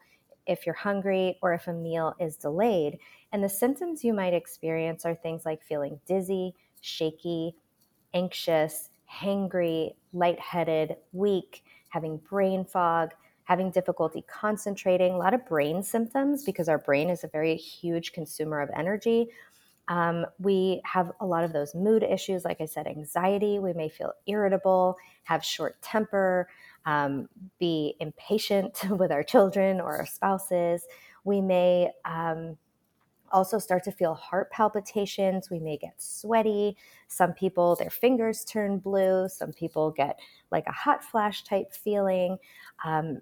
if 0.48 0.66
you're 0.66 0.76
hungry 0.76 1.38
or 1.42 1.54
if 1.54 1.68
a 1.68 1.74
meal 1.74 2.14
is 2.20 2.36
delayed, 2.36 3.00
and 3.32 3.42
the 3.42 3.50
symptoms 3.50 4.04
you 4.04 4.14
might 4.14 4.34
experience 4.34 5.06
are 5.06 5.16
things 5.16 5.46
like 5.46 5.64
feeling 5.64 5.98
dizzy, 6.06 6.54
shaky, 6.82 7.56
anxious, 8.14 8.90
hangry, 9.12 9.94
lightheaded, 10.14 10.96
weak, 11.12 11.64
having 11.90 12.18
brain 12.18 12.66
fog, 12.66 13.12
having 13.44 13.72
difficulty 13.72 14.24
concentrating, 14.28 15.14
a 15.14 15.18
lot 15.18 15.34
of 15.34 15.46
brain 15.48 15.82
symptoms 15.82 16.44
because 16.44 16.68
our 16.68 16.78
brain 16.78 17.10
is 17.10 17.24
a 17.24 17.30
very 17.30 17.56
huge 17.56 18.12
consumer 18.12 18.60
of 18.60 18.70
energy. 18.76 19.30
Um, 19.88 20.26
we 20.38 20.82
have 20.84 21.12
a 21.22 21.26
lot 21.26 21.46
of 21.46 21.54
those 21.54 21.74
mood 21.74 22.04
issues, 22.04 22.44
like 22.44 22.60
I 22.60 22.66
said, 22.66 22.88
anxiety. 22.88 23.58
We 23.60 23.72
may 23.72 23.88
feel 23.88 24.12
irritable, 24.28 24.98
have 25.24 25.46
short 25.46 25.82
temper, 25.82 26.50
um, 26.86 27.30
be 27.58 27.96
impatient 28.00 28.84
with 28.90 29.12
our 29.12 29.24
children 29.24 29.80
or 29.80 29.96
our 29.98 30.06
spouses. 30.06 30.86
We 31.24 31.40
may 31.40 31.92
um, 32.04 32.58
also 33.32 33.60
start 33.60 33.84
to 33.86 33.92
feel 33.92 34.14
heart 34.14 34.52
palpitations. 34.52 35.50
We 35.50 35.60
may 35.60 35.78
get 35.78 36.02
sweaty. 36.02 36.78
Some 37.08 37.34
people, 37.34 37.76
their 37.76 37.90
fingers 37.90 38.46
turn 38.46 38.80
blue. 38.80 39.28
Some 39.30 39.54
people 39.54 39.92
get 39.92 40.20
like 40.52 40.66
a 40.68 40.72
hot 40.72 41.04
flash 41.04 41.44
type 41.44 41.74
feeling. 41.74 42.38
Um, 42.86 43.22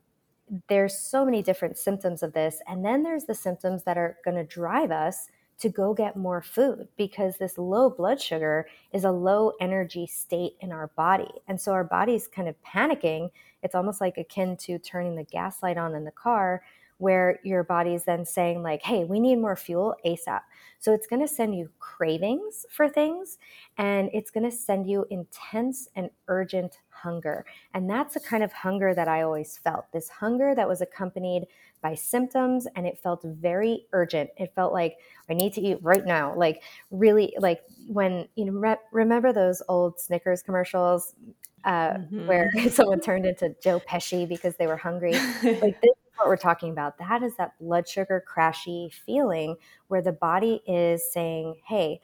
there's 0.67 0.97
so 0.97 1.25
many 1.25 1.41
different 1.41 1.77
symptoms 1.77 2.23
of 2.23 2.33
this. 2.33 2.59
And 2.67 2.85
then 2.85 3.03
there's 3.03 3.25
the 3.25 3.35
symptoms 3.35 3.83
that 3.83 3.97
are 3.97 4.17
going 4.23 4.37
to 4.37 4.43
drive 4.43 4.91
us 4.91 5.27
to 5.57 5.69
go 5.69 5.93
get 5.93 6.17
more 6.17 6.41
food 6.41 6.87
because 6.97 7.37
this 7.37 7.57
low 7.57 7.89
blood 7.89 8.21
sugar 8.21 8.67
is 8.91 9.05
a 9.05 9.11
low 9.11 9.53
energy 9.61 10.05
state 10.05 10.53
in 10.59 10.71
our 10.71 10.87
body. 10.97 11.31
And 11.47 11.59
so 11.59 11.71
our 11.71 11.83
body's 11.83 12.27
kind 12.27 12.49
of 12.49 12.55
panicking. 12.61 13.29
It's 13.63 13.75
almost 13.75 14.01
like 14.01 14.17
akin 14.17 14.57
to 14.57 14.77
turning 14.79 15.15
the 15.15 15.23
gas 15.23 15.63
light 15.63 15.77
on 15.77 15.95
in 15.95 16.03
the 16.03 16.11
car 16.11 16.61
where 16.97 17.39
your 17.43 17.63
body's 17.63 18.05
then 18.05 18.25
saying 18.25 18.63
like 18.63 18.81
hey 18.84 19.03
we 19.03 19.19
need 19.19 19.36
more 19.36 19.55
fuel 19.55 19.95
asap 20.05 20.41
so 20.86 20.93
it's 20.93 21.08
going 21.08 21.21
to 21.21 21.27
send 21.27 21.55
you 21.55 21.71
cravings 21.79 22.63
for 22.69 22.88
things 22.88 23.39
and 23.75 24.08
it's 24.13 24.29
going 24.29 24.43
to 24.43 24.55
send 24.55 24.88
you 24.88 25.08
intense 25.10 25.88
and 25.95 26.12
urgent 26.27 26.77
hunger. 26.89 27.43
And 27.73 27.89
that's 27.89 28.13
the 28.13 28.19
kind 28.19 28.43
of 28.43 28.53
hunger 28.53 28.93
that 28.93 29.08
i 29.08 29.23
always 29.23 29.58
felt 29.58 29.91
this 29.91 30.10
hunger 30.10 30.53
that 30.53 30.67
was 30.67 30.81
accompanied 30.81 31.47
by 31.81 31.95
symptoms 31.95 32.67
and 32.75 32.86
it 32.86 32.99
felt 32.99 33.23
very 33.23 33.88
urgent. 33.93 34.29
It 34.38 34.53
felt 34.53 34.73
like 34.73 34.97
i 35.27 35.34
need 35.34 35.53
to 35.53 35.62
eat 35.62 35.79
right 35.81 36.05
now. 36.05 36.36
Like 36.36 36.62
really 36.91 37.34
like 37.39 37.62
when 37.88 38.27
you 38.36 38.45
know 38.45 38.53
re- 38.53 38.77
remember 38.91 39.34
those 39.34 39.63
old 39.67 39.99
snickers 39.99 40.43
commercials 40.43 41.15
uh, 41.63 41.93
mm-hmm. 41.93 42.27
where 42.27 42.51
someone 42.69 42.99
turned 42.99 43.25
into 43.25 43.55
joe 43.63 43.79
pesci 43.79 44.29
because 44.29 44.55
they 44.58 44.67
were 44.67 44.77
hungry? 44.77 45.13
Like 45.43 45.81
this 45.81 45.95
what 46.17 46.28
we're 46.28 46.38
talking 46.38 46.71
about. 46.71 46.97
That 46.97 47.23
is 47.23 47.36
that 47.38 47.58
blood 47.60 47.88
sugar 47.88 48.23
crashy 48.28 48.93
feeling 48.93 49.56
where 49.88 50.01
the 50.01 50.12
body 50.12 50.62
is 50.67 51.12
saying, 51.12 51.56
hey, 51.65 52.01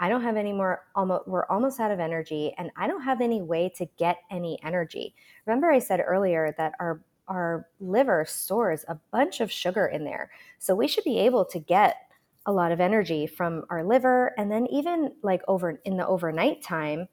I 0.00 0.08
don't 0.08 0.22
have 0.22 0.36
any 0.36 0.52
more 0.52 0.84
almost 0.94 1.26
we're 1.26 1.46
almost 1.46 1.80
out 1.80 1.90
of 1.90 1.98
energy 1.98 2.54
and 2.56 2.70
I 2.76 2.86
don't 2.86 3.02
have 3.02 3.20
any 3.20 3.42
way 3.42 3.72
to 3.76 3.86
get 3.98 4.18
any 4.30 4.58
energy. 4.62 5.14
Remember 5.44 5.70
I 5.70 5.80
said 5.80 6.00
earlier 6.00 6.54
that 6.56 6.74
our 6.78 7.00
our 7.26 7.66
liver 7.80 8.24
stores 8.26 8.84
a 8.88 8.98
bunch 9.10 9.40
of 9.40 9.52
sugar 9.52 9.86
in 9.86 10.04
there. 10.04 10.30
So 10.58 10.74
we 10.74 10.88
should 10.88 11.04
be 11.04 11.18
able 11.18 11.44
to 11.46 11.58
get 11.58 11.96
a 12.46 12.52
lot 12.52 12.72
of 12.72 12.80
energy 12.80 13.26
from 13.26 13.64
our 13.68 13.84
liver 13.84 14.32
and 14.38 14.50
then 14.50 14.66
even 14.68 15.12
like 15.22 15.42
over 15.48 15.80
in 15.84 15.96
the 15.98 16.06
overnight 16.06 16.62
time 16.62 17.08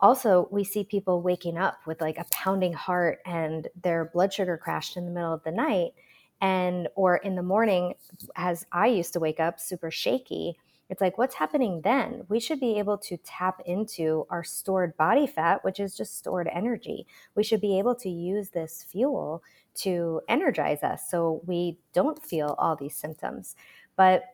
also 0.00 0.48
we 0.50 0.64
see 0.64 0.84
people 0.84 1.22
waking 1.22 1.58
up 1.58 1.80
with 1.86 2.00
like 2.00 2.18
a 2.18 2.26
pounding 2.30 2.72
heart 2.72 3.18
and 3.26 3.68
their 3.82 4.06
blood 4.06 4.32
sugar 4.32 4.56
crashed 4.56 4.96
in 4.96 5.04
the 5.04 5.10
middle 5.10 5.32
of 5.32 5.42
the 5.44 5.50
night 5.50 5.92
and 6.40 6.88
or 6.94 7.16
in 7.16 7.34
the 7.34 7.42
morning 7.42 7.94
as 8.36 8.64
i 8.72 8.86
used 8.86 9.12
to 9.12 9.20
wake 9.20 9.40
up 9.40 9.58
super 9.58 9.90
shaky 9.90 10.56
it's 10.90 11.00
like 11.00 11.18
what's 11.18 11.34
happening 11.34 11.82
then? 11.82 12.24
We 12.28 12.40
should 12.40 12.60
be 12.60 12.78
able 12.78 12.96
to 12.98 13.18
tap 13.18 13.60
into 13.66 14.26
our 14.30 14.42
stored 14.42 14.96
body 14.96 15.26
fat 15.26 15.62
which 15.62 15.80
is 15.80 15.94
just 15.96 16.16
stored 16.16 16.48
energy. 16.52 17.06
We 17.34 17.44
should 17.44 17.60
be 17.60 17.78
able 17.78 17.94
to 17.96 18.08
use 18.08 18.50
this 18.50 18.84
fuel 18.88 19.42
to 19.76 20.20
energize 20.28 20.82
us 20.82 21.10
so 21.10 21.42
we 21.46 21.78
don't 21.92 22.22
feel 22.22 22.54
all 22.58 22.74
these 22.74 22.96
symptoms. 22.96 23.54
But 23.96 24.24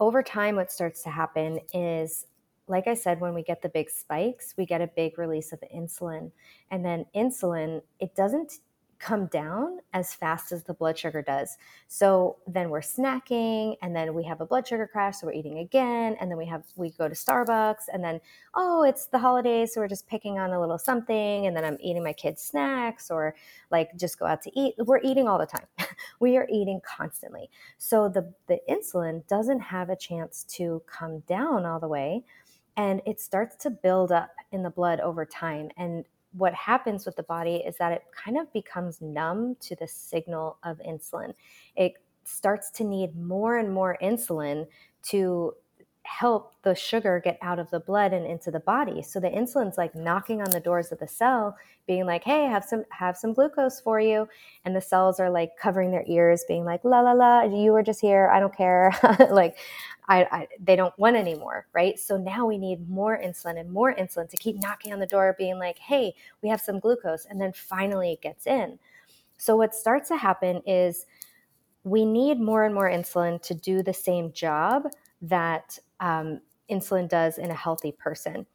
over 0.00 0.22
time 0.22 0.56
what 0.56 0.72
starts 0.72 1.02
to 1.02 1.10
happen 1.10 1.60
is 1.74 2.26
like 2.68 2.86
I 2.86 2.94
said, 2.94 3.20
when 3.20 3.34
we 3.34 3.42
get 3.42 3.62
the 3.62 3.68
big 3.68 3.90
spikes, 3.90 4.54
we 4.56 4.66
get 4.66 4.80
a 4.80 4.86
big 4.86 5.18
release 5.18 5.52
of 5.52 5.60
insulin. 5.74 6.30
And 6.70 6.84
then 6.84 7.06
insulin, 7.14 7.82
it 7.98 8.14
doesn't 8.14 8.58
come 8.98 9.26
down 9.26 9.78
as 9.92 10.12
fast 10.12 10.52
as 10.52 10.64
the 10.64 10.74
blood 10.74 10.98
sugar 10.98 11.22
does. 11.22 11.56
So 11.86 12.38
then 12.46 12.70
we're 12.70 12.80
snacking 12.80 13.76
and 13.82 13.94
then 13.94 14.12
we 14.14 14.24
have 14.24 14.40
a 14.40 14.46
blood 14.46 14.66
sugar 14.66 14.88
crash, 14.90 15.18
so 15.18 15.26
we're 15.26 15.34
eating 15.34 15.58
again 15.58 16.16
and 16.20 16.30
then 16.30 16.36
we 16.36 16.46
have 16.46 16.64
we 16.76 16.90
go 16.90 17.08
to 17.08 17.14
Starbucks 17.14 17.84
and 17.92 18.02
then 18.02 18.20
oh, 18.54 18.82
it's 18.82 19.06
the 19.06 19.18
holidays, 19.18 19.74
so 19.74 19.80
we're 19.80 19.88
just 19.88 20.08
picking 20.08 20.38
on 20.38 20.50
a 20.50 20.60
little 20.60 20.78
something 20.78 21.46
and 21.46 21.56
then 21.56 21.64
I'm 21.64 21.78
eating 21.80 22.02
my 22.02 22.12
kids 22.12 22.42
snacks 22.42 23.10
or 23.10 23.34
like 23.70 23.96
just 23.96 24.18
go 24.18 24.26
out 24.26 24.42
to 24.42 24.58
eat. 24.58 24.74
We're 24.78 25.00
eating 25.02 25.28
all 25.28 25.38
the 25.38 25.46
time. 25.46 25.66
we 26.20 26.36
are 26.36 26.48
eating 26.50 26.80
constantly. 26.84 27.50
So 27.78 28.08
the 28.08 28.32
the 28.48 28.58
insulin 28.68 29.26
doesn't 29.28 29.60
have 29.60 29.90
a 29.90 29.96
chance 29.96 30.44
to 30.56 30.82
come 30.86 31.20
down 31.20 31.64
all 31.64 31.78
the 31.80 31.88
way 31.88 32.24
and 32.78 33.02
it 33.04 33.20
starts 33.20 33.56
to 33.56 33.70
build 33.70 34.12
up 34.12 34.30
in 34.52 34.62
the 34.62 34.70
blood 34.70 35.00
over 35.00 35.26
time. 35.26 35.68
And 35.76 36.04
what 36.32 36.54
happens 36.54 37.04
with 37.04 37.16
the 37.16 37.24
body 37.24 37.56
is 37.56 37.76
that 37.78 37.92
it 37.92 38.02
kind 38.12 38.38
of 38.38 38.50
becomes 38.52 39.02
numb 39.02 39.56
to 39.60 39.74
the 39.74 39.88
signal 39.88 40.58
of 40.62 40.78
insulin. 40.86 41.34
It 41.74 41.94
starts 42.22 42.70
to 42.72 42.84
need 42.84 43.16
more 43.16 43.58
and 43.58 43.72
more 43.72 43.98
insulin 44.00 44.66
to 45.08 45.54
help 46.08 46.54
the 46.62 46.74
sugar 46.74 47.20
get 47.22 47.38
out 47.42 47.58
of 47.58 47.70
the 47.70 47.78
blood 47.78 48.12
and 48.12 48.26
into 48.26 48.50
the 48.50 48.60
body. 48.60 49.02
So 49.02 49.20
the 49.20 49.28
insulin's 49.28 49.76
like 49.76 49.94
knocking 49.94 50.40
on 50.40 50.50
the 50.50 50.58
doors 50.60 50.90
of 50.90 50.98
the 50.98 51.06
cell, 51.06 51.56
being 51.86 52.06
like, 52.06 52.24
"Hey, 52.24 52.46
have 52.46 52.64
some 52.64 52.84
have 52.90 53.16
some 53.16 53.34
glucose 53.34 53.80
for 53.80 54.00
you," 54.00 54.26
and 54.64 54.74
the 54.74 54.80
cells 54.80 55.20
are 55.20 55.30
like 55.30 55.50
covering 55.60 55.90
their 55.90 56.04
ears, 56.06 56.44
being 56.48 56.64
like, 56.64 56.82
"La 56.82 57.00
la 57.00 57.12
la, 57.12 57.42
you 57.42 57.72
were 57.72 57.82
just 57.82 58.00
here. 58.00 58.30
I 58.32 58.40
don't 58.40 58.56
care." 58.56 58.92
like, 59.30 59.58
I, 60.08 60.26
I 60.30 60.48
they 60.58 60.76
don't 60.76 60.98
want 60.98 61.16
anymore, 61.16 61.66
right? 61.74 61.98
So 61.98 62.16
now 62.16 62.46
we 62.46 62.56
need 62.58 62.88
more 62.88 63.20
insulin 63.22 63.60
and 63.60 63.70
more 63.70 63.94
insulin 63.94 64.28
to 64.30 64.36
keep 64.38 64.56
knocking 64.56 64.92
on 64.92 65.00
the 65.00 65.06
door, 65.06 65.36
being 65.38 65.58
like, 65.58 65.78
"Hey, 65.78 66.14
we 66.42 66.48
have 66.48 66.60
some 66.60 66.80
glucose," 66.80 67.26
and 67.26 67.40
then 67.40 67.52
finally 67.52 68.12
it 68.12 68.22
gets 68.22 68.46
in. 68.46 68.78
So 69.36 69.56
what 69.56 69.74
starts 69.74 70.08
to 70.08 70.16
happen 70.16 70.62
is 70.66 71.06
we 71.84 72.04
need 72.04 72.40
more 72.40 72.64
and 72.64 72.74
more 72.74 72.90
insulin 72.90 73.40
to 73.42 73.54
do 73.54 73.82
the 73.82 73.94
same 73.94 74.32
job 74.32 74.88
that 75.22 75.78
um, 76.00 76.40
insulin 76.70 77.08
does 77.08 77.38
in 77.38 77.50
a 77.50 77.54
healthy 77.54 77.92
person. 77.92 78.46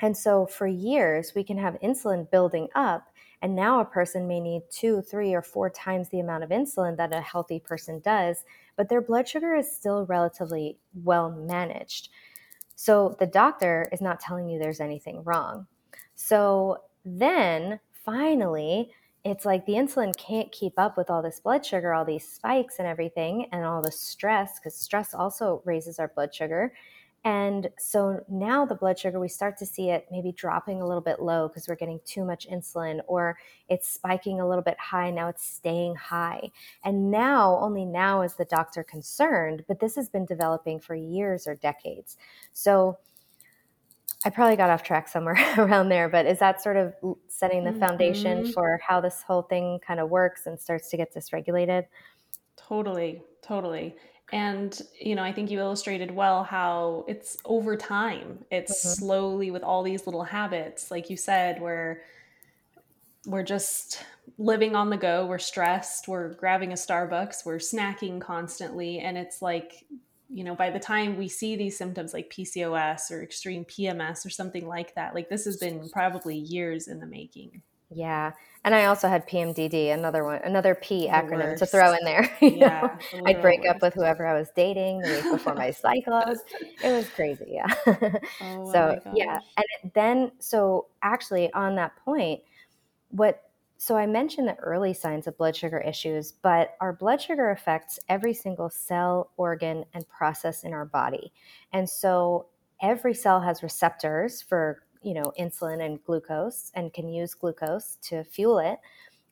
And 0.00 0.16
so 0.16 0.46
for 0.46 0.66
years, 0.66 1.32
we 1.34 1.42
can 1.42 1.58
have 1.58 1.76
insulin 1.82 2.30
building 2.30 2.68
up, 2.74 3.08
and 3.42 3.54
now 3.54 3.80
a 3.80 3.84
person 3.84 4.28
may 4.28 4.40
need 4.40 4.62
two, 4.70 5.02
three, 5.02 5.34
or 5.34 5.42
four 5.42 5.70
times 5.70 6.08
the 6.08 6.20
amount 6.20 6.44
of 6.44 6.50
insulin 6.50 6.96
that 6.96 7.12
a 7.12 7.20
healthy 7.20 7.58
person 7.58 8.00
does, 8.00 8.44
but 8.76 8.88
their 8.88 9.00
blood 9.00 9.28
sugar 9.28 9.54
is 9.54 9.74
still 9.74 10.06
relatively 10.06 10.78
well 11.02 11.30
managed. 11.30 12.10
So 12.76 13.16
the 13.18 13.26
doctor 13.26 13.86
is 13.92 14.00
not 14.00 14.20
telling 14.20 14.48
you 14.48 14.58
there's 14.58 14.80
anything 14.80 15.24
wrong. 15.24 15.66
So 16.14 16.82
then 17.04 17.80
finally, 17.92 18.92
it's 19.24 19.44
like 19.44 19.66
the 19.66 19.74
insulin 19.74 20.16
can't 20.16 20.50
keep 20.52 20.78
up 20.78 20.96
with 20.96 21.10
all 21.10 21.22
this 21.22 21.40
blood 21.40 21.64
sugar, 21.64 21.92
all 21.92 22.04
these 22.04 22.26
spikes 22.26 22.78
and 22.78 22.86
everything, 22.86 23.46
and 23.52 23.64
all 23.64 23.82
the 23.82 23.90
stress, 23.90 24.58
because 24.58 24.74
stress 24.74 25.14
also 25.14 25.62
raises 25.64 25.98
our 25.98 26.08
blood 26.08 26.34
sugar. 26.34 26.72
And 27.24 27.68
so 27.78 28.24
now 28.28 28.64
the 28.64 28.76
blood 28.76 28.98
sugar, 28.98 29.18
we 29.18 29.28
start 29.28 29.58
to 29.58 29.66
see 29.66 29.90
it 29.90 30.06
maybe 30.10 30.30
dropping 30.32 30.80
a 30.80 30.86
little 30.86 31.02
bit 31.02 31.20
low 31.20 31.48
because 31.48 31.66
we're 31.66 31.74
getting 31.74 32.00
too 32.04 32.24
much 32.24 32.48
insulin, 32.48 33.00
or 33.08 33.36
it's 33.68 33.90
spiking 33.90 34.40
a 34.40 34.48
little 34.48 34.62
bit 34.62 34.78
high. 34.78 35.10
Now 35.10 35.28
it's 35.28 35.44
staying 35.44 35.96
high. 35.96 36.50
And 36.84 37.10
now, 37.10 37.58
only 37.60 37.84
now 37.84 38.22
is 38.22 38.34
the 38.34 38.44
doctor 38.44 38.84
concerned, 38.84 39.64
but 39.66 39.80
this 39.80 39.96
has 39.96 40.08
been 40.08 40.26
developing 40.26 40.78
for 40.78 40.94
years 40.94 41.46
or 41.46 41.56
decades. 41.56 42.16
So 42.52 42.98
I 44.24 44.30
probably 44.30 44.56
got 44.56 44.70
off 44.70 44.82
track 44.82 45.08
somewhere 45.08 45.36
around 45.58 45.88
there, 45.88 46.08
but 46.08 46.26
is 46.26 46.38
that 46.40 46.62
sort 46.62 46.76
of 46.76 46.94
setting 47.28 47.64
the 47.64 47.72
foundation 47.72 48.42
mm-hmm. 48.42 48.50
for 48.50 48.80
how 48.86 49.00
this 49.00 49.22
whole 49.22 49.42
thing 49.42 49.78
kind 49.86 50.00
of 50.00 50.10
works 50.10 50.46
and 50.46 50.58
starts 50.58 50.90
to 50.90 50.96
get 50.96 51.14
dysregulated? 51.14 51.86
Totally, 52.56 53.22
totally. 53.42 53.94
And, 54.32 54.78
you 55.00 55.14
know, 55.14 55.22
I 55.22 55.32
think 55.32 55.50
you 55.50 55.58
illustrated 55.58 56.10
well 56.10 56.44
how 56.44 57.04
it's 57.08 57.38
over 57.44 57.76
time. 57.76 58.44
It's 58.50 58.84
mm-hmm. 58.84 59.04
slowly 59.04 59.50
with 59.50 59.62
all 59.62 59.82
these 59.82 60.06
little 60.06 60.24
habits, 60.24 60.90
like 60.90 61.08
you 61.08 61.16
said, 61.16 61.62
where 61.62 62.02
we're 63.24 63.44
just 63.44 64.04
living 64.36 64.76
on 64.76 64.90
the 64.90 64.96
go, 64.96 65.26
we're 65.26 65.38
stressed, 65.38 66.08
we're 66.08 66.34
grabbing 66.34 66.72
a 66.72 66.76
Starbucks, 66.76 67.46
we're 67.46 67.56
snacking 67.56 68.20
constantly. 68.20 68.98
And 68.98 69.16
it's 69.16 69.40
like 69.40 69.86
you 70.30 70.44
know, 70.44 70.54
by 70.54 70.70
the 70.70 70.78
time 70.78 71.16
we 71.16 71.28
see 71.28 71.56
these 71.56 71.76
symptoms 71.76 72.12
like 72.12 72.30
PCOS 72.30 73.10
or 73.10 73.22
extreme 73.22 73.64
PMS 73.64 74.26
or 74.26 74.30
something 74.30 74.66
like 74.66 74.94
that, 74.94 75.14
like 75.14 75.28
this 75.28 75.44
has 75.44 75.56
been 75.56 75.88
probably 75.90 76.36
years 76.36 76.88
in 76.88 77.00
the 77.00 77.06
making. 77.06 77.62
Yeah. 77.90 78.32
And 78.64 78.74
I 78.74 78.84
also 78.86 79.08
had 79.08 79.26
PMDD, 79.26 79.94
another 79.94 80.24
one, 80.24 80.40
another 80.44 80.74
P 80.74 81.06
the 81.06 81.08
acronym 81.08 81.44
worst. 81.44 81.60
to 81.60 81.66
throw 81.66 81.92
in 81.92 82.04
there. 82.04 82.30
yeah. 82.42 82.98
I'd 83.26 83.40
break 83.40 83.60
worst. 83.60 83.76
up 83.76 83.82
with 83.82 83.94
whoever 83.94 84.26
I 84.26 84.38
was 84.38 84.50
dating 84.54 85.00
the 85.00 85.08
week 85.08 85.32
before 85.32 85.54
my 85.54 85.70
cycles. 85.70 86.40
It 86.84 86.92
was 86.92 87.08
crazy. 87.08 87.46
Yeah. 87.48 87.72
Oh, 88.42 88.70
so, 88.72 89.00
oh 89.04 89.12
yeah. 89.14 89.38
And 89.56 89.92
then, 89.94 90.32
so 90.38 90.86
actually, 91.02 91.50
on 91.54 91.76
that 91.76 91.96
point, 92.04 92.42
what 93.10 93.47
so 93.80 93.96
I 93.96 94.06
mentioned 94.06 94.48
the 94.48 94.56
early 94.56 94.92
signs 94.92 95.28
of 95.28 95.38
blood 95.38 95.54
sugar 95.54 95.78
issues, 95.78 96.32
but 96.32 96.74
our 96.80 96.92
blood 96.92 97.22
sugar 97.22 97.52
affects 97.52 98.00
every 98.08 98.34
single 98.34 98.68
cell, 98.68 99.30
organ, 99.36 99.84
and 99.94 100.06
process 100.08 100.64
in 100.64 100.72
our 100.72 100.84
body. 100.84 101.32
And 101.72 101.88
so 101.88 102.46
every 102.82 103.14
cell 103.14 103.40
has 103.40 103.62
receptors 103.62 104.42
for, 104.42 104.82
you 105.00 105.14
know, 105.14 105.32
insulin 105.38 105.84
and 105.84 106.02
glucose 106.02 106.72
and 106.74 106.92
can 106.92 107.08
use 107.08 107.34
glucose 107.34 107.98
to 108.02 108.24
fuel 108.24 108.58
it. 108.58 108.80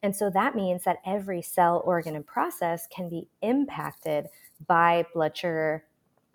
And 0.04 0.14
so 0.14 0.30
that 0.30 0.54
means 0.54 0.84
that 0.84 0.98
every 1.04 1.42
cell, 1.42 1.82
organ, 1.84 2.14
and 2.14 2.24
process 2.24 2.86
can 2.86 3.08
be 3.08 3.26
impacted 3.42 4.28
by 4.68 5.04
blood 5.12 5.36
sugar 5.36 5.84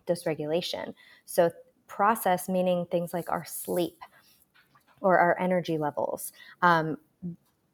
dysregulation. 0.05 0.93
So 1.25 1.49
process 1.87 2.49
meaning 2.49 2.85
things 2.91 3.13
like 3.13 3.31
our 3.31 3.45
sleep 3.45 3.99
or 4.99 5.17
our 5.17 5.39
energy 5.39 5.77
levels, 5.77 6.33
um, 6.61 6.97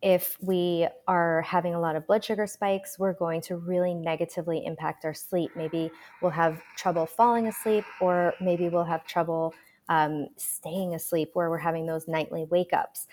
if 0.01 0.37
we 0.41 0.87
are 1.07 1.41
having 1.41 1.73
a 1.73 1.79
lot 1.79 1.95
of 1.95 2.05
blood 2.05 2.23
sugar 2.23 2.45
spikes, 2.45 2.99
we're 2.99 3.13
going 3.13 3.41
to 3.41 3.57
really 3.57 3.93
negatively 3.93 4.65
impact 4.65 5.05
our 5.05 5.13
sleep. 5.13 5.51
Maybe 5.55 5.91
we'll 6.21 6.31
have 6.31 6.61
trouble 6.75 7.05
falling 7.05 7.47
asleep, 7.47 7.83
or 7.99 8.33
maybe 8.39 8.69
we'll 8.69 8.83
have 8.83 9.05
trouble 9.05 9.53
um, 9.89 10.27
staying 10.37 10.93
asleep 10.93 11.31
where 11.33 11.49
we're 11.49 11.57
having 11.57 11.85
those 11.85 12.07
nightly 12.07 12.45
wake 12.45 12.73
ups. 12.73 13.07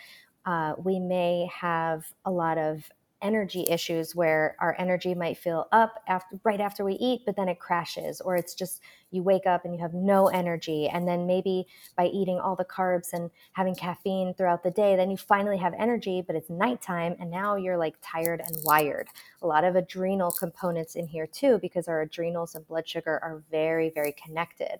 Uh, 0.44 0.74
we 0.82 0.98
may 0.98 1.48
have 1.58 2.04
a 2.26 2.30
lot 2.30 2.58
of 2.58 2.84
energy 3.24 3.66
issues 3.68 4.14
where 4.14 4.54
our 4.60 4.76
energy 4.78 5.14
might 5.14 5.36
feel 5.36 5.66
up 5.72 6.02
after 6.06 6.38
right 6.44 6.60
after 6.60 6.84
we 6.84 6.94
eat 6.94 7.22
but 7.26 7.34
then 7.34 7.48
it 7.48 7.58
crashes 7.58 8.20
or 8.20 8.36
it's 8.36 8.54
just 8.54 8.80
you 9.10 9.22
wake 9.22 9.46
up 9.46 9.64
and 9.64 9.74
you 9.74 9.80
have 9.80 9.94
no 9.94 10.28
energy 10.28 10.88
and 10.88 11.08
then 11.08 11.26
maybe 11.26 11.66
by 11.96 12.06
eating 12.06 12.38
all 12.38 12.54
the 12.54 12.64
carbs 12.64 13.12
and 13.12 13.30
having 13.54 13.74
caffeine 13.74 14.34
throughout 14.34 14.62
the 14.62 14.70
day 14.70 14.94
then 14.94 15.10
you 15.10 15.16
finally 15.16 15.56
have 15.56 15.72
energy 15.78 16.22
but 16.24 16.36
it's 16.36 16.50
nighttime 16.50 17.16
and 17.18 17.30
now 17.30 17.56
you're 17.56 17.78
like 17.78 17.94
tired 18.02 18.40
and 18.46 18.56
wired. 18.64 19.08
A 19.42 19.46
lot 19.46 19.64
of 19.64 19.76
adrenal 19.76 20.30
components 20.30 20.94
in 20.94 21.06
here 21.06 21.26
too 21.26 21.58
because 21.60 21.88
our 21.88 22.02
adrenals 22.02 22.54
and 22.54 22.66
blood 22.66 22.86
sugar 22.86 23.18
are 23.22 23.42
very 23.50 23.90
very 23.90 24.12
connected. 24.12 24.78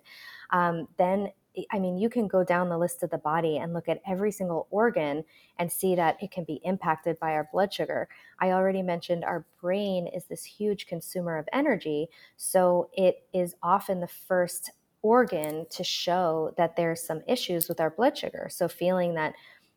Um, 0.51 0.87
then 0.97 1.29
I 1.71 1.79
mean, 1.79 1.97
you 1.97 2.09
can 2.09 2.27
go 2.27 2.43
down 2.43 2.69
the 2.69 2.77
list 2.77 3.03
of 3.03 3.09
the 3.09 3.17
body 3.17 3.57
and 3.57 3.73
look 3.73 3.87
at 3.89 4.01
every 4.07 4.31
single 4.31 4.67
organ 4.69 5.23
and 5.59 5.71
see 5.71 5.95
that 5.95 6.21
it 6.21 6.31
can 6.31 6.43
be 6.43 6.61
impacted 6.63 7.19
by 7.19 7.31
our 7.31 7.49
blood 7.51 7.73
sugar. 7.73 8.07
I 8.39 8.51
already 8.51 8.81
mentioned 8.81 9.23
our 9.23 9.45
brain 9.61 10.07
is 10.07 10.25
this 10.25 10.43
huge 10.43 10.87
consumer 10.87 11.37
of 11.37 11.47
energy. 11.53 12.09
So 12.37 12.89
it 12.93 13.23
is 13.33 13.55
often 13.63 13.99
the 13.99 14.07
first 14.07 14.71
organ 15.01 15.65
to 15.69 15.83
show 15.83 16.53
that 16.57 16.75
there's 16.75 17.01
some 17.01 17.21
issues 17.27 17.69
with 17.69 17.79
our 17.79 17.91
blood 17.91 18.17
sugar. 18.17 18.47
So 18.49 18.67
feeling 18.67 19.13
that 19.15 19.33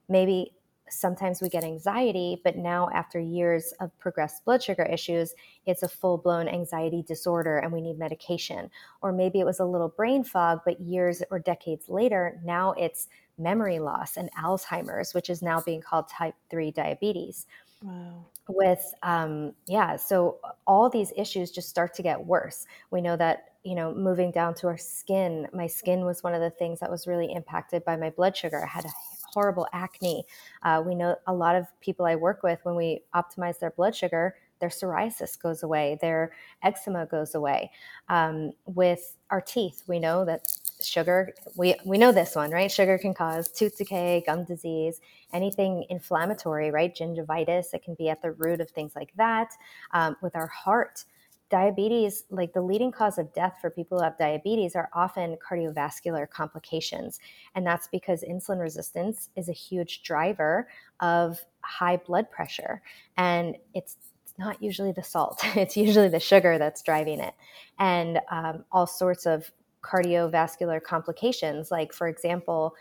maybe 0.09 0.53
sometimes 0.91 1.41
we 1.41 1.49
get 1.49 1.65
anxiety, 1.65 2.41
but 2.45 2.57
now 2.57 2.89
after 2.93 3.19
years 3.19 3.73
of 3.81 3.97
progressed 3.99 4.45
blood 4.45 4.63
sugar 4.63 4.85
issues, 4.85 5.35
it's 5.67 5.83
a 5.83 5.89
full 5.89 6.19
blown 6.19 6.49
anxiety 6.49 7.03
disorder 7.03 7.59
and 7.59 7.73
we 7.73 7.81
need 7.81 7.99
medication. 7.99 8.71
Or 9.03 9.13
maybe 9.13 9.41
it 9.41 9.45
was 9.45 9.61
a 9.61 9.65
little 9.65 9.89
brain 9.89 10.25
fog, 10.25 10.61
but 10.65 10.81
years 10.81 11.23
or 11.31 11.39
decades 11.39 11.89
later, 11.89 12.41
now 12.45 12.73
it's 12.73 13.09
memory 13.39 13.79
loss 13.79 14.17
and 14.17 14.31
Alzheimer's, 14.33 15.15
which 15.15 15.31
is 15.31 15.43
now 15.43 15.61
being 15.61 15.81
called 15.81 16.09
type 16.09 16.35
3 16.51 16.71
diabetes. 16.73 17.47
Wow. 17.83 18.27
With, 18.49 18.95
um, 19.03 19.53
yeah, 19.67 19.97
so 19.97 20.39
all 20.67 20.89
these 20.89 21.13
issues 21.17 21.51
just 21.51 21.69
start 21.69 21.95
to 21.95 22.03
get 22.03 22.27
worse. 22.27 22.67
We 22.91 23.01
know 23.01 23.17
that, 23.17 23.53
you 23.63 23.75
know, 23.75 23.95
moving 23.95 24.31
down 24.31 24.55
to 24.55 24.67
our 24.69 24.79
skin, 24.79 25.49
my 25.53 25.67
skin 25.67 26.05
was 26.05 26.23
one 26.23 26.35
of 26.35 26.41
the 26.41 26.51
things 26.51 26.81
that 26.81 26.91
was 26.91 27.07
really 27.07 27.33
impacted 27.33 27.85
by 27.85 27.97
my 27.97 28.11
blood 28.11 28.37
sugar. 28.37 28.65
I 28.65 28.67
had 28.67 28.87
a 28.87 28.91
horrible 29.33 29.67
acne. 29.73 30.25
Uh, 30.63 30.83
we 30.85 30.95
know 30.95 31.17
a 31.27 31.33
lot 31.33 31.57
of 31.57 31.67
people 31.81 32.07
I 32.07 32.17
work 32.17 32.43
with, 32.43 32.59
when 32.63 32.77
we 32.77 33.03
optimize 33.15 33.59
their 33.59 33.71
blood 33.71 33.95
sugar, 33.95 34.35
their 34.61 34.69
psoriasis 34.69 35.41
goes 35.41 35.63
away, 35.63 35.99
their 36.01 36.33
eczema 36.63 37.07
goes 37.07 37.35
away. 37.35 37.71
Um, 38.09 38.53
with 38.67 39.17
our 39.31 39.41
teeth, 39.41 39.83
we 39.87 39.99
know 39.99 40.25
that 40.25 40.51
sugar, 40.83 41.33
we, 41.57 41.75
we 41.85 41.99
know 41.99 42.13
this 42.13 42.35
one, 42.35 42.51
right? 42.51 42.71
Sugar 42.71 42.99
can 42.99 43.15
cause 43.15 43.49
tooth 43.49 43.77
decay, 43.79 44.23
gum 44.27 44.45
disease, 44.45 45.01
anything 45.33 45.85
inflammatory, 45.91 46.71
right? 46.71 46.95
Gingivitis, 46.95 47.75
it 47.75 47.83
can 47.83 47.95
be 47.95 48.09
at 48.09 48.23
the 48.23 48.33
root 48.33 48.61
of 48.61 48.71
things 48.71 48.93
like 48.97 49.13
that. 49.17 49.51
Um, 49.93 50.17
with 50.23 50.35
our 50.35 50.49
heart, 50.49 51.05
diabetes, 51.51 52.25
like 52.31 52.53
the 52.53 52.61
leading 52.61 52.93
cause 52.93 53.19
of 53.19 53.33
death 53.33 53.59
for 53.61 53.71
people 53.71 53.99
who 53.99 54.05
have 54.05 54.19
diabetes, 54.19 54.77
are 54.77 54.91
often 54.95 55.37
cardiovascular 55.37 56.29
complications. 56.29 57.21
And 57.55 57.67
that's 57.67 57.89
because 57.89 58.23
insulin 58.23 58.61
resistance 58.61 59.31
is 59.37 59.49
a 59.49 59.53
huge 59.53 60.03
driver 60.03 60.69
of 61.01 61.41
high 61.63 61.97
blood 61.97 62.31
pressure. 62.31 62.83
And 63.17 63.57
it's 63.75 63.97
not 64.39 64.63
usually 64.63 64.93
the 64.93 65.03
salt, 65.03 65.41
it's 65.57 65.77
usually 65.77 66.09
the 66.09 66.21
sugar 66.21 66.59
that's 66.59 66.83
driving 66.83 67.21
it. 67.21 67.35
And 67.79 68.21
um, 68.31 68.65
all 68.71 68.87
sorts 68.87 69.27
of 69.27 69.51
cardiovascular 69.83 70.83
complications. 70.83 71.71
Like, 71.71 71.93
for 71.93 72.09
example, 72.09 72.75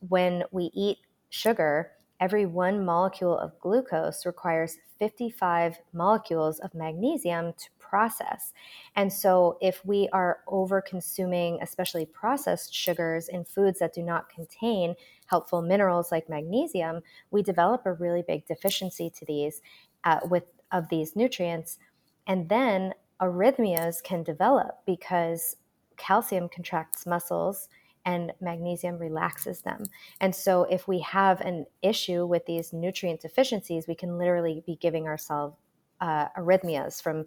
when 0.00 0.44
we 0.52 0.70
eat 0.74 0.98
sugar, 1.30 1.92
every 2.20 2.46
one 2.46 2.84
molecule 2.84 3.36
of 3.36 3.58
glucose 3.60 4.24
requires 4.26 4.76
55 4.98 5.78
molecules 5.92 6.58
of 6.60 6.74
magnesium 6.74 7.52
to 7.52 7.68
process. 7.88 8.52
And 8.94 9.12
so, 9.12 9.58
if 9.60 9.84
we 9.84 10.08
are 10.12 10.40
over 10.46 10.80
consuming, 10.80 11.58
especially 11.62 12.06
processed 12.06 12.74
sugars 12.74 13.28
in 13.28 13.44
foods 13.44 13.78
that 13.78 13.94
do 13.94 14.02
not 14.02 14.28
contain 14.28 14.94
helpful 15.26 15.62
minerals 15.62 16.12
like 16.12 16.28
magnesium, 16.28 17.00
we 17.30 17.42
develop 17.42 17.82
a 17.84 17.92
really 17.92 18.22
big 18.26 18.46
deficiency 18.46 19.10
to 19.10 19.24
these 19.24 19.62
uh, 20.04 20.20
with 20.30 20.44
of 20.72 20.88
these 20.88 21.16
nutrients, 21.16 21.78
and 22.26 22.48
then 22.48 22.92
arrhythmias 23.20 24.02
can 24.02 24.22
develop 24.22 24.80
because 24.86 25.56
calcium 25.96 26.48
contracts 26.48 27.06
muscles 27.06 27.68
and 28.04 28.32
magnesium 28.40 28.98
relaxes 28.98 29.62
them. 29.62 29.84
And 30.20 30.34
so, 30.34 30.62
if 30.64 30.86
we 30.86 31.00
have 31.00 31.40
an 31.40 31.66
issue 31.82 32.24
with 32.24 32.46
these 32.46 32.72
nutrient 32.72 33.20
deficiencies, 33.20 33.88
we 33.88 33.96
can 33.96 34.16
literally 34.16 34.62
be 34.64 34.76
giving 34.76 35.06
ourselves 35.06 35.56
uh, 36.00 36.28
arrhythmias 36.38 37.02
from 37.02 37.26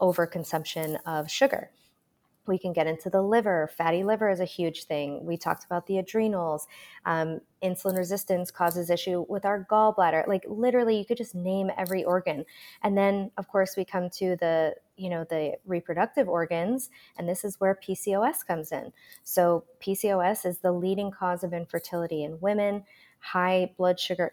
overconsumption 0.00 0.98
of 1.06 1.30
sugar. 1.30 1.70
We 2.46 2.58
can 2.58 2.72
get 2.72 2.86
into 2.86 3.10
the 3.10 3.22
liver. 3.22 3.68
Fatty 3.76 4.04
liver 4.04 4.30
is 4.30 4.40
a 4.40 4.44
huge 4.44 4.84
thing. 4.84 5.24
We 5.24 5.36
talked 5.36 5.64
about 5.64 5.86
the 5.86 5.98
adrenals. 5.98 6.66
Um, 7.04 7.40
insulin 7.62 7.96
resistance 7.96 8.50
causes 8.50 8.90
issue 8.90 9.24
with 9.28 9.44
our 9.44 9.66
gallbladder. 9.70 10.26
Like 10.26 10.44
literally, 10.48 10.96
you 10.96 11.04
could 11.04 11.16
just 11.16 11.34
name 11.34 11.70
every 11.76 12.04
organ. 12.04 12.44
And 12.82 12.96
then, 12.96 13.30
of 13.36 13.48
course, 13.48 13.76
we 13.76 13.84
come 13.84 14.10
to 14.10 14.36
the 14.36 14.74
you 14.96 15.10
know 15.10 15.24
the 15.28 15.54
reproductive 15.66 16.28
organs, 16.28 16.90
and 17.18 17.28
this 17.28 17.44
is 17.44 17.60
where 17.60 17.78
PCOS 17.86 18.46
comes 18.46 18.72
in. 18.72 18.92
So 19.24 19.64
PCOS 19.80 20.46
is 20.46 20.58
the 20.58 20.72
leading 20.72 21.10
cause 21.10 21.44
of 21.44 21.52
infertility 21.52 22.24
in 22.24 22.40
women. 22.40 22.84
High 23.18 23.72
blood 23.76 23.98
sugar, 23.98 24.32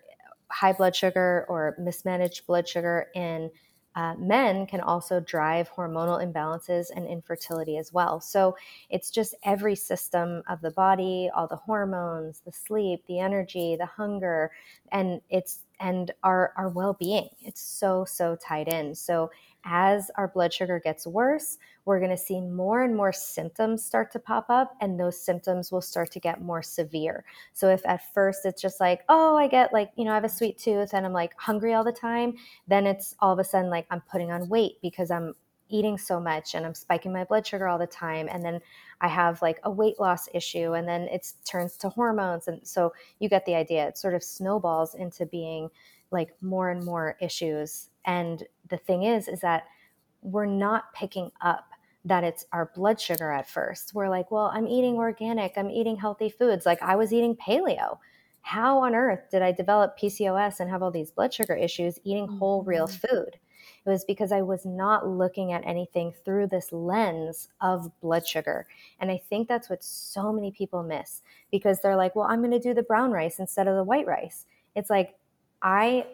high 0.50 0.74
blood 0.74 0.96
sugar, 0.96 1.46
or 1.50 1.76
mismanaged 1.80 2.46
blood 2.46 2.68
sugar 2.68 3.08
in 3.16 3.50
uh, 3.96 4.16
men 4.18 4.66
can 4.66 4.82
also 4.82 5.20
drive 5.20 5.70
hormonal 5.70 6.24
imbalances 6.24 6.88
and 6.96 7.08
infertility 7.08 7.78
as 7.78 7.94
well. 7.94 8.20
So 8.20 8.56
it's 8.90 9.12
just 9.12 9.36
every 9.44 9.76
system 9.76 10.44
of 10.50 10.62
the 10.62 10.72
body, 10.72 11.30
all 11.36 11.48
the 11.48 11.56
hormones, 11.56 12.42
the 12.46 12.52
sleep, 12.52 13.04
the 13.08 13.20
energy, 13.20 13.76
the 13.78 13.86
hunger, 13.86 14.52
and 14.92 15.22
it's 15.30 15.60
and 15.80 16.12
our 16.24 16.54
our 16.58 16.70
well-being. 16.70 17.30
It's 17.42 17.62
so 17.62 18.06
so 18.06 18.36
tied 18.36 18.68
in. 18.68 18.96
So 18.96 19.32
as 19.66 20.12
our 20.16 20.28
blood 20.28 20.54
sugar 20.54 20.80
gets 20.84 21.08
worse, 21.08 21.58
we're 21.86 22.00
going 22.00 22.12
to 22.12 22.18
see 22.18 22.42
more 22.42 22.84
and 22.84 22.96
more 22.96 23.14
symptoms 23.14 23.84
start 23.84 24.12
to 24.12 24.20
pop 24.20 24.46
up, 24.50 24.76
and 24.82 25.00
those 25.00 25.20
symptoms 25.20 25.72
will 25.72 25.82
start 25.82 26.12
to 26.12 26.20
get 26.20 26.42
more 26.42 26.62
severe. 26.62 27.24
So, 27.54 27.70
if 27.70 27.82
at 27.86 28.14
first 28.14 28.46
it's 28.46 28.62
just 28.62 28.80
like, 28.80 29.02
oh, 29.10 29.38
I 29.38 29.48
get 29.48 29.74
like, 29.74 29.92
you 29.96 30.06
know, 30.06 30.12
I 30.12 30.16
have 30.16 30.24
a 30.24 30.30
sweet 30.30 30.58
tooth 30.58 30.94
and 30.94 31.06
I'm 31.06 31.14
like 31.14 31.34
hungry 31.38 31.74
all 31.74 31.84
the 31.84 31.92
time, 31.92 32.36
then 32.68 32.86
it's 32.86 33.16
all 33.20 33.34
of 33.34 33.40
a 33.40 33.44
sudden 33.44 33.70
like 33.70 33.86
I'm 33.90 34.02
putting 34.02 34.32
on 34.32 34.50
weight 34.50 34.76
because 34.82 35.12
I'm 35.12 35.34
eating 35.70 35.98
so 35.98 36.20
much 36.20 36.56
and 36.56 36.66
I'm 36.66 36.76
spiking 36.76 37.14
my 37.14 37.24
blood 37.24 37.48
sugar 37.48 37.68
all 37.68 37.80
the 37.80 37.88
time. 37.88 38.28
And 38.32 38.44
then 38.46 38.60
I 39.02 39.08
have 39.08 39.42
like 39.42 39.60
a 39.64 39.72
weight 39.72 40.00
loss 40.00 40.30
issue, 40.34 40.74
and 40.74 40.88
then 40.88 41.04
it 41.04 41.32
turns 41.46 41.78
to 41.78 41.90
hormones. 41.90 42.48
And 42.48 42.66
so, 42.68 42.94
you 43.20 43.30
get 43.30 43.46
the 43.46 43.56
idea. 43.56 43.88
It 43.88 43.98
sort 43.98 44.14
of 44.14 44.24
snowballs 44.24 44.96
into 44.96 45.26
being 45.26 45.70
like 46.12 46.30
more 46.42 46.70
and 46.70 46.84
more 46.86 47.18
issues 47.20 47.90
and 48.06 48.44
the 48.70 48.78
thing 48.78 49.04
is, 49.04 49.28
is 49.28 49.40
that 49.42 49.66
we're 50.22 50.46
not 50.46 50.94
picking 50.94 51.32
up 51.42 51.66
that 52.06 52.24
it's 52.24 52.46
our 52.52 52.72
blood 52.76 53.00
sugar 53.00 53.32
at 53.32 53.50
first. 53.50 53.94
We're 53.94 54.10
like, 54.10 54.30
well, 54.30 54.52
I'm 54.54 54.68
eating 54.68 54.96
organic, 54.96 55.54
I'm 55.58 55.70
eating 55.70 55.96
healthy 55.96 56.30
foods. 56.30 56.66
Like 56.66 56.82
I 56.82 56.96
was 56.96 57.14
eating 57.14 57.36
paleo. 57.36 57.98
How 58.42 58.80
on 58.80 58.94
earth 58.94 59.30
did 59.32 59.42
I 59.42 59.54
develop 59.54 59.98
PCOS 59.98 60.60
and 60.60 60.70
have 60.70 60.84
all 60.84 60.92
these 60.92 61.12
blood 61.12 61.34
sugar 61.34 61.56
issues 61.56 62.00
eating 62.04 62.28
whole, 62.28 62.62
real 62.64 62.88
mm-hmm. 62.88 63.08
food? 63.08 63.38
It 63.86 63.90
was 63.90 64.06
because 64.06 64.32
I 64.32 64.42
was 64.42 64.66
not 64.66 65.08
looking 65.08 65.52
at 65.52 65.66
anything 65.66 66.14
through 66.24 66.48
this 66.48 66.72
lens 66.72 67.50
of 67.62 67.90
blood 68.02 68.26
sugar. 68.26 68.66
And 69.00 69.12
I 69.12 69.22
think 69.30 69.48
that's 69.48 69.70
what 69.70 69.84
so 69.84 70.32
many 70.32 70.52
people 70.52 70.84
miss 70.84 71.22
because 71.52 71.80
they're 71.82 71.98
like, 71.98 72.16
well, 72.16 72.28
I'm 72.30 72.40
going 72.40 72.52
to 72.52 72.60
do 72.60 72.74
the 72.74 72.84
brown 72.84 73.12
rice 73.12 73.40
instead 73.40 73.68
of 73.68 73.76
the 73.76 73.84
white 73.84 74.08
rice. 74.08 74.46
It's 74.76 74.90
like, 74.90 75.16
I 75.62 76.06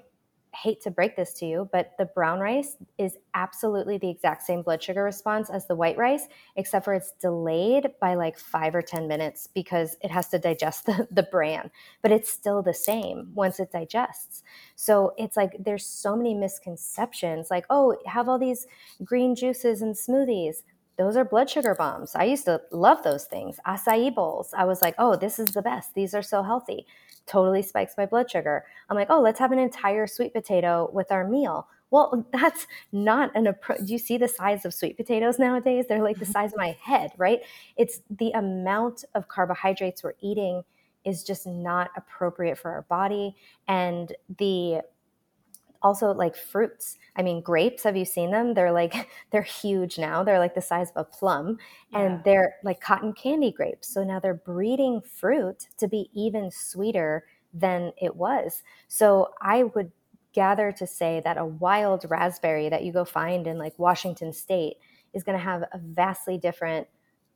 hate 0.53 0.81
to 0.81 0.91
break 0.91 1.15
this 1.15 1.33
to 1.33 1.45
you, 1.45 1.69
but 1.71 1.91
the 1.97 2.05
brown 2.05 2.39
rice 2.39 2.77
is 2.97 3.17
absolutely 3.33 3.97
the 3.97 4.09
exact 4.09 4.43
same 4.43 4.61
blood 4.61 4.81
sugar 4.81 5.03
response 5.03 5.49
as 5.49 5.67
the 5.67 5.75
white 5.75 5.97
rice, 5.97 6.27
except 6.55 6.85
for 6.85 6.93
it's 6.93 7.11
delayed 7.21 7.91
by 8.01 8.15
like 8.15 8.37
five 8.37 8.73
or 8.73 8.81
10 8.81 9.07
minutes 9.07 9.47
because 9.47 9.95
it 10.01 10.11
has 10.11 10.27
to 10.29 10.39
digest 10.39 10.85
the, 10.87 11.07
the 11.11 11.23
bran, 11.23 11.69
but 12.01 12.11
it's 12.11 12.31
still 12.31 12.61
the 12.61 12.73
same 12.73 13.31
once 13.35 13.59
it 13.59 13.71
digests. 13.71 14.43
So 14.75 15.13
it's 15.17 15.37
like 15.37 15.55
there's 15.59 15.85
so 15.85 16.15
many 16.15 16.33
misconceptions 16.33 17.51
like, 17.51 17.65
oh, 17.69 17.97
have 18.05 18.27
all 18.27 18.39
these 18.39 18.65
green 19.03 19.35
juices 19.35 19.81
and 19.81 19.95
smoothies 19.95 20.63
those 20.99 21.15
are 21.15 21.23
blood 21.23 21.49
sugar 21.49 21.73
bombs. 21.75 22.13
I 22.13 22.25
used 22.25 22.43
to 22.43 22.61
love 22.71 23.03
those 23.03 23.23
things. 23.23 23.57
Acai 23.65 24.13
bowls. 24.13 24.53
I 24.53 24.65
was 24.65 24.81
like, 24.81 24.95
oh, 24.97 25.15
this 25.15 25.39
is 25.39 25.47
the 25.51 25.61
best. 25.61 25.95
These 25.95 26.13
are 26.13 26.21
so 26.21 26.43
healthy. 26.43 26.85
Totally 27.29 27.61
spikes 27.61 27.93
my 27.95 28.07
blood 28.07 28.29
sugar. 28.31 28.65
I'm 28.89 28.97
like, 28.97 29.11
oh, 29.11 29.21
let's 29.21 29.37
have 29.37 29.51
an 29.51 29.59
entire 29.59 30.07
sweet 30.07 30.33
potato 30.33 30.89
with 30.91 31.11
our 31.11 31.27
meal. 31.27 31.67
Well, 31.91 32.25
that's 32.33 32.65
not 32.91 33.31
an 33.35 33.45
approach. 33.45 33.81
Do 33.85 33.93
you 33.93 33.99
see 33.99 34.17
the 34.17 34.27
size 34.27 34.65
of 34.65 34.73
sweet 34.73 34.97
potatoes 34.97 35.37
nowadays? 35.37 35.85
They're 35.87 36.01
like 36.01 36.17
the 36.17 36.25
size 36.37 36.53
of 36.53 36.57
my 36.57 36.75
head, 36.81 37.11
right? 37.17 37.41
It's 37.77 38.01
the 38.09 38.31
amount 38.31 39.05
of 39.13 39.27
carbohydrates 39.27 40.03
we're 40.03 40.15
eating 40.21 40.63
is 41.05 41.23
just 41.23 41.45
not 41.45 41.91
appropriate 41.95 42.57
for 42.57 42.71
our 42.71 42.81
body. 42.83 43.35
And 43.67 44.11
the 44.39 44.81
also 45.81 46.11
like 46.11 46.35
fruits. 46.35 46.97
I 47.15 47.21
mean, 47.21 47.41
grapes, 47.41 47.83
have 47.83 47.97
you 47.97 48.05
seen 48.05 48.31
them? 48.31 48.53
They're 48.53 48.71
like, 48.71 49.09
they're 49.31 49.41
huge 49.41 49.97
now. 49.97 50.23
They're 50.23 50.39
like 50.39 50.55
the 50.55 50.61
size 50.61 50.91
of 50.95 50.97
a 50.97 51.03
plum 51.03 51.57
yeah. 51.91 51.99
and 51.99 52.23
they're 52.23 52.55
like 52.63 52.81
cotton 52.81 53.13
candy 53.13 53.51
grapes. 53.51 53.87
So 53.93 54.03
now 54.03 54.19
they're 54.19 54.33
breeding 54.33 55.01
fruit 55.01 55.67
to 55.77 55.87
be 55.87 56.09
even 56.13 56.51
sweeter 56.51 57.25
than 57.53 57.91
it 58.01 58.15
was. 58.15 58.63
So 58.87 59.29
I 59.41 59.63
would 59.63 59.91
gather 60.33 60.71
to 60.71 60.85
say 60.85 61.21
that 61.23 61.37
a 61.37 61.45
wild 61.45 62.05
raspberry 62.07 62.69
that 62.69 62.83
you 62.83 62.93
go 62.93 63.05
find 63.05 63.47
in 63.47 63.57
like 63.57 63.77
Washington 63.79 64.31
state 64.31 64.77
is 65.13 65.23
going 65.23 65.37
to 65.37 65.43
have 65.43 65.63
a 65.73 65.79
vastly 65.79 66.37
different 66.37 66.87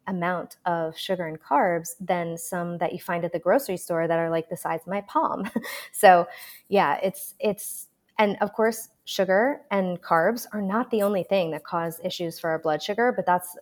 amount 0.08 0.58
of 0.66 0.98
sugar 0.98 1.26
and 1.26 1.42
carbs 1.42 1.92
than 2.00 2.38
some 2.38 2.78
that 2.80 2.92
you 2.92 3.00
find 3.00 3.24
at 3.24 3.32
the 3.32 3.40
grocery 3.40 3.78
store 3.78 4.08
that 4.08 4.20
are 4.20 4.30
like 4.30 4.50
the 4.50 4.58
size 4.58 4.82
of 4.82 4.88
my 4.88 5.02
palm. 5.02 5.50
so, 5.92 6.28
yeah, 6.68 7.00
it's 7.02 7.36
it's 7.40 7.88
and 8.20 8.38
of 8.42 8.54
course, 8.54 8.90
sugar 9.06 9.62
and 9.72 10.02
carbs 10.02 10.46
are 10.54 10.62
not 10.62 10.90
the 10.92 11.02
only 11.02 11.24
thing 11.24 11.52
that 11.52 11.64
cause 11.64 12.00
issues 12.04 12.40
for 12.40 12.50
our 12.50 12.60
blood 12.60 12.82
sugar, 12.82 13.12
but 13.16 13.26
that's 13.26 13.58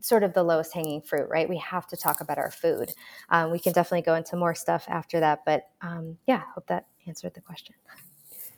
sort 0.00 0.22
of 0.22 0.34
the 0.34 0.42
lowest 0.42 0.72
hanging 0.74 1.00
fruit, 1.00 1.26
right? 1.30 1.48
We 1.48 1.58
have 1.58 1.86
to 1.88 1.96
talk 1.96 2.20
about 2.20 2.38
our 2.38 2.50
food. 2.50 2.92
Um, 3.30 3.50
we 3.50 3.58
can 3.58 3.72
definitely 3.72 4.02
go 4.02 4.14
into 4.14 4.36
more 4.36 4.54
stuff 4.54 4.84
after 4.88 5.20
that, 5.20 5.40
but 5.46 5.68
um, 5.80 6.18
yeah, 6.26 6.42
hope 6.54 6.66
that 6.66 6.86
answered 7.06 7.34
the 7.34 7.40
question. 7.40 7.74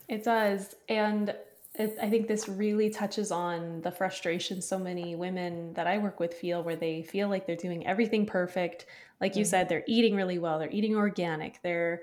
It 0.08 0.24
does. 0.24 0.74
And 0.88 1.34
it, 1.74 1.98
I 2.00 2.08
think 2.08 2.26
this 2.26 2.48
really 2.48 2.90
touches 2.90 3.30
on 3.30 3.82
the 3.82 3.90
frustration 3.90 4.62
so 4.62 4.78
many 4.78 5.14
women 5.14 5.74
that 5.74 5.86
I 5.86 5.98
work 5.98 6.20
with 6.20 6.34
feel 6.34 6.62
where 6.62 6.76
they 6.76 7.02
feel 7.02 7.28
like 7.28 7.46
they're 7.46 7.56
doing 7.56 7.86
everything 7.86 8.26
perfect. 8.26 8.86
Like 9.20 9.36
you 9.36 9.42
mm-hmm. 9.42 9.50
said, 9.50 9.68
they're 9.68 9.84
eating 9.86 10.16
really 10.16 10.38
well, 10.38 10.58
they're 10.58 10.70
eating 10.70 10.96
organic, 10.96 11.60
they're 11.62 12.02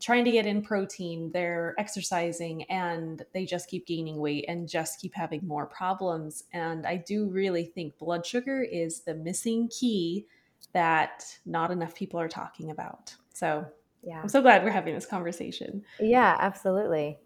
trying 0.00 0.24
to 0.24 0.30
get 0.30 0.46
in 0.46 0.62
protein, 0.62 1.30
they're 1.32 1.74
exercising, 1.78 2.64
and 2.64 3.22
they 3.32 3.44
just 3.44 3.68
keep 3.68 3.86
gaining 3.86 4.16
weight 4.16 4.44
and 4.48 4.68
just 4.68 5.00
keep 5.00 5.14
having 5.14 5.46
more 5.46 5.66
problems. 5.66 6.44
And 6.52 6.86
I 6.86 6.96
do 6.96 7.28
really 7.28 7.64
think 7.64 7.98
blood 7.98 8.24
sugar 8.24 8.62
is 8.62 9.00
the 9.00 9.14
missing 9.14 9.68
key 9.68 10.26
that 10.72 11.24
not 11.44 11.70
enough 11.70 11.94
people 11.94 12.20
are 12.20 12.28
talking 12.28 12.70
about. 12.70 13.14
So, 13.32 13.66
yeah, 14.02 14.20
I'm 14.22 14.28
so 14.28 14.42
glad 14.42 14.64
we're 14.64 14.70
having 14.70 14.94
this 14.94 15.06
conversation. 15.06 15.84
Yeah, 16.00 16.36
absolutely. 16.38 17.18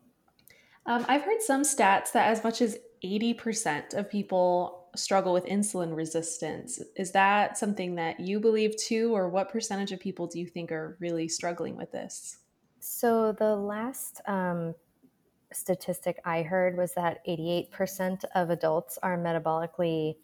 Um, 0.87 1.04
I've 1.09 1.22
heard 1.22 1.42
some 1.42 1.62
stats 1.62 2.12
that 2.12 2.28
as 2.28 2.42
much 2.42 2.61
as 2.62 2.78
80% 3.04 3.94
of 3.94 4.11
people 4.11 4.88
struggle 4.96 5.33
with 5.33 5.46
insulin 5.46 5.94
resistance. 5.94 6.80
Is 6.96 7.12
that 7.12 7.56
something 7.56 7.94
that 7.94 8.20
you 8.20 8.40
believe 8.40 8.76
too, 8.76 9.14
or 9.14 9.28
what 9.28 9.50
percentage 9.50 9.92
of 9.92 10.00
people 10.00 10.26
do 10.26 10.40
you 10.40 10.46
think 10.46 10.72
are 10.72 10.96
really 11.00 11.28
struggling 11.28 11.76
with 11.76 11.92
this? 11.92 12.39
So 13.01 13.33
the 13.33 13.57
last 13.57 14.21
um, 14.27 14.75
statistic 15.55 16.21
I 16.27 16.43
heard 16.43 16.77
was 16.77 16.93
that 16.97 17.27
88% 17.27 18.27
of 18.35 18.51
adults 18.51 18.99
are 19.03 19.17
metabolically 19.17 20.17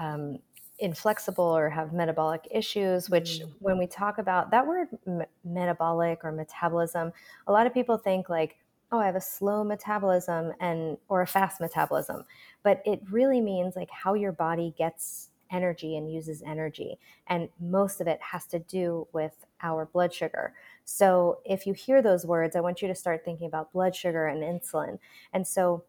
um, 0.00 0.40
inflexible 0.80 1.44
or 1.44 1.70
have 1.70 1.92
metabolic 1.92 2.48
issues 2.50 3.08
which 3.08 3.38
mm. 3.38 3.52
when 3.60 3.78
we 3.78 3.86
talk 3.86 4.18
about 4.18 4.50
that 4.50 4.66
word 4.66 4.88
m- 5.06 5.22
metabolic 5.44 6.24
or 6.24 6.32
metabolism 6.32 7.12
a 7.46 7.52
lot 7.52 7.68
of 7.68 7.72
people 7.72 7.96
think 7.96 8.28
like 8.28 8.56
oh 8.90 8.98
i 8.98 9.06
have 9.06 9.14
a 9.14 9.20
slow 9.20 9.62
metabolism 9.62 10.52
and 10.58 10.98
or 11.08 11.22
a 11.22 11.26
fast 11.28 11.60
metabolism 11.60 12.24
but 12.64 12.82
it 12.84 13.00
really 13.08 13.40
means 13.40 13.76
like 13.76 13.88
how 13.92 14.14
your 14.14 14.32
body 14.32 14.74
gets 14.76 15.30
energy 15.52 15.96
and 15.96 16.12
uses 16.12 16.42
energy 16.42 16.98
and 17.28 17.48
most 17.60 18.00
of 18.00 18.08
it 18.08 18.18
has 18.20 18.44
to 18.44 18.58
do 18.58 19.06
with 19.12 19.46
our 19.62 19.86
blood 19.86 20.12
sugar 20.12 20.54
so 20.84 21.40
if 21.44 21.66
you 21.66 21.72
hear 21.72 22.02
those 22.02 22.26
words, 22.26 22.56
I 22.56 22.60
want 22.60 22.82
you 22.82 22.88
to 22.88 22.94
start 22.94 23.24
thinking 23.24 23.46
about 23.46 23.72
blood 23.72 23.94
sugar 23.94 24.26
and 24.26 24.42
insulin. 24.42 24.98
And 25.32 25.46
so 25.46 25.84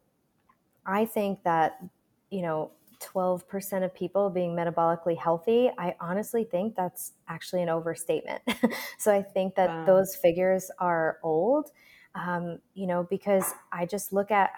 I 0.86 1.06
think 1.06 1.44
that, 1.44 1.84
you 2.30 2.42
know, 2.42 2.72
12% 3.02 3.84
of 3.84 3.94
people 3.94 4.30
being 4.30 4.56
metabolically 4.56 5.18
healthy, 5.18 5.70
I 5.78 5.96
honestly 6.00 6.46
think 6.46 6.76
that's 6.76 7.14
actually 7.28 7.62
an 7.62 7.70
overstatement. 7.70 8.42
so 8.98 9.14
I 9.14 9.22
think 9.22 9.56
that 9.56 9.70
wow. 9.70 9.86
those 9.86 10.16
figures 10.16 10.72
are 10.80 11.20
old, 11.24 11.72
um, 12.16 12.60
you 12.74 12.88
know, 12.88 13.04
because 13.10 13.54
I 13.72 13.86
just 13.86 14.14
look 14.14 14.32
at 14.32 14.52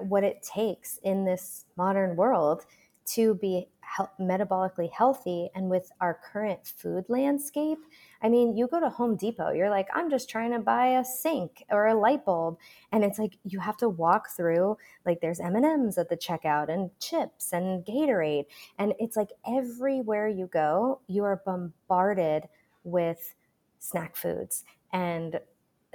what 0.00 0.24
it 0.24 0.42
takes 0.42 0.98
in 1.04 1.24
this 1.24 1.64
modern 1.76 2.16
world 2.16 2.66
to 3.06 3.34
be 3.34 3.68
he- 3.96 4.24
metabolically 4.24 4.90
healthy. 4.90 5.50
And 5.54 5.70
with 5.70 5.90
our 6.00 6.20
current 6.32 6.66
food 6.66 7.04
landscape, 7.08 7.78
I 8.22 8.28
mean, 8.28 8.56
you 8.56 8.66
go 8.66 8.80
to 8.80 8.88
Home 8.88 9.16
Depot, 9.16 9.52
you're 9.52 9.70
like, 9.70 9.88
I'm 9.94 10.10
just 10.10 10.28
trying 10.28 10.52
to 10.52 10.58
buy 10.58 10.98
a 10.98 11.04
sink 11.04 11.64
or 11.70 11.86
a 11.86 11.94
light 11.94 12.24
bulb, 12.24 12.58
and 12.92 13.04
it's 13.04 13.18
like 13.18 13.38
you 13.44 13.60
have 13.60 13.76
to 13.78 13.88
walk 13.88 14.30
through 14.36 14.76
like 15.04 15.20
there's 15.20 15.40
M&Ms 15.40 15.98
at 15.98 16.08
the 16.08 16.16
checkout 16.16 16.68
and 16.68 16.90
chips 16.98 17.52
and 17.52 17.84
Gatorade, 17.84 18.46
and 18.78 18.94
it's 18.98 19.16
like 19.16 19.30
everywhere 19.46 20.28
you 20.28 20.46
go, 20.46 21.00
you 21.06 21.24
are 21.24 21.42
bombarded 21.44 22.44
with 22.84 23.34
snack 23.78 24.16
foods 24.16 24.64
and 24.92 25.40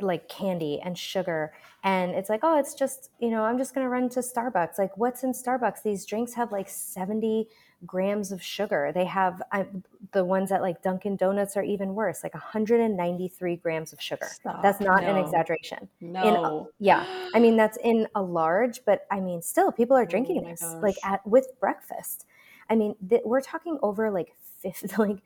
like 0.03 0.27
candy 0.27 0.79
and 0.83 0.97
sugar 0.97 1.53
and 1.83 2.11
it's 2.11 2.29
like 2.29 2.41
oh 2.43 2.57
it's 2.57 2.73
just 2.73 3.09
you 3.19 3.29
know 3.29 3.43
i'm 3.43 3.57
just 3.57 3.73
going 3.73 3.85
to 3.85 3.89
run 3.89 4.09
to 4.09 4.19
starbucks 4.19 4.77
like 4.77 4.95
what's 4.97 5.23
in 5.23 5.31
starbucks 5.31 5.83
these 5.83 6.05
drinks 6.05 6.33
have 6.33 6.51
like 6.51 6.69
70 6.69 7.47
grams 7.85 8.31
of 8.31 8.41
sugar. 8.41 8.91
They 8.93 9.05
have 9.05 9.41
I, 9.51 9.65
the 10.11 10.23
ones 10.23 10.51
at 10.51 10.61
like 10.61 10.81
Dunkin' 10.81 11.15
Donuts 11.15 11.57
are 11.57 11.63
even 11.63 11.95
worse, 11.95 12.23
like 12.23 12.33
193 12.33 13.55
grams 13.57 13.93
of 13.93 14.01
sugar. 14.01 14.27
Stop. 14.31 14.61
That's 14.61 14.79
not 14.79 15.01
no. 15.03 15.09
an 15.09 15.17
exaggeration. 15.17 15.87
No. 15.99 16.69
In, 16.79 16.85
yeah. 16.85 17.05
I 17.33 17.39
mean, 17.39 17.57
that's 17.57 17.77
in 17.83 18.07
a 18.15 18.21
large, 18.21 18.83
but 18.85 19.05
I 19.11 19.19
mean, 19.19 19.41
still 19.41 19.71
people 19.71 19.97
are 19.97 20.05
drinking 20.05 20.43
oh 20.45 20.49
this 20.49 20.61
gosh. 20.61 20.81
like 20.81 20.95
at 21.03 21.25
with 21.25 21.47
breakfast. 21.59 22.25
I 22.69 22.75
mean, 22.75 22.95
th- 23.09 23.23
we're 23.25 23.41
talking 23.41 23.77
over 23.81 24.11
like 24.11 24.33
50, 24.61 24.95
like 24.97 25.17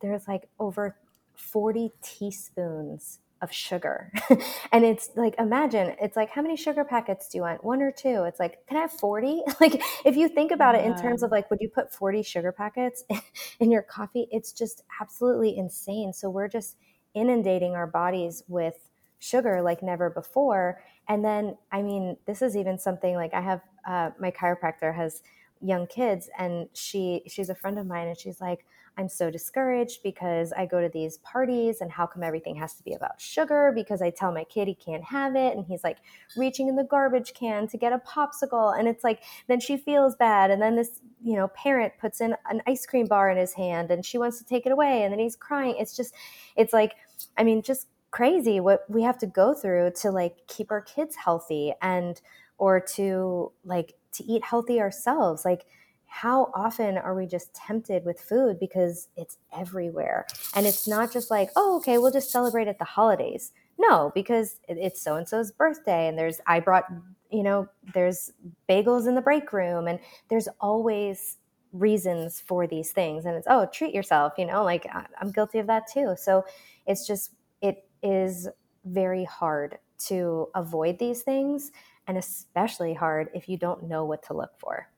there's 0.00 0.28
like 0.28 0.48
over 0.58 0.96
40 1.34 1.92
teaspoons 2.02 3.18
of 3.42 3.52
sugar. 3.52 4.12
and 4.72 4.84
it's 4.84 5.10
like, 5.14 5.34
imagine, 5.38 5.94
it's 6.00 6.16
like, 6.16 6.30
how 6.30 6.42
many 6.42 6.56
sugar 6.56 6.84
packets 6.84 7.28
do 7.28 7.38
you 7.38 7.42
want? 7.42 7.62
One 7.64 7.82
or 7.82 7.92
two? 7.92 8.24
It's 8.24 8.40
like, 8.40 8.66
can 8.66 8.76
I 8.76 8.80
have 8.80 8.92
40? 8.92 9.42
like, 9.60 9.82
if 10.04 10.16
you 10.16 10.28
think 10.28 10.52
about 10.52 10.74
yeah. 10.74 10.82
it 10.82 10.86
in 10.86 10.96
terms 10.96 11.22
of 11.22 11.30
like, 11.30 11.50
would 11.50 11.60
you 11.60 11.68
put 11.68 11.92
40 11.92 12.22
sugar 12.22 12.52
packets 12.52 13.04
in 13.60 13.70
your 13.70 13.82
coffee? 13.82 14.26
It's 14.30 14.52
just 14.52 14.82
absolutely 15.00 15.56
insane. 15.56 16.12
So 16.12 16.30
we're 16.30 16.48
just 16.48 16.76
inundating 17.14 17.74
our 17.74 17.86
bodies 17.86 18.42
with 18.48 18.88
sugar 19.18 19.62
like 19.62 19.82
never 19.82 20.10
before. 20.10 20.82
And 21.08 21.24
then, 21.24 21.56
I 21.72 21.82
mean, 21.82 22.16
this 22.26 22.42
is 22.42 22.56
even 22.56 22.78
something 22.78 23.14
like 23.14 23.34
I 23.34 23.40
have, 23.40 23.60
uh, 23.86 24.10
my 24.18 24.30
chiropractor 24.30 24.94
has 24.94 25.22
young 25.60 25.86
kids 25.86 26.28
and 26.38 26.68
she, 26.74 27.22
she's 27.26 27.48
a 27.48 27.54
friend 27.54 27.78
of 27.78 27.86
mine 27.86 28.08
and 28.08 28.18
she's 28.18 28.40
like, 28.40 28.66
I'm 28.98 29.08
so 29.10 29.30
discouraged 29.30 30.02
because 30.02 30.52
I 30.52 30.64
go 30.64 30.80
to 30.80 30.88
these 30.88 31.18
parties 31.18 31.82
and 31.82 31.90
how 31.90 32.06
come 32.06 32.22
everything 32.22 32.56
has 32.56 32.74
to 32.74 32.82
be 32.82 32.94
about 32.94 33.20
sugar? 33.20 33.70
Because 33.74 34.00
I 34.00 34.08
tell 34.08 34.32
my 34.32 34.44
kid 34.44 34.68
he 34.68 34.74
can't 34.74 35.04
have 35.04 35.36
it 35.36 35.54
and 35.54 35.66
he's 35.66 35.84
like 35.84 35.98
reaching 36.36 36.68
in 36.68 36.76
the 36.76 36.84
garbage 36.84 37.34
can 37.34 37.68
to 37.68 37.76
get 37.76 37.92
a 37.92 37.98
popsicle. 37.98 38.78
And 38.78 38.88
it's 38.88 39.04
like, 39.04 39.22
then 39.48 39.60
she 39.60 39.76
feels 39.76 40.16
bad. 40.16 40.50
And 40.50 40.62
then 40.62 40.76
this, 40.76 41.00
you 41.22 41.34
know, 41.34 41.48
parent 41.48 41.92
puts 42.00 42.22
in 42.22 42.34
an 42.48 42.62
ice 42.66 42.86
cream 42.86 43.06
bar 43.06 43.30
in 43.30 43.36
his 43.36 43.52
hand 43.52 43.90
and 43.90 44.04
she 44.04 44.16
wants 44.16 44.38
to 44.38 44.44
take 44.44 44.64
it 44.64 44.72
away. 44.72 45.02
And 45.02 45.12
then 45.12 45.18
he's 45.18 45.36
crying. 45.36 45.76
It's 45.78 45.94
just, 45.94 46.14
it's 46.56 46.72
like, 46.72 46.94
I 47.36 47.44
mean, 47.44 47.60
just 47.60 47.88
crazy 48.10 48.60
what 48.60 48.84
we 48.88 49.02
have 49.02 49.18
to 49.18 49.26
go 49.26 49.52
through 49.52 49.90
to 50.00 50.10
like 50.10 50.36
keep 50.46 50.70
our 50.70 50.80
kids 50.80 51.16
healthy 51.16 51.74
and, 51.82 52.18
or 52.56 52.80
to 52.80 53.52
like, 53.62 53.94
to 54.12 54.24
eat 54.24 54.42
healthy 54.42 54.80
ourselves. 54.80 55.44
Like, 55.44 55.66
how 56.06 56.50
often 56.54 56.96
are 56.96 57.14
we 57.14 57.26
just 57.26 57.54
tempted 57.54 58.04
with 58.04 58.20
food 58.20 58.58
because 58.58 59.08
it's 59.16 59.38
everywhere? 59.56 60.26
And 60.54 60.66
it's 60.66 60.88
not 60.88 61.12
just 61.12 61.30
like, 61.30 61.50
oh, 61.56 61.76
okay, 61.78 61.98
we'll 61.98 62.10
just 62.10 62.30
celebrate 62.30 62.68
at 62.68 62.78
the 62.78 62.84
holidays. 62.84 63.52
No, 63.78 64.12
because 64.14 64.58
it's 64.68 65.02
so 65.02 65.16
and 65.16 65.28
so's 65.28 65.52
birthday, 65.52 66.08
and 66.08 66.18
there's, 66.18 66.40
I 66.46 66.60
brought, 66.60 66.84
you 67.30 67.42
know, 67.42 67.68
there's 67.92 68.32
bagels 68.68 69.06
in 69.06 69.14
the 69.14 69.20
break 69.20 69.52
room, 69.52 69.86
and 69.86 69.98
there's 70.30 70.48
always 70.60 71.36
reasons 71.72 72.40
for 72.40 72.66
these 72.66 72.92
things. 72.92 73.26
And 73.26 73.36
it's, 73.36 73.46
oh, 73.50 73.66
treat 73.66 73.94
yourself, 73.94 74.32
you 74.38 74.46
know, 74.46 74.64
like 74.64 74.86
I'm 75.20 75.30
guilty 75.32 75.58
of 75.58 75.66
that 75.66 75.86
too. 75.92 76.14
So 76.16 76.44
it's 76.86 77.06
just, 77.06 77.34
it 77.60 77.86
is 78.02 78.48
very 78.86 79.24
hard 79.24 79.78
to 80.06 80.48
avoid 80.54 80.98
these 80.98 81.22
things, 81.22 81.72
and 82.06 82.16
especially 82.16 82.94
hard 82.94 83.28
if 83.34 83.48
you 83.48 83.58
don't 83.58 83.82
know 83.82 84.04
what 84.06 84.22
to 84.28 84.34
look 84.34 84.52
for. 84.58 84.88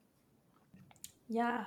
Yeah, 1.29 1.67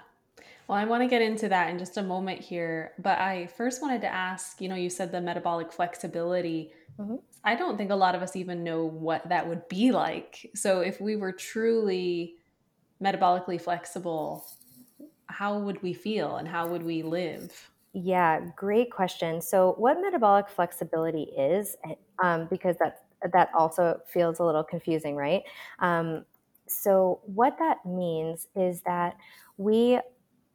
well, 0.71 0.79
I 0.79 0.85
want 0.85 1.03
to 1.03 1.07
get 1.07 1.21
into 1.21 1.49
that 1.49 1.69
in 1.69 1.77
just 1.77 1.97
a 1.97 2.01
moment 2.01 2.39
here, 2.39 2.93
but 2.97 3.19
I 3.19 3.47
first 3.47 3.81
wanted 3.81 3.99
to 4.01 4.07
ask 4.07 4.61
you 4.61 4.69
know, 4.69 4.75
you 4.75 4.89
said 4.89 5.11
the 5.11 5.19
metabolic 5.19 5.71
flexibility. 5.71 6.71
Mm-hmm. 6.97 7.15
I 7.43 7.55
don't 7.55 7.77
think 7.77 7.91
a 7.91 7.95
lot 7.95 8.15
of 8.15 8.21
us 8.21 8.37
even 8.37 8.63
know 8.63 8.85
what 8.85 9.27
that 9.27 9.49
would 9.49 9.67
be 9.67 9.91
like. 9.91 10.49
So, 10.55 10.79
if 10.79 11.01
we 11.01 11.17
were 11.17 11.33
truly 11.33 12.35
metabolically 13.03 13.59
flexible, 13.59 14.45
how 15.25 15.59
would 15.59 15.83
we 15.83 15.91
feel 15.91 16.37
and 16.37 16.47
how 16.47 16.67
would 16.67 16.83
we 16.83 17.03
live? 17.03 17.69
Yeah, 17.93 18.39
great 18.55 18.91
question. 18.91 19.41
So, 19.41 19.73
what 19.77 19.99
metabolic 19.99 20.47
flexibility 20.47 21.23
is, 21.37 21.75
um, 22.23 22.47
because 22.49 22.77
that 22.77 23.03
that 23.33 23.49
also 23.53 23.99
feels 24.07 24.39
a 24.39 24.45
little 24.45 24.63
confusing, 24.63 25.17
right? 25.17 25.43
Um, 25.79 26.25
so, 26.67 27.19
what 27.25 27.57
that 27.59 27.85
means 27.85 28.47
is 28.55 28.81
that 28.83 29.17
we 29.61 29.99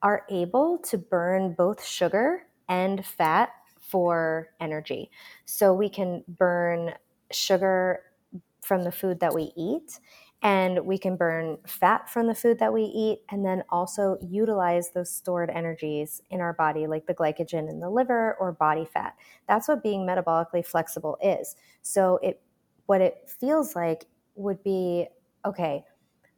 are 0.02 0.24
able 0.28 0.78
to 0.78 0.98
burn 0.98 1.54
both 1.54 1.84
sugar 1.84 2.46
and 2.68 3.04
fat 3.04 3.50
for 3.80 4.48
energy. 4.60 5.10
So 5.44 5.72
we 5.72 5.88
can 5.88 6.24
burn 6.28 6.94
sugar 7.30 8.02
from 8.62 8.82
the 8.82 8.92
food 8.92 9.20
that 9.20 9.32
we 9.34 9.52
eat 9.56 10.00
and 10.42 10.84
we 10.84 10.98
can 10.98 11.16
burn 11.16 11.58
fat 11.66 12.10
from 12.10 12.26
the 12.26 12.34
food 12.34 12.58
that 12.58 12.72
we 12.72 12.82
eat 12.82 13.20
and 13.30 13.44
then 13.44 13.62
also 13.70 14.18
utilize 14.20 14.90
those 14.90 15.10
stored 15.10 15.50
energies 15.50 16.20
in 16.30 16.40
our 16.40 16.52
body 16.52 16.86
like 16.86 17.06
the 17.06 17.14
glycogen 17.14 17.70
in 17.70 17.80
the 17.80 17.88
liver 17.88 18.36
or 18.38 18.52
body 18.52 18.84
fat 18.84 19.16
that's 19.48 19.66
what 19.66 19.82
being 19.82 20.06
metabolically 20.06 20.64
flexible 20.64 21.16
is 21.22 21.56
so 21.82 22.18
it 22.22 22.42
what 22.86 23.00
it 23.00 23.28
feels 23.40 23.74
like 23.74 24.06
would 24.34 24.62
be 24.62 25.06
okay 25.44 25.84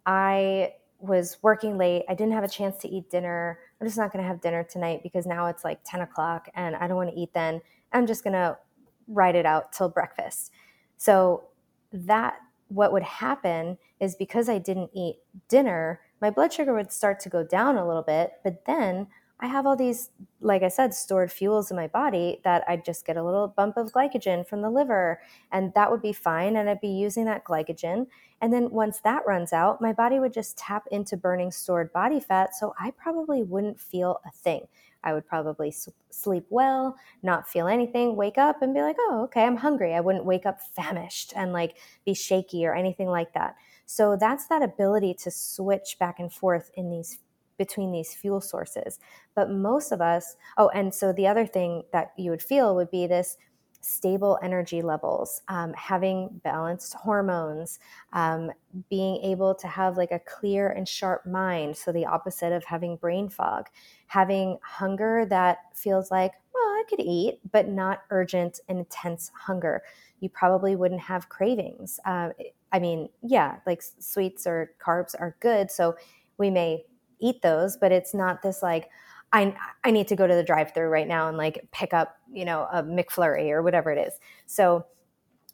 i 0.06 0.72
was 0.98 1.38
working 1.42 1.78
late. 1.78 2.04
I 2.08 2.14
didn't 2.14 2.32
have 2.32 2.44
a 2.44 2.48
chance 2.48 2.76
to 2.78 2.88
eat 2.88 3.10
dinner. 3.10 3.58
I'm 3.80 3.86
just 3.86 3.98
not 3.98 4.12
going 4.12 4.22
to 4.22 4.28
have 4.28 4.40
dinner 4.40 4.64
tonight 4.64 5.00
because 5.02 5.26
now 5.26 5.46
it's 5.46 5.64
like 5.64 5.80
10 5.84 6.00
o'clock 6.00 6.48
and 6.54 6.74
I 6.76 6.88
don't 6.88 6.96
want 6.96 7.10
to 7.10 7.20
eat 7.20 7.32
then. 7.32 7.60
I'm 7.92 8.06
just 8.06 8.24
going 8.24 8.34
to 8.34 8.58
ride 9.06 9.36
it 9.36 9.46
out 9.46 9.72
till 9.72 9.88
breakfast. 9.88 10.52
So, 10.96 11.44
that 11.92 12.38
what 12.68 12.92
would 12.92 13.02
happen 13.02 13.78
is 13.98 14.14
because 14.14 14.48
I 14.48 14.58
didn't 14.58 14.90
eat 14.94 15.16
dinner, 15.48 16.00
my 16.20 16.30
blood 16.30 16.52
sugar 16.52 16.74
would 16.74 16.92
start 16.92 17.18
to 17.20 17.28
go 17.28 17.42
down 17.42 17.76
a 17.76 17.86
little 17.86 18.02
bit, 18.02 18.32
but 18.44 18.64
then 18.66 19.06
I 19.40 19.46
have 19.46 19.66
all 19.66 19.76
these, 19.76 20.10
like 20.40 20.62
I 20.64 20.68
said, 20.68 20.92
stored 20.92 21.30
fuels 21.30 21.70
in 21.70 21.76
my 21.76 21.86
body 21.86 22.40
that 22.42 22.64
I'd 22.66 22.84
just 22.84 23.06
get 23.06 23.16
a 23.16 23.22
little 23.22 23.46
bump 23.46 23.76
of 23.76 23.92
glycogen 23.92 24.46
from 24.46 24.62
the 24.62 24.70
liver, 24.70 25.20
and 25.52 25.72
that 25.74 25.90
would 25.90 26.02
be 26.02 26.12
fine. 26.12 26.56
And 26.56 26.68
I'd 26.68 26.80
be 26.80 26.88
using 26.88 27.24
that 27.26 27.44
glycogen. 27.44 28.08
And 28.40 28.52
then 28.52 28.70
once 28.70 28.98
that 29.00 29.26
runs 29.26 29.52
out, 29.52 29.80
my 29.80 29.92
body 29.92 30.18
would 30.18 30.32
just 30.32 30.58
tap 30.58 30.86
into 30.90 31.16
burning 31.16 31.52
stored 31.52 31.92
body 31.92 32.18
fat. 32.18 32.54
So 32.56 32.74
I 32.80 32.90
probably 32.92 33.44
wouldn't 33.44 33.80
feel 33.80 34.20
a 34.26 34.30
thing. 34.30 34.66
I 35.04 35.14
would 35.14 35.26
probably 35.26 35.72
sleep 36.10 36.46
well, 36.50 36.96
not 37.22 37.48
feel 37.48 37.68
anything, 37.68 38.16
wake 38.16 38.38
up 38.38 38.62
and 38.62 38.74
be 38.74 38.82
like, 38.82 38.96
oh, 38.98 39.22
okay, 39.24 39.44
I'm 39.44 39.56
hungry. 39.56 39.94
I 39.94 40.00
wouldn't 40.00 40.24
wake 40.24 40.46
up 40.46 40.60
famished 40.60 41.32
and 41.36 41.52
like 41.52 41.76
be 42.04 42.14
shaky 42.14 42.66
or 42.66 42.74
anything 42.74 43.06
like 43.08 43.32
that. 43.34 43.54
So 43.86 44.16
that's 44.16 44.48
that 44.48 44.62
ability 44.62 45.14
to 45.22 45.30
switch 45.30 45.96
back 46.00 46.18
and 46.18 46.32
forth 46.32 46.70
in 46.74 46.90
these 46.90 47.18
between 47.58 47.92
these 47.92 48.14
fuel 48.14 48.40
sources. 48.40 48.98
But 49.34 49.50
most 49.50 49.92
of 49.92 50.00
us, 50.00 50.36
oh, 50.56 50.68
and 50.68 50.94
so 50.94 51.12
the 51.12 51.26
other 51.26 51.46
thing 51.46 51.82
that 51.92 52.12
you 52.16 52.30
would 52.30 52.42
feel 52.42 52.74
would 52.74 52.90
be 52.90 53.06
this 53.06 53.36
stable 53.80 54.38
energy 54.42 54.82
levels, 54.82 55.42
um, 55.48 55.72
having 55.74 56.40
balanced 56.42 56.94
hormones, 56.94 57.78
um, 58.12 58.50
being 58.90 59.16
able 59.22 59.54
to 59.54 59.68
have 59.68 59.96
like 59.96 60.10
a 60.10 60.18
clear 60.20 60.68
and 60.70 60.88
sharp 60.88 61.24
mind. 61.26 61.76
So, 61.76 61.92
the 61.92 62.06
opposite 62.06 62.52
of 62.52 62.64
having 62.64 62.96
brain 62.96 63.28
fog, 63.28 63.68
having 64.06 64.58
hunger 64.62 65.26
that 65.30 65.58
feels 65.74 66.10
like, 66.10 66.32
well, 66.54 66.64
I 66.64 66.84
could 66.88 67.00
eat, 67.00 67.40
but 67.52 67.68
not 67.68 68.02
urgent 68.10 68.60
and 68.68 68.78
intense 68.78 69.30
hunger. 69.34 69.82
You 70.20 70.28
probably 70.28 70.74
wouldn't 70.74 71.00
have 71.02 71.28
cravings. 71.28 72.00
Uh, 72.04 72.30
I 72.72 72.78
mean, 72.80 73.08
yeah, 73.22 73.56
like 73.66 73.82
sweets 73.82 74.46
or 74.46 74.72
carbs 74.84 75.14
are 75.18 75.36
good. 75.40 75.70
So, 75.70 75.96
we 76.36 76.50
may 76.50 76.84
eat 77.20 77.42
those, 77.42 77.76
but 77.76 77.92
it's 77.92 78.14
not 78.14 78.42
this 78.42 78.62
like, 78.62 78.88
I, 79.32 79.54
I 79.84 79.90
need 79.90 80.08
to 80.08 80.16
go 80.16 80.26
to 80.26 80.34
the 80.34 80.42
drive 80.42 80.72
through 80.72 80.88
right 80.88 81.06
now 81.06 81.28
and 81.28 81.36
like 81.36 81.66
pick 81.70 81.92
up, 81.92 82.16
you 82.32 82.44
know, 82.44 82.66
a 82.72 82.82
McFlurry 82.82 83.50
or 83.50 83.62
whatever 83.62 83.90
it 83.90 83.98
is. 83.98 84.14
So 84.46 84.86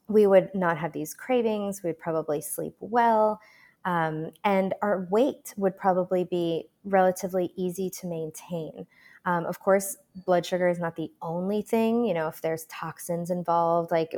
we 0.09 0.27
would 0.27 0.51
not 0.55 0.79
have 0.79 0.93
these 0.93 1.15
cravings. 1.15 1.83
We'd 1.83 1.99
probably 1.99 2.41
sleep 2.41 2.75
well. 2.79 3.41
Um, 3.85 4.31
and 4.45 4.75
our 4.81 5.07
weight 5.11 5.53
would 5.57 5.77
probably 5.77 6.25
be 6.25 6.69
relatively 6.85 7.53
easy 7.57 7.91
to 7.91 8.07
maintain. 8.07 8.87
Um, 9.27 9.45
of 9.47 9.59
course, 9.59 9.97
blood 10.27 10.47
sugar 10.47 10.69
is 10.69 10.79
not 10.79 10.97
the 10.97 11.11
only 11.21 11.63
thing. 11.63 12.05
You 12.05 12.15
know, 12.15 12.29
if 12.29 12.41
there's 12.41 12.67
toxins 12.67 13.31
involved, 13.31 13.91
like, 13.91 14.15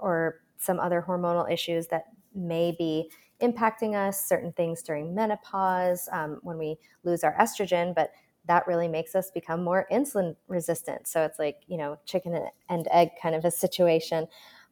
or 0.00 0.40
some 0.58 0.80
other 0.80 1.04
hormonal 1.06 1.50
issues 1.50 1.88
that 1.88 2.04
may 2.34 2.74
be 2.76 3.10
impacting 3.40 3.94
us, 3.94 4.26
certain 4.26 4.52
things 4.52 4.82
during 4.82 5.14
menopause, 5.14 6.08
um, 6.12 6.38
when 6.42 6.58
we 6.58 6.76
lose 7.02 7.24
our 7.24 7.34
estrogen, 7.36 7.94
but 7.94 8.12
that 8.46 8.66
really 8.66 8.88
makes 8.88 9.14
us 9.14 9.30
become 9.30 9.64
more 9.64 9.86
insulin 9.90 10.36
resistant. 10.48 11.08
So 11.08 11.22
it's 11.22 11.38
like, 11.38 11.62
you 11.66 11.76
know, 11.76 11.98
chicken 12.04 12.48
and 12.68 12.88
egg 12.90 13.10
kind 13.20 13.34
of 13.34 13.44
a 13.44 13.50
situation. 13.50 14.26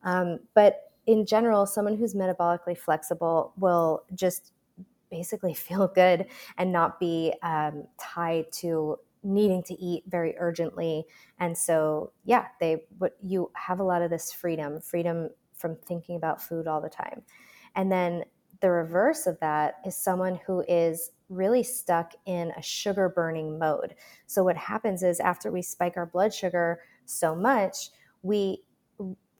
Um, 0.04 0.40
but 0.54 0.92
in 1.06 1.26
general, 1.26 1.66
someone 1.66 1.96
who's 1.96 2.14
metabolically 2.14 2.76
flexible 2.76 3.52
will 3.56 4.04
just 4.14 4.52
basically 5.10 5.54
feel 5.68 5.88
good 5.88 6.26
and 6.58 6.72
not 6.72 7.00
be 7.00 7.32
um, 7.42 7.84
tied 7.98 8.50
to 8.52 8.98
needing 9.24 9.62
to 9.62 9.74
eat 9.74 10.02
very 10.08 10.34
urgently. 10.38 11.04
And 11.38 11.56
so, 11.56 12.12
yeah, 12.24 12.46
they 12.60 12.84
what 12.98 13.16
you 13.22 13.50
have 13.54 13.78
a 13.78 13.84
lot 13.84 14.02
of 14.02 14.10
this 14.10 14.32
freedom, 14.32 14.80
freedom 14.80 15.30
from 15.56 15.76
thinking 15.76 16.16
about 16.16 16.42
food 16.42 16.66
all 16.66 16.80
the 16.80 16.88
time. 16.88 17.22
And 17.76 17.90
then 17.90 18.24
the 18.62 18.70
reverse 18.70 19.26
of 19.26 19.38
that 19.40 19.80
is 19.84 19.96
someone 19.96 20.40
who 20.46 20.64
is 20.68 21.10
really 21.28 21.64
stuck 21.64 22.12
in 22.26 22.52
a 22.56 22.62
sugar 22.62 23.08
burning 23.08 23.58
mode. 23.58 23.94
So, 24.26 24.44
what 24.44 24.56
happens 24.56 25.02
is 25.02 25.20
after 25.20 25.50
we 25.50 25.62
spike 25.62 25.96
our 25.96 26.06
blood 26.06 26.32
sugar 26.32 26.80
so 27.04 27.34
much, 27.34 27.90
we 28.22 28.62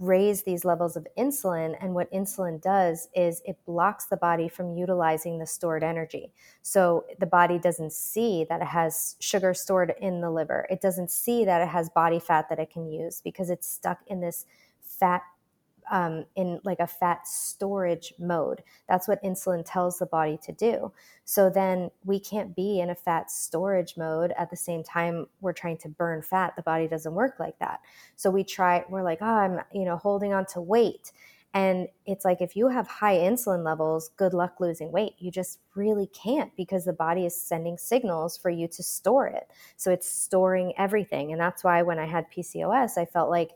raise 0.01 0.43
these 0.43 0.65
levels 0.65 0.97
of 0.97 1.07
insulin. 1.17 1.77
And 1.81 1.95
what 1.95 2.13
insulin 2.13 2.61
does 2.61 3.09
is 3.15 3.41
it 3.45 3.57
blocks 3.65 4.07
the 4.07 4.17
body 4.17 4.49
from 4.49 4.77
utilizing 4.77 5.39
the 5.39 5.47
stored 5.47 5.85
energy. 5.85 6.33
So, 6.63 7.05
the 7.21 7.27
body 7.27 7.61
doesn't 7.61 7.93
see 7.93 8.45
that 8.49 8.61
it 8.61 8.67
has 8.67 9.15
sugar 9.21 9.55
stored 9.55 9.95
in 10.01 10.21
the 10.21 10.31
liver, 10.31 10.67
it 10.69 10.81
doesn't 10.81 11.13
see 11.13 11.45
that 11.45 11.63
it 11.63 11.69
has 11.69 11.89
body 11.91 12.19
fat 12.19 12.49
that 12.49 12.59
it 12.59 12.71
can 12.71 12.91
use 12.91 13.21
because 13.23 13.51
it's 13.51 13.69
stuck 13.69 14.01
in 14.09 14.21
this 14.21 14.47
fat 14.81 15.23
um, 15.93 16.25
in 16.37 16.59
like 16.65 16.81
a 16.81 16.87
fat 16.87 17.29
storage 17.29 18.15
mode. 18.19 18.63
That's 18.89 19.07
what 19.07 19.23
insulin 19.23 19.63
tells 19.65 19.99
the 19.99 20.07
body 20.07 20.39
to 20.45 20.53
do. 20.53 20.91
So 21.27 21.51
then 21.51 21.91
we 22.05 22.19
can't 22.19 22.57
be 22.57 22.81
in 22.81 22.91
a 22.91 22.95
fat 22.95 23.31
storage 23.31 23.97
mode 23.99 24.33
at 24.39 24.51
the 24.51 24.57
same 24.57 24.83
time 24.83 25.27
we're 25.43 25.53
trying 25.53 25.77
to 25.79 25.91
burn 25.91 26.23
fat. 26.23 26.57
The 26.57 26.63
body 26.63 26.89
doesn't 26.89 27.15
work 27.15 27.35
like 27.39 27.59
that. 27.59 27.81
So 28.17 28.31
we 28.31 28.43
try, 28.43 28.85
we're 28.89 29.05
like, 29.05 29.19
oh, 29.21 29.27
I'm, 29.27 29.61
you 29.73 29.85
know, 29.85 29.99
holding 29.99 30.33
on 30.33 30.47
to 30.47 30.63
weight. 30.63 31.13
And 31.55 31.89
it's 32.07 32.25
like 32.25 32.41
if 32.41 32.57
you 32.57 32.69
have 32.69 32.87
high 32.87 33.17
insulin 33.17 33.63
levels, 33.63 34.11
good 34.17 34.33
luck 34.33 34.55
losing 34.59 34.91
weight. 34.91 35.13
You 35.19 35.31
just 35.31 35.59
really 35.75 36.07
can't 36.07 36.51
because 36.57 36.87
the 36.87 36.95
body 36.95 37.27
is 37.27 37.39
sending 37.39 37.77
signals 37.77 38.39
for 38.39 38.49
you 38.49 38.67
to 38.69 38.83
store 38.83 39.27
it. 39.27 39.49
So 39.77 39.91
it's 39.91 40.11
storing 40.11 40.73
everything. 40.79 41.33
And 41.33 41.41
that's 41.41 41.63
why 41.63 41.83
when 41.83 41.99
I 41.99 42.07
had 42.07 42.33
PCOS, 42.33 42.97
I 42.97 43.05
felt 43.05 43.29
like 43.29 43.51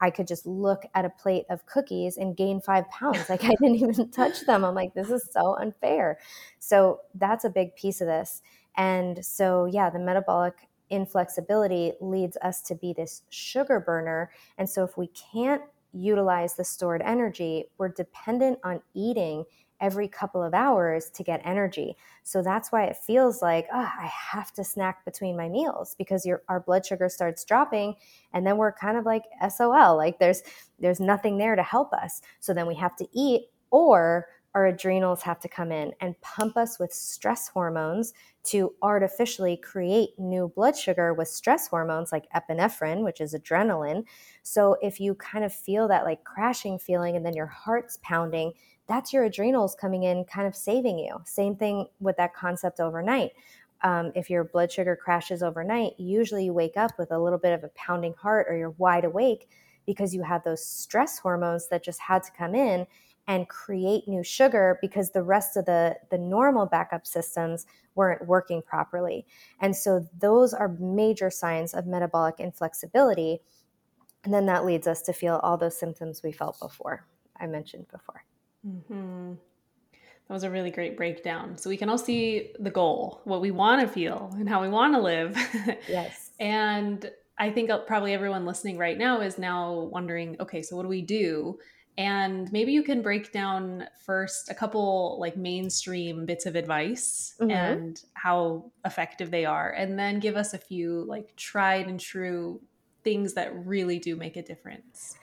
I 0.00 0.10
could 0.10 0.26
just 0.26 0.46
look 0.46 0.82
at 0.94 1.04
a 1.04 1.10
plate 1.10 1.46
of 1.48 1.66
cookies 1.66 2.16
and 2.16 2.36
gain 2.36 2.60
five 2.60 2.88
pounds. 2.90 3.28
Like 3.28 3.44
I 3.44 3.50
didn't 3.60 3.76
even 3.76 4.10
touch 4.10 4.42
them. 4.46 4.64
I'm 4.64 4.74
like, 4.74 4.94
this 4.94 5.10
is 5.10 5.28
so 5.30 5.56
unfair. 5.56 6.18
So 6.58 7.00
that's 7.14 7.44
a 7.44 7.50
big 7.50 7.74
piece 7.76 8.00
of 8.00 8.06
this. 8.06 8.42
And 8.76 9.24
so, 9.24 9.64
yeah, 9.64 9.90
the 9.90 9.98
metabolic 9.98 10.54
inflexibility 10.90 11.92
leads 12.00 12.36
us 12.38 12.60
to 12.62 12.74
be 12.74 12.92
this 12.92 13.22
sugar 13.30 13.80
burner. 13.80 14.30
And 14.58 14.68
so, 14.68 14.84
if 14.84 14.98
we 14.98 15.08
can't 15.08 15.62
utilize 15.92 16.54
the 16.54 16.64
stored 16.64 17.02
energy, 17.02 17.64
we're 17.78 17.88
dependent 17.88 18.58
on 18.62 18.82
eating 18.94 19.44
every 19.80 20.08
couple 20.08 20.42
of 20.42 20.54
hours 20.54 21.10
to 21.10 21.22
get 21.22 21.40
energy. 21.44 21.96
So 22.22 22.42
that's 22.42 22.72
why 22.72 22.84
it 22.84 22.96
feels 22.96 23.42
like, 23.42 23.66
oh, 23.72 23.78
I 24.00 24.10
have 24.32 24.52
to 24.54 24.64
snack 24.64 25.04
between 25.04 25.36
my 25.36 25.48
meals 25.48 25.94
because 25.98 26.24
your 26.24 26.42
our 26.48 26.60
blood 26.60 26.84
sugar 26.84 27.08
starts 27.08 27.44
dropping 27.44 27.96
and 28.32 28.46
then 28.46 28.56
we're 28.56 28.72
kind 28.72 28.96
of 28.96 29.04
like 29.04 29.24
SOL, 29.48 29.96
like 29.96 30.18
there's 30.18 30.42
there's 30.78 31.00
nothing 31.00 31.38
there 31.38 31.56
to 31.56 31.62
help 31.62 31.92
us. 31.92 32.22
So 32.40 32.54
then 32.54 32.66
we 32.66 32.74
have 32.76 32.96
to 32.96 33.06
eat 33.12 33.46
or 33.70 34.26
our 34.56 34.68
adrenals 34.68 35.20
have 35.20 35.38
to 35.38 35.48
come 35.48 35.70
in 35.70 35.92
and 36.00 36.18
pump 36.22 36.56
us 36.56 36.78
with 36.78 36.90
stress 36.90 37.46
hormones 37.46 38.14
to 38.42 38.72
artificially 38.80 39.58
create 39.58 40.18
new 40.18 40.50
blood 40.56 40.74
sugar 40.74 41.12
with 41.12 41.28
stress 41.28 41.68
hormones 41.68 42.10
like 42.10 42.24
epinephrine, 42.30 43.04
which 43.04 43.20
is 43.20 43.34
adrenaline. 43.34 44.04
So 44.42 44.78
if 44.80 44.98
you 44.98 45.14
kind 45.16 45.44
of 45.44 45.52
feel 45.52 45.88
that 45.88 46.06
like 46.06 46.24
crashing 46.24 46.78
feeling 46.78 47.16
and 47.16 47.26
then 47.26 47.34
your 47.34 47.46
heart's 47.46 47.98
pounding, 48.02 48.54
that's 48.86 49.12
your 49.12 49.24
adrenals 49.24 49.74
coming 49.74 50.04
in, 50.04 50.24
kind 50.24 50.46
of 50.46 50.54
saving 50.54 50.98
you. 50.98 51.16
Same 51.24 51.56
thing 51.56 51.86
with 52.00 52.16
that 52.16 52.34
concept 52.34 52.80
overnight. 52.80 53.32
Um, 53.82 54.12
if 54.14 54.30
your 54.30 54.44
blood 54.44 54.72
sugar 54.72 54.96
crashes 54.96 55.42
overnight, 55.42 55.92
usually 55.98 56.46
you 56.46 56.52
wake 56.52 56.76
up 56.76 56.92
with 56.98 57.10
a 57.10 57.18
little 57.18 57.38
bit 57.38 57.52
of 57.52 57.64
a 57.64 57.70
pounding 57.74 58.14
heart 58.14 58.46
or 58.48 58.56
you're 58.56 58.70
wide 58.70 59.04
awake 59.04 59.48
because 59.86 60.14
you 60.14 60.22
have 60.22 60.42
those 60.44 60.64
stress 60.64 61.18
hormones 61.18 61.68
that 61.68 61.84
just 61.84 62.00
had 62.00 62.22
to 62.22 62.32
come 62.32 62.54
in 62.54 62.86
and 63.28 63.48
create 63.48 64.06
new 64.06 64.22
sugar 64.22 64.78
because 64.80 65.10
the 65.10 65.22
rest 65.22 65.56
of 65.56 65.64
the 65.64 65.96
the 66.10 66.18
normal 66.18 66.64
backup 66.64 67.06
systems 67.06 67.66
weren't 67.94 68.26
working 68.26 68.62
properly. 68.62 69.26
And 69.60 69.74
so 69.74 70.06
those 70.18 70.54
are 70.54 70.68
major 70.78 71.30
signs 71.30 71.74
of 71.74 71.86
metabolic 71.86 72.36
inflexibility. 72.38 73.40
And 74.24 74.32
then 74.32 74.46
that 74.46 74.64
leads 74.64 74.86
us 74.86 75.02
to 75.02 75.12
feel 75.12 75.40
all 75.42 75.56
those 75.56 75.78
symptoms 75.78 76.22
we 76.22 76.32
felt 76.32 76.58
before, 76.60 77.06
I 77.38 77.46
mentioned 77.46 77.86
before. 77.90 78.24
Mm-hmm. 78.66 79.34
That 80.28 80.34
was 80.34 80.42
a 80.42 80.50
really 80.50 80.70
great 80.70 80.96
breakdown. 80.96 81.56
So 81.56 81.70
we 81.70 81.76
can 81.76 81.88
all 81.88 81.98
see 81.98 82.52
the 82.58 82.70
goal, 82.70 83.20
what 83.24 83.40
we 83.40 83.52
want 83.52 83.80
to 83.80 83.88
feel, 83.88 84.34
and 84.38 84.48
how 84.48 84.60
we 84.60 84.68
want 84.68 84.94
to 84.94 85.00
live. 85.00 85.36
Yes. 85.88 86.30
and 86.40 87.10
I 87.38 87.50
think 87.50 87.70
uh, 87.70 87.78
probably 87.78 88.12
everyone 88.12 88.44
listening 88.44 88.76
right 88.78 88.98
now 88.98 89.20
is 89.20 89.38
now 89.38 89.88
wondering 89.92 90.36
okay, 90.40 90.62
so 90.62 90.74
what 90.74 90.82
do 90.82 90.88
we 90.88 91.02
do? 91.02 91.58
And 91.98 92.52
maybe 92.52 92.72
you 92.72 92.82
can 92.82 93.00
break 93.02 93.32
down 93.32 93.86
first 94.04 94.50
a 94.50 94.54
couple 94.54 95.18
like 95.18 95.36
mainstream 95.36 96.26
bits 96.26 96.44
of 96.44 96.54
advice 96.54 97.34
mm-hmm. 97.40 97.50
and 97.50 98.02
how 98.14 98.70
effective 98.84 99.30
they 99.30 99.44
are, 99.44 99.70
and 99.70 99.98
then 99.98 100.18
give 100.18 100.36
us 100.36 100.54
a 100.54 100.58
few 100.58 101.04
like 101.04 101.34
tried 101.36 101.86
and 101.86 102.00
true 102.00 102.60
things 103.04 103.34
that 103.34 103.54
really 103.64 103.98
do 103.98 104.16
make 104.16 104.36
a 104.36 104.42
difference. 104.42 105.16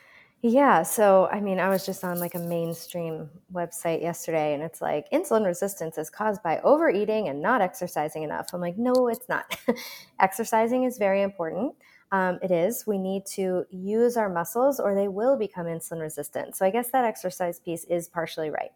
Yeah. 0.46 0.84
So, 0.84 1.28
I 1.32 1.40
mean, 1.40 1.58
I 1.58 1.70
was 1.70 1.86
just 1.86 2.04
on 2.04 2.20
like 2.20 2.36
a 2.36 2.40
mainstream 2.40 3.30
website 3.54 4.02
yesterday 4.02 4.54
and 4.54 4.62
it's 4.62 4.82
like 4.82 5.10
insulin 5.12 5.46
resistance 5.46 5.98
is 5.98 6.10
caused 6.10 6.44
by 6.44 6.60
overeating 6.66 7.30
and 7.30 7.42
not 7.42 7.62
exercising 7.62 8.24
enough. 8.24 8.48
I'm 8.54 8.60
like, 8.60 8.78
no, 8.78 9.08
it's 9.08 9.30
not. 9.30 9.58
exercising 10.20 10.84
is 10.84 10.98
very 10.98 11.22
important. 11.22 11.76
Um, 12.12 12.40
it 12.44 12.52
is. 12.52 12.86
We 12.86 12.98
need 12.98 13.26
to 13.28 13.64
use 13.72 14.18
our 14.18 14.28
muscles 14.28 14.82
or 14.82 14.94
they 14.96 15.08
will 15.08 15.38
become 15.38 15.66
insulin 15.66 16.02
resistant. 16.02 16.58
So, 16.58 16.66
I 16.66 16.72
guess 16.72 16.90
that 16.92 17.06
exercise 17.06 17.62
piece 17.62 17.86
is 17.86 18.10
partially 18.10 18.50
right. 18.50 18.72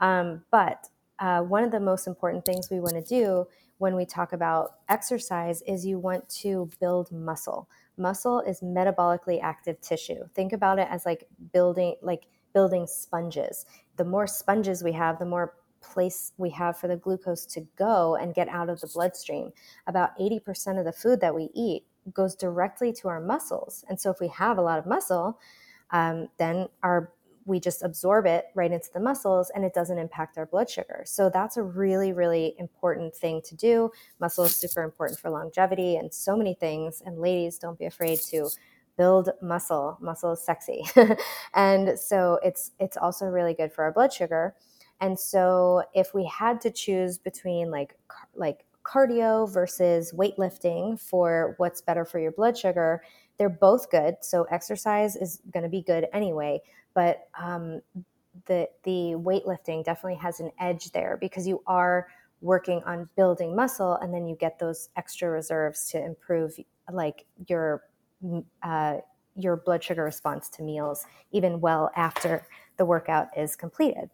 Um, 0.00 0.42
but 0.50 0.88
uh, 1.20 1.42
one 1.42 1.62
of 1.62 1.70
the 1.70 1.80
most 1.80 2.06
important 2.08 2.44
things 2.44 2.70
we 2.70 2.80
want 2.80 2.94
to 2.94 3.02
do 3.02 3.46
when 3.78 3.94
we 3.94 4.04
talk 4.04 4.32
about 4.32 4.76
exercise 4.88 5.62
is 5.62 5.86
you 5.86 5.98
want 5.98 6.28
to 6.28 6.68
build 6.80 7.12
muscle 7.12 7.68
muscle 7.96 8.40
is 8.40 8.60
metabolically 8.60 9.40
active 9.42 9.80
tissue. 9.80 10.24
Think 10.34 10.52
about 10.52 10.78
it 10.78 10.88
as 10.90 11.06
like 11.06 11.26
building 11.52 11.96
like 12.02 12.26
building 12.52 12.86
sponges. 12.86 13.66
The 13.96 14.04
more 14.04 14.26
sponges 14.26 14.82
we 14.82 14.92
have, 14.92 15.18
the 15.18 15.26
more 15.26 15.54
place 15.80 16.32
we 16.38 16.50
have 16.50 16.78
for 16.78 16.88
the 16.88 16.96
glucose 16.96 17.44
to 17.46 17.60
go 17.76 18.16
and 18.16 18.34
get 18.34 18.48
out 18.48 18.68
of 18.68 18.80
the 18.80 18.86
bloodstream. 18.86 19.52
About 19.86 20.18
80% 20.18 20.78
of 20.78 20.84
the 20.84 20.92
food 20.92 21.20
that 21.20 21.34
we 21.34 21.50
eat 21.54 21.84
goes 22.12 22.34
directly 22.34 22.92
to 22.92 23.08
our 23.08 23.20
muscles. 23.20 23.84
And 23.88 24.00
so 24.00 24.10
if 24.10 24.20
we 24.20 24.28
have 24.28 24.56
a 24.56 24.62
lot 24.62 24.78
of 24.78 24.86
muscle, 24.86 25.38
um, 25.90 26.28
then 26.38 26.68
our 26.82 27.12
we 27.46 27.60
just 27.60 27.82
absorb 27.82 28.26
it 28.26 28.46
right 28.54 28.72
into 28.72 28.88
the 28.92 29.00
muscles 29.00 29.50
and 29.54 29.64
it 29.64 29.74
doesn't 29.74 29.98
impact 29.98 30.38
our 30.38 30.46
blood 30.46 30.68
sugar. 30.70 31.02
So 31.06 31.30
that's 31.30 31.56
a 31.56 31.62
really, 31.62 32.12
really 32.12 32.54
important 32.58 33.14
thing 33.14 33.42
to 33.44 33.54
do. 33.54 33.90
Muscle 34.20 34.44
is 34.44 34.56
super 34.56 34.82
important 34.82 35.18
for 35.18 35.30
longevity 35.30 35.96
and 35.96 36.12
so 36.12 36.36
many 36.36 36.54
things. 36.54 37.02
And 37.04 37.18
ladies, 37.18 37.58
don't 37.58 37.78
be 37.78 37.84
afraid 37.84 38.20
to 38.30 38.48
build 38.96 39.30
muscle. 39.42 39.98
Muscle 40.00 40.32
is 40.32 40.42
sexy. 40.42 40.84
and 41.54 41.98
so 41.98 42.38
it's 42.42 42.70
it's 42.78 42.96
also 42.96 43.26
really 43.26 43.54
good 43.54 43.72
for 43.72 43.84
our 43.84 43.92
blood 43.92 44.12
sugar. 44.12 44.54
And 45.00 45.18
so 45.18 45.82
if 45.94 46.14
we 46.14 46.24
had 46.26 46.60
to 46.62 46.70
choose 46.70 47.18
between 47.18 47.70
like 47.70 47.96
like 48.34 48.64
cardio 48.84 49.50
versus 49.52 50.12
weightlifting 50.12 51.00
for 51.00 51.54
what's 51.56 51.80
better 51.80 52.04
for 52.04 52.18
your 52.18 52.32
blood 52.32 52.56
sugar, 52.56 53.02
they're 53.38 53.48
both 53.48 53.90
good. 53.90 54.16
So 54.20 54.44
exercise 54.50 55.16
is 55.16 55.40
going 55.52 55.64
to 55.64 55.68
be 55.68 55.82
good 55.82 56.06
anyway, 56.12 56.60
but 56.94 57.28
um, 57.38 57.80
the 58.46 58.68
the 58.82 59.14
weightlifting 59.14 59.84
definitely 59.84 60.18
has 60.18 60.40
an 60.40 60.50
edge 60.60 60.90
there 60.92 61.18
because 61.20 61.46
you 61.46 61.62
are 61.66 62.08
working 62.40 62.82
on 62.84 63.08
building 63.16 63.54
muscle, 63.56 63.94
and 63.96 64.12
then 64.12 64.26
you 64.26 64.36
get 64.36 64.58
those 64.58 64.88
extra 64.96 65.30
reserves 65.30 65.88
to 65.90 66.04
improve 66.04 66.58
like 66.92 67.26
your 67.48 67.84
uh, 68.62 68.98
your 69.36 69.56
blood 69.56 69.82
sugar 69.82 70.04
response 70.04 70.48
to 70.48 70.62
meals 70.62 71.06
even 71.32 71.60
well 71.60 71.90
after 71.96 72.46
the 72.76 72.84
workout 72.84 73.28
is 73.36 73.56
completed. 73.56 74.08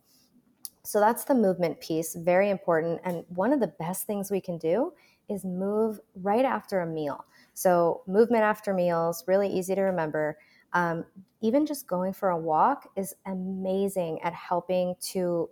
So 0.82 0.98
that's 0.98 1.24
the 1.24 1.34
movement 1.34 1.80
piece, 1.80 2.14
very 2.14 2.50
important. 2.50 3.00
And 3.04 3.24
one 3.28 3.52
of 3.52 3.60
the 3.60 3.66
best 3.78 4.06
things 4.06 4.30
we 4.30 4.40
can 4.40 4.56
do 4.58 4.92
is 5.28 5.44
move 5.44 6.00
right 6.22 6.44
after 6.44 6.80
a 6.80 6.86
meal. 6.86 7.24
So, 7.54 8.02
movement 8.06 8.42
after 8.42 8.72
meals, 8.72 9.24
really 9.26 9.48
easy 9.48 9.74
to 9.74 9.82
remember. 9.82 10.38
Um, 10.72 11.04
even 11.40 11.66
just 11.66 11.86
going 11.86 12.12
for 12.12 12.30
a 12.30 12.38
walk 12.38 12.88
is 12.96 13.14
amazing 13.26 14.20
at 14.22 14.34
helping 14.34 14.94
to 15.00 15.48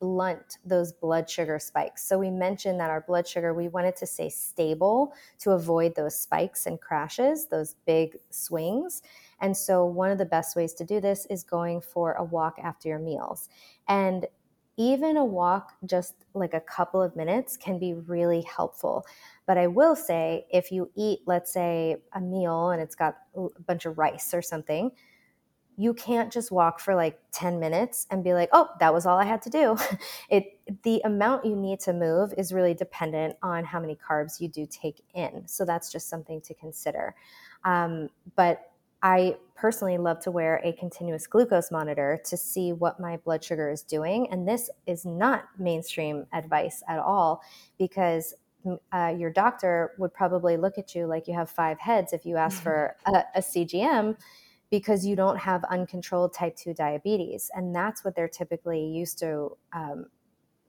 blunt 0.00 0.58
those 0.64 0.92
blood 0.92 1.28
sugar 1.28 1.58
spikes. 1.58 2.06
So 2.08 2.18
we 2.18 2.30
mentioned 2.30 2.80
that 2.80 2.90
our 2.90 3.02
blood 3.02 3.26
sugar, 3.26 3.54
we 3.54 3.68
wanted 3.68 3.96
to 3.96 4.06
stay 4.06 4.30
stable 4.30 5.12
to 5.40 5.52
avoid 5.52 5.94
those 5.94 6.18
spikes 6.18 6.66
and 6.66 6.80
crashes, 6.80 7.46
those 7.46 7.76
big 7.86 8.16
swings. 8.30 9.02
And 9.40 9.56
so 9.56 9.84
one 9.84 10.10
of 10.10 10.18
the 10.18 10.24
best 10.24 10.56
ways 10.56 10.74
to 10.74 10.84
do 10.84 11.00
this 11.00 11.26
is 11.26 11.44
going 11.44 11.80
for 11.80 12.14
a 12.14 12.24
walk 12.24 12.58
after 12.62 12.88
your 12.88 12.98
meals. 12.98 13.48
And 13.86 14.26
even 14.76 15.16
a 15.16 15.24
walk 15.24 15.74
just 15.84 16.14
like 16.34 16.54
a 16.54 16.60
couple 16.60 17.02
of 17.02 17.16
minutes 17.16 17.56
can 17.56 17.78
be 17.78 17.94
really 17.94 18.42
helpful. 18.42 19.04
But 19.48 19.56
I 19.56 19.66
will 19.66 19.96
say, 19.96 20.44
if 20.52 20.70
you 20.70 20.90
eat, 20.94 21.20
let's 21.24 21.50
say, 21.50 21.96
a 22.12 22.20
meal 22.20 22.68
and 22.68 22.82
it's 22.82 22.94
got 22.94 23.16
a 23.34 23.48
bunch 23.66 23.86
of 23.86 23.96
rice 23.96 24.34
or 24.34 24.42
something, 24.42 24.90
you 25.78 25.94
can't 25.94 26.30
just 26.30 26.52
walk 26.52 26.80
for 26.80 26.94
like 26.94 27.18
10 27.32 27.58
minutes 27.58 28.06
and 28.10 28.22
be 28.22 28.34
like, 28.34 28.50
oh, 28.52 28.68
that 28.78 28.92
was 28.92 29.06
all 29.06 29.16
I 29.16 29.24
had 29.24 29.40
to 29.42 29.50
do. 29.50 29.78
it 30.28 30.60
the 30.82 31.00
amount 31.06 31.46
you 31.46 31.56
need 31.56 31.80
to 31.80 31.94
move 31.94 32.34
is 32.36 32.52
really 32.52 32.74
dependent 32.74 33.36
on 33.42 33.64
how 33.64 33.80
many 33.80 33.96
carbs 33.96 34.38
you 34.38 34.48
do 34.48 34.66
take 34.66 35.02
in. 35.14 35.48
So 35.48 35.64
that's 35.64 35.90
just 35.90 36.10
something 36.10 36.42
to 36.42 36.52
consider. 36.52 37.14
Um, 37.64 38.10
but 38.36 38.72
I 39.02 39.36
personally 39.54 39.96
love 39.96 40.20
to 40.24 40.30
wear 40.30 40.60
a 40.62 40.72
continuous 40.74 41.26
glucose 41.26 41.70
monitor 41.70 42.18
to 42.26 42.36
see 42.36 42.74
what 42.74 43.00
my 43.00 43.16
blood 43.16 43.42
sugar 43.42 43.70
is 43.70 43.82
doing. 43.82 44.28
And 44.30 44.46
this 44.46 44.68
is 44.86 45.06
not 45.06 45.44
mainstream 45.58 46.26
advice 46.34 46.82
at 46.86 46.98
all 46.98 47.40
because 47.78 48.34
uh, 48.92 49.14
your 49.16 49.30
doctor 49.30 49.92
would 49.98 50.12
probably 50.12 50.56
look 50.56 50.78
at 50.78 50.94
you 50.94 51.06
like 51.06 51.28
you 51.28 51.34
have 51.34 51.50
five 51.50 51.78
heads 51.78 52.12
if 52.12 52.26
you 52.26 52.36
ask 52.36 52.62
for 52.62 52.96
a, 53.06 53.22
a 53.36 53.40
CGM 53.40 54.16
because 54.70 55.06
you 55.06 55.16
don't 55.16 55.38
have 55.38 55.64
uncontrolled 55.64 56.34
type 56.34 56.56
2 56.56 56.74
diabetes. 56.74 57.50
And 57.54 57.74
that's 57.74 58.04
what 58.04 58.14
they're 58.14 58.28
typically 58.28 58.84
used 58.84 59.18
to 59.20 59.56
um, 59.72 60.06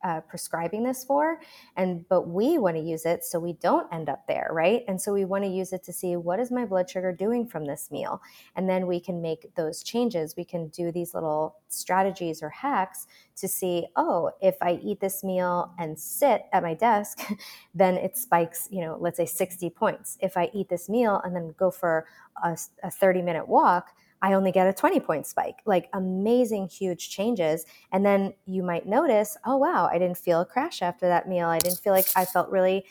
uh, 0.04 0.22
prescribing 0.22 0.84
this 0.84 1.04
for 1.04 1.40
and 1.78 2.08
but 2.10 2.28
we 2.28 2.58
want 2.58 2.76
to 2.76 2.82
use 2.82 3.06
it 3.06 3.24
so 3.24 3.40
we 3.40 3.54
don't 3.54 3.92
end 3.94 4.10
up 4.10 4.26
there 4.28 4.50
right? 4.52 4.84
And 4.88 5.00
so 5.02 5.14
we 5.14 5.26
want 5.26 5.44
to 5.44 5.50
use 5.50 5.74
it 5.74 5.84
to 5.84 5.94
see 5.94 6.16
what 6.16 6.40
is 6.40 6.52
my 6.52 6.66
blood 6.66 6.90
sugar 6.90 7.12
doing 7.12 7.48
from 7.48 7.66
this 7.66 7.90
meal? 7.92 8.22
And 8.56 8.70
then 8.70 8.88
we 8.88 9.00
can 9.00 9.22
make 9.22 9.54
those 9.56 9.84
changes. 9.84 10.36
We 10.36 10.46
can 10.46 10.68
do 10.70 10.92
these 10.92 11.14
little 11.14 11.58
strategies 11.68 12.42
or 12.42 12.50
hacks 12.50 13.08
to 13.36 13.48
see 13.48 13.88
oh 13.96 14.32
if 14.42 14.56
i 14.62 14.80
eat 14.84 15.00
this 15.00 15.24
meal 15.24 15.72
and 15.78 15.98
sit 15.98 16.44
at 16.52 16.64
my 16.64 16.74
desk 16.74 17.20
then 17.76 17.96
it 17.96 18.18
spikes 18.18 18.68
you 18.72 18.82
know 18.82 18.98
let's 19.00 19.18
say 19.18 19.26
60 19.26 19.70
points. 19.70 20.18
If 20.22 20.36
i 20.38 20.50
eat 20.54 20.70
this 20.70 20.90
meal 20.90 21.22
and 21.24 21.36
then 21.36 21.54
go 21.58 21.72
for 21.72 22.06
a, 22.44 22.58
a 22.84 22.92
30 22.92 23.22
minute 23.22 23.48
walk 23.48 23.92
I 24.22 24.34
only 24.34 24.52
get 24.52 24.68
a 24.68 24.74
20 24.74 25.00
point 25.00 25.28
spike. 25.28 25.60
Like 25.66 25.90
amazing, 25.94 26.68
huge 26.68 27.10
changes. 27.10 27.66
And 27.92 28.06
then 28.06 28.34
you 28.46 28.64
might 28.64 28.86
notice, 28.86 29.38
oh, 29.46 29.58
wow, 29.58 29.90
I 29.92 29.98
didn't 29.98 30.18
feel 30.18 30.42
a 30.42 30.46
crash 30.46 30.82
after 30.82 31.08
that 31.08 31.28
meal. 31.28 31.48
I 31.48 31.60
didn't 31.60 31.80
feel 31.80 31.94
like 31.94 32.08
I 32.16 32.26
felt 32.26 32.50
really, 32.50 32.86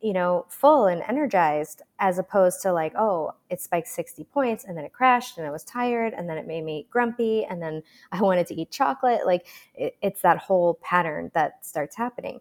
you 0.00 0.12
know, 0.12 0.46
full 0.48 0.86
and 0.86 1.02
energized 1.02 1.82
as 1.98 2.18
opposed 2.18 2.60
to 2.62 2.72
like, 2.72 2.92
oh, 2.96 3.32
it 3.50 3.60
spiked 3.60 3.88
60 3.88 4.24
points 4.24 4.64
and 4.64 4.76
then 4.76 4.84
it 4.84 4.92
crashed 4.92 5.38
and 5.38 5.46
I 5.46 5.50
was 5.50 5.64
tired 5.64 6.12
and 6.12 6.28
then 6.28 6.38
it 6.38 6.46
made 6.46 6.64
me 6.64 6.86
grumpy 6.90 7.44
and 7.44 7.62
then 7.62 7.82
I 8.12 8.20
wanted 8.20 8.46
to 8.48 8.60
eat 8.60 8.70
chocolate. 8.70 9.26
Like 9.26 9.46
it, 9.74 9.96
it's 10.02 10.22
that 10.22 10.38
whole 10.38 10.74
pattern 10.82 11.30
that 11.34 11.64
starts 11.64 11.96
happening. 11.96 12.40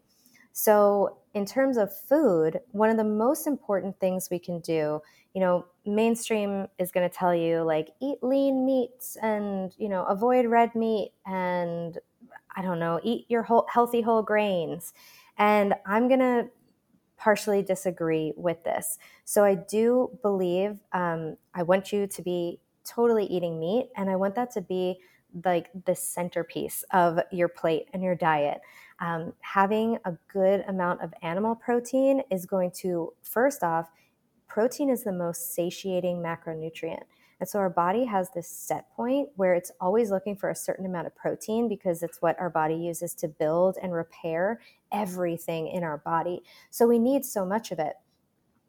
So, 0.55 1.17
in 1.33 1.47
terms 1.47 1.77
of 1.77 1.91
food, 1.91 2.59
one 2.73 2.91
of 2.91 2.97
the 2.97 3.03
most 3.03 3.47
important 3.47 3.99
things 3.99 4.29
we 4.29 4.37
can 4.37 4.59
do, 4.59 5.01
you 5.33 5.41
know, 5.41 5.65
mainstream 5.85 6.67
is 6.79 6.91
going 6.91 7.09
to 7.09 7.15
tell 7.15 7.35
you 7.35 7.61
like 7.63 7.89
eat 8.01 8.17
lean 8.21 8.65
meats 8.65 9.17
and, 9.21 9.73
you 9.77 9.89
know, 9.89 10.03
avoid 10.05 10.45
red 10.45 10.73
meat 10.75 11.11
and 11.25 11.97
I 12.55 12.61
don't 12.61 12.79
know, 12.79 12.99
eat 13.03 13.25
your 13.29 13.43
whole 13.43 13.65
healthy 13.71 14.01
whole 14.01 14.23
grains. 14.23 14.93
And 15.37 15.73
I'm 15.85 16.07
going 16.07 16.19
to 16.19 16.47
partially 17.17 17.63
disagree 17.63 18.33
with 18.35 18.63
this. 18.63 18.97
So 19.25 19.43
I 19.43 19.55
do 19.55 20.17
believe 20.21 20.77
um, 20.91 21.37
I 21.53 21.63
want 21.63 21.91
you 21.91 22.05
to 22.05 22.21
be 22.21 22.59
totally 22.83 23.25
eating 23.25 23.59
meat, 23.59 23.89
and 23.95 24.09
I 24.09 24.17
want 24.17 24.35
that 24.35 24.51
to 24.51 24.61
be 24.61 24.99
like 25.45 25.69
the 25.85 25.95
centerpiece 25.95 26.83
of 26.91 27.19
your 27.31 27.47
plate 27.47 27.87
and 27.93 28.03
your 28.03 28.13
diet. 28.13 28.59
Um, 28.99 29.33
having 29.39 29.97
a 30.05 30.13
good 30.31 30.63
amount 30.67 31.01
of 31.01 31.13
animal 31.21 31.55
protein 31.55 32.23
is 32.29 32.45
going 32.45 32.71
to, 32.81 33.13
first 33.21 33.63
off, 33.63 33.89
protein 34.53 34.91
is 34.91 35.03
the 35.03 35.11
most 35.11 35.55
satiating 35.55 36.17
macronutrient. 36.17 37.01
And 37.39 37.49
so 37.49 37.57
our 37.57 37.71
body 37.71 38.05
has 38.05 38.29
this 38.35 38.47
set 38.47 38.87
point 38.95 39.29
where 39.35 39.55
it's 39.55 39.71
always 39.81 40.11
looking 40.11 40.35
for 40.35 40.51
a 40.51 40.55
certain 40.55 40.85
amount 40.85 41.07
of 41.07 41.15
protein 41.15 41.67
because 41.67 42.03
it's 42.03 42.21
what 42.21 42.39
our 42.39 42.51
body 42.51 42.75
uses 42.75 43.15
to 43.15 43.27
build 43.27 43.77
and 43.81 43.91
repair 43.91 44.61
everything 44.91 45.69
in 45.69 45.83
our 45.83 45.97
body. 45.97 46.43
So 46.69 46.85
we 46.87 46.99
need 46.99 47.25
so 47.25 47.47
much 47.47 47.71
of 47.71 47.79
it. 47.79 47.95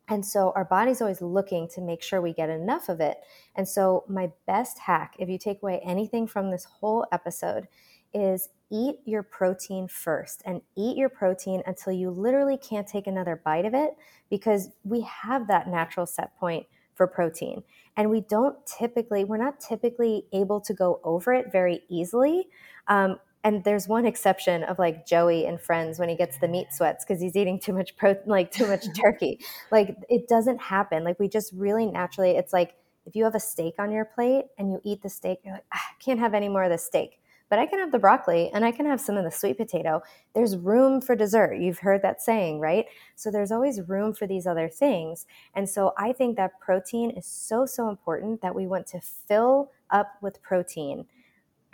And 0.09 0.24
so 0.24 0.53
our 0.57 0.64
body's 0.64 1.03
always 1.03 1.20
looking 1.20 1.68
to 1.74 1.82
make 1.82 2.03
sure 2.03 2.22
we 2.22 2.32
get 2.32 2.49
enough 2.49 2.89
of 2.89 3.01
it. 3.01 3.18
And 3.55 3.68
so, 3.68 4.05
my 4.09 4.30
best 4.47 4.78
hack, 4.78 5.14
if 5.18 5.28
you 5.28 5.39
take 5.39 5.62
away 5.62 5.80
anything 5.85 6.26
from 6.26 6.51
this 6.51 6.64
whole 6.64 7.07
episode, 7.12 7.68
is 8.15 8.49
eat 8.71 8.97
your 9.05 9.23
protein 9.23 9.87
first 9.89 10.43
and 10.47 10.61
eat 10.77 10.97
your 10.97 11.09
protein 11.09 11.62
until 11.67 11.93
you 11.93 12.11
literally 12.11 12.57
can't 12.57 12.89
take 12.89 13.07
another 13.07 13.41
bite 13.45 13.65
of 13.65 13.75
it 13.75 13.91
because 14.31 14.71
we 14.83 15.03
have 15.03 15.47
that 15.49 15.69
natural 15.69 16.07
set 16.07 16.37
point 16.39 16.67
for 16.95 17.07
protein. 17.07 17.62
And 17.97 18.11
we 18.11 18.21
don't 18.23 18.57
typically, 18.67 19.25
we're 19.25 19.37
not 19.37 19.61
typically 19.61 20.27
able 20.33 20.61
to 20.62 20.73
go 20.73 21.01
over 21.05 21.33
it 21.33 21.53
very 21.53 21.83
easily. 21.89 22.49
Um, 22.89 23.19
and 23.43 23.62
there's 23.62 23.87
one 23.87 24.07
exception 24.07 24.65
of 24.65 24.79
like 24.79 25.07
Joey 25.07 25.45
and 25.45 25.61
Friends 25.61 25.99
when 25.99 26.09
he 26.09 26.17
gets 26.17 26.39
the 26.39 26.49
meat 26.49 26.69
sweats 26.73 27.05
because 27.05 27.21
he's 27.21 27.37
eating 27.37 27.61
too 27.61 27.75
much 27.75 27.97
protein, 27.97 28.25
like 28.27 28.51
too 28.51 28.67
much 28.67 28.87
turkey. 29.03 29.41
Like 29.71 29.97
it 30.09 30.29
doesn't 30.29 30.61
happen. 30.61 31.05
Like 31.05 31.21
we 31.21 31.29
just 31.29 31.53
really 31.53 31.87
naturally, 31.87 32.33
it's 32.33 32.53
like 32.53 32.75
if 33.07 33.15
you 33.15 33.25
have 33.25 33.35
a 33.35 33.41
steak 33.41 33.75
on 33.79 33.93
your 33.93 34.07
plate 34.07 34.47
and 34.57 34.71
you 34.71 34.81
eat 34.83 35.03
the 35.03 35.11
steak, 35.11 35.41
you're 35.45 35.55
like, 35.55 35.67
ah, 35.75 35.79
I 35.79 36.03
can't 36.03 36.19
have 36.19 36.33
any 36.33 36.49
more 36.49 36.65
of 36.65 36.71
the 36.71 36.79
steak 36.79 37.21
but 37.49 37.59
I 37.59 37.66
can 37.66 37.78
have 37.78 37.92
the 37.92 37.99
broccoli 37.99 38.51
and 38.53 38.64
I 38.64 38.72
can 38.72 38.86
have 38.86 39.01
some 39.01 39.16
of 39.16 39.24
the 39.24 39.30
sweet 39.30 39.57
potato. 39.57 40.03
There's 40.34 40.57
room 40.57 41.01
for 41.01 41.14
dessert. 41.14 41.55
You've 41.55 41.78
heard 41.78 42.03
that 42.03 42.22
saying, 42.22 42.61
right? 42.61 42.86
So 43.16 43.30
there's 43.30 43.53
always 43.53 43.80
room 43.88 44.14
for 44.14 44.26
these 44.26 44.47
other 44.47 44.68
things. 44.68 45.26
And 45.55 45.68
so 45.68 45.92
I 45.99 46.12
think 46.12 46.36
that 46.36 46.59
protein 46.61 47.11
is 47.11 47.26
so, 47.26 47.66
so 47.66 47.88
important 47.88 48.42
that 48.42 48.55
we 48.55 48.66
want 48.66 48.86
to 48.88 49.01
fill 49.01 49.70
up 49.90 50.14
with 50.20 50.42
protein 50.42 51.07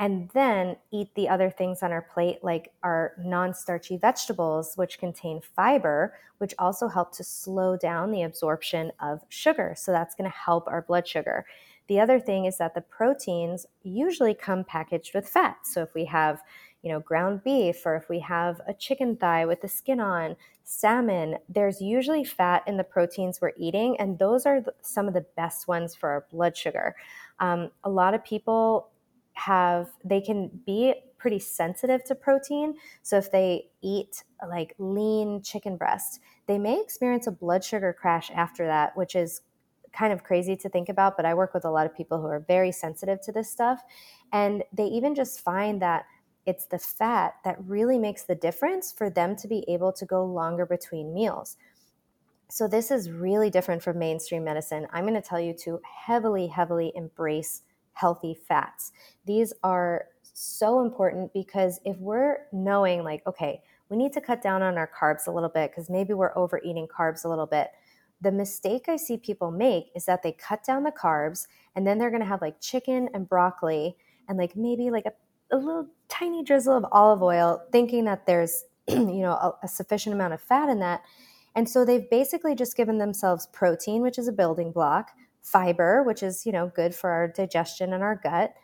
and 0.00 0.30
then 0.32 0.76
eat 0.90 1.14
the 1.14 1.28
other 1.28 1.50
things 1.50 1.82
on 1.82 1.92
our 1.92 2.00
plate, 2.00 2.38
like 2.42 2.72
our 2.82 3.12
non 3.22 3.52
starchy 3.52 3.98
vegetables, 3.98 4.72
which 4.76 4.98
contain 4.98 5.42
fiber, 5.54 6.14
which 6.38 6.54
also 6.58 6.88
help 6.88 7.14
to 7.16 7.22
slow 7.22 7.76
down 7.76 8.10
the 8.10 8.22
absorption 8.22 8.92
of 8.98 9.20
sugar. 9.28 9.74
So 9.76 9.92
that's 9.92 10.14
going 10.14 10.28
to 10.28 10.36
help 10.36 10.66
our 10.68 10.80
blood 10.80 11.06
sugar. 11.06 11.44
The 11.88 12.00
other 12.00 12.20
thing 12.20 12.44
is 12.44 12.58
that 12.58 12.74
the 12.74 12.80
proteins 12.80 13.66
usually 13.82 14.34
come 14.34 14.64
packaged 14.64 15.14
with 15.14 15.28
fat. 15.28 15.58
So 15.64 15.82
if 15.82 15.92
we 15.94 16.04
have, 16.04 16.40
you 16.82 16.90
know, 16.90 17.00
ground 17.00 17.42
beef 17.42 17.84
or 17.84 17.96
if 17.96 18.08
we 18.08 18.20
have 18.20 18.60
a 18.66 18.74
chicken 18.74 19.16
thigh 19.16 19.44
with 19.44 19.60
the 19.60 19.68
skin 19.68 20.00
on, 20.00 20.36
salmon, 20.62 21.36
there's 21.48 21.80
usually 21.80 22.24
fat 22.24 22.62
in 22.66 22.76
the 22.76 22.84
proteins 22.84 23.40
we're 23.40 23.52
eating, 23.56 23.96
and 23.98 24.18
those 24.20 24.46
are 24.46 24.62
some 24.82 25.08
of 25.08 25.14
the 25.14 25.26
best 25.36 25.66
ones 25.66 25.96
for 25.96 26.08
our 26.08 26.26
blood 26.30 26.56
sugar. 26.56 26.94
Um, 27.40 27.70
a 27.82 27.90
lot 27.90 28.14
of 28.14 28.24
people 28.24 28.90
have, 29.32 29.88
they 30.04 30.20
can 30.20 30.48
be 30.64 30.94
pretty 31.18 31.40
sensitive 31.40 32.04
to 32.04 32.14
protein. 32.14 32.74
So 33.02 33.18
if 33.18 33.32
they 33.32 33.66
eat 33.82 34.22
like 34.48 34.74
lean 34.78 35.42
chicken 35.42 35.76
breast, 35.76 36.20
they 36.46 36.58
may 36.58 36.80
experience 36.80 37.26
a 37.26 37.32
blood 37.32 37.64
sugar 37.64 37.92
crash 37.92 38.30
after 38.34 38.66
that, 38.66 38.96
which 38.96 39.16
is 39.16 39.42
kind 39.92 40.12
of 40.12 40.24
crazy 40.24 40.56
to 40.56 40.68
think 40.68 40.88
about, 40.88 41.16
but 41.16 41.26
I 41.26 41.34
work 41.34 41.54
with 41.54 41.64
a 41.64 41.70
lot 41.70 41.86
of 41.86 41.96
people 41.96 42.20
who 42.20 42.26
are 42.26 42.44
very 42.46 42.72
sensitive 42.72 43.20
to 43.22 43.32
this 43.32 43.50
stuff. 43.50 43.82
And 44.32 44.62
they 44.72 44.86
even 44.86 45.14
just 45.14 45.40
find 45.40 45.82
that 45.82 46.06
it's 46.46 46.66
the 46.66 46.78
fat 46.78 47.34
that 47.44 47.56
really 47.66 47.98
makes 47.98 48.22
the 48.22 48.34
difference 48.34 48.92
for 48.92 49.10
them 49.10 49.36
to 49.36 49.48
be 49.48 49.64
able 49.68 49.92
to 49.92 50.06
go 50.06 50.24
longer 50.24 50.66
between 50.66 51.14
meals. 51.14 51.56
So, 52.48 52.66
this 52.66 52.90
is 52.90 53.10
really 53.10 53.50
different 53.50 53.82
from 53.82 53.98
mainstream 53.98 54.42
medicine. 54.42 54.86
I'm 54.92 55.04
going 55.04 55.14
to 55.14 55.20
tell 55.20 55.38
you 55.38 55.54
to 55.64 55.80
heavily, 55.84 56.48
heavily 56.48 56.92
embrace 56.96 57.62
healthy 57.92 58.34
fats. 58.34 58.92
These 59.26 59.52
are 59.62 60.06
so 60.22 60.80
important 60.80 61.32
because 61.32 61.80
if 61.84 61.96
we're 61.98 62.46
knowing, 62.52 63.04
like, 63.04 63.22
okay, 63.26 63.62
we 63.88 63.96
need 63.96 64.12
to 64.14 64.20
cut 64.20 64.42
down 64.42 64.62
on 64.62 64.78
our 64.78 64.90
carbs 64.98 65.26
a 65.26 65.30
little 65.30 65.48
bit 65.48 65.70
because 65.70 65.90
maybe 65.90 66.14
we're 66.14 66.36
overeating 66.36 66.88
carbs 66.88 67.24
a 67.24 67.28
little 67.28 67.46
bit 67.46 67.68
the 68.20 68.32
mistake 68.32 68.86
I 68.88 68.96
see 68.96 69.16
people 69.16 69.50
make 69.50 69.90
is 69.94 70.04
that 70.04 70.22
they 70.22 70.32
cut 70.32 70.64
down 70.64 70.82
the 70.82 70.92
carbs 70.92 71.46
and 71.74 71.86
then 71.86 71.98
they're 71.98 72.10
going 72.10 72.22
to 72.22 72.28
have 72.28 72.42
like 72.42 72.60
chicken 72.60 73.08
and 73.14 73.28
broccoli 73.28 73.96
and 74.28 74.36
like 74.38 74.56
maybe 74.56 74.90
like 74.90 75.06
a, 75.06 75.12
a 75.54 75.56
little 75.56 75.88
tiny 76.08 76.44
drizzle 76.44 76.76
of 76.76 76.84
olive 76.92 77.22
oil, 77.22 77.62
thinking 77.72 78.04
that 78.04 78.26
there's, 78.26 78.64
you 78.88 79.22
know, 79.22 79.32
a, 79.32 79.54
a 79.62 79.68
sufficient 79.68 80.14
amount 80.14 80.34
of 80.34 80.40
fat 80.40 80.68
in 80.68 80.80
that. 80.80 81.02
And 81.56 81.68
so 81.68 81.84
they've 81.84 82.08
basically 82.10 82.54
just 82.54 82.76
given 82.76 82.98
themselves 82.98 83.48
protein, 83.52 84.02
which 84.02 84.18
is 84.18 84.28
a 84.28 84.32
building 84.32 84.70
block, 84.70 85.10
fiber, 85.42 86.02
which 86.02 86.22
is, 86.22 86.46
you 86.46 86.52
know, 86.52 86.70
good 86.74 86.94
for 86.94 87.10
our 87.10 87.26
digestion 87.28 87.92
and 87.92 88.02
our 88.02 88.20
gut, 88.22 88.54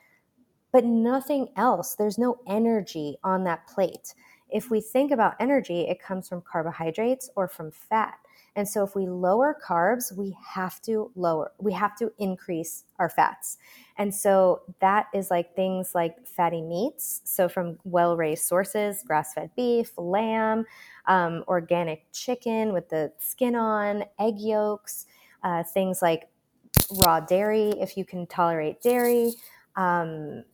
but 0.72 0.84
nothing 0.84 1.48
else. 1.56 1.94
There's 1.94 2.18
no 2.18 2.36
energy 2.46 3.16
on 3.24 3.44
that 3.44 3.66
plate. 3.66 4.14
If 4.48 4.70
we 4.70 4.80
think 4.80 5.10
about 5.10 5.34
energy, 5.40 5.82
it 5.88 6.00
comes 6.00 6.28
from 6.28 6.42
carbohydrates 6.42 7.30
or 7.34 7.48
from 7.48 7.70
fat. 7.70 8.18
And 8.56 8.66
so 8.66 8.82
if 8.82 8.96
we 8.96 9.06
lower 9.06 9.56
carbs, 9.64 10.16
we 10.16 10.34
have 10.54 10.80
to 10.82 11.12
lower, 11.14 11.52
we 11.58 11.72
have 11.74 11.94
to 11.98 12.10
increase 12.18 12.84
our 12.98 13.10
fats. 13.10 13.58
And 13.98 14.14
so 14.14 14.62
that 14.80 15.06
is 15.14 15.30
like 15.30 15.54
things 15.54 15.94
like 15.94 16.26
fatty 16.26 16.62
meats. 16.62 17.20
So 17.24 17.48
from 17.48 17.78
well 17.84 18.16
raised 18.16 18.44
sources, 18.44 19.02
grass 19.06 19.34
fed 19.34 19.50
beef, 19.54 19.92
lamb, 19.98 20.64
um, 21.06 21.44
organic 21.46 22.10
chicken 22.12 22.72
with 22.72 22.88
the 22.88 23.12
skin 23.18 23.54
on, 23.54 24.04
egg 24.18 24.38
yolks, 24.38 25.06
uh, 25.42 25.62
things 25.62 26.00
like 26.00 26.28
raw 27.04 27.20
dairy, 27.20 27.70
if 27.78 27.96
you 27.96 28.04
can 28.04 28.26
tolerate 28.26 28.80
dairy. 28.82 29.32
Um, 29.76 30.44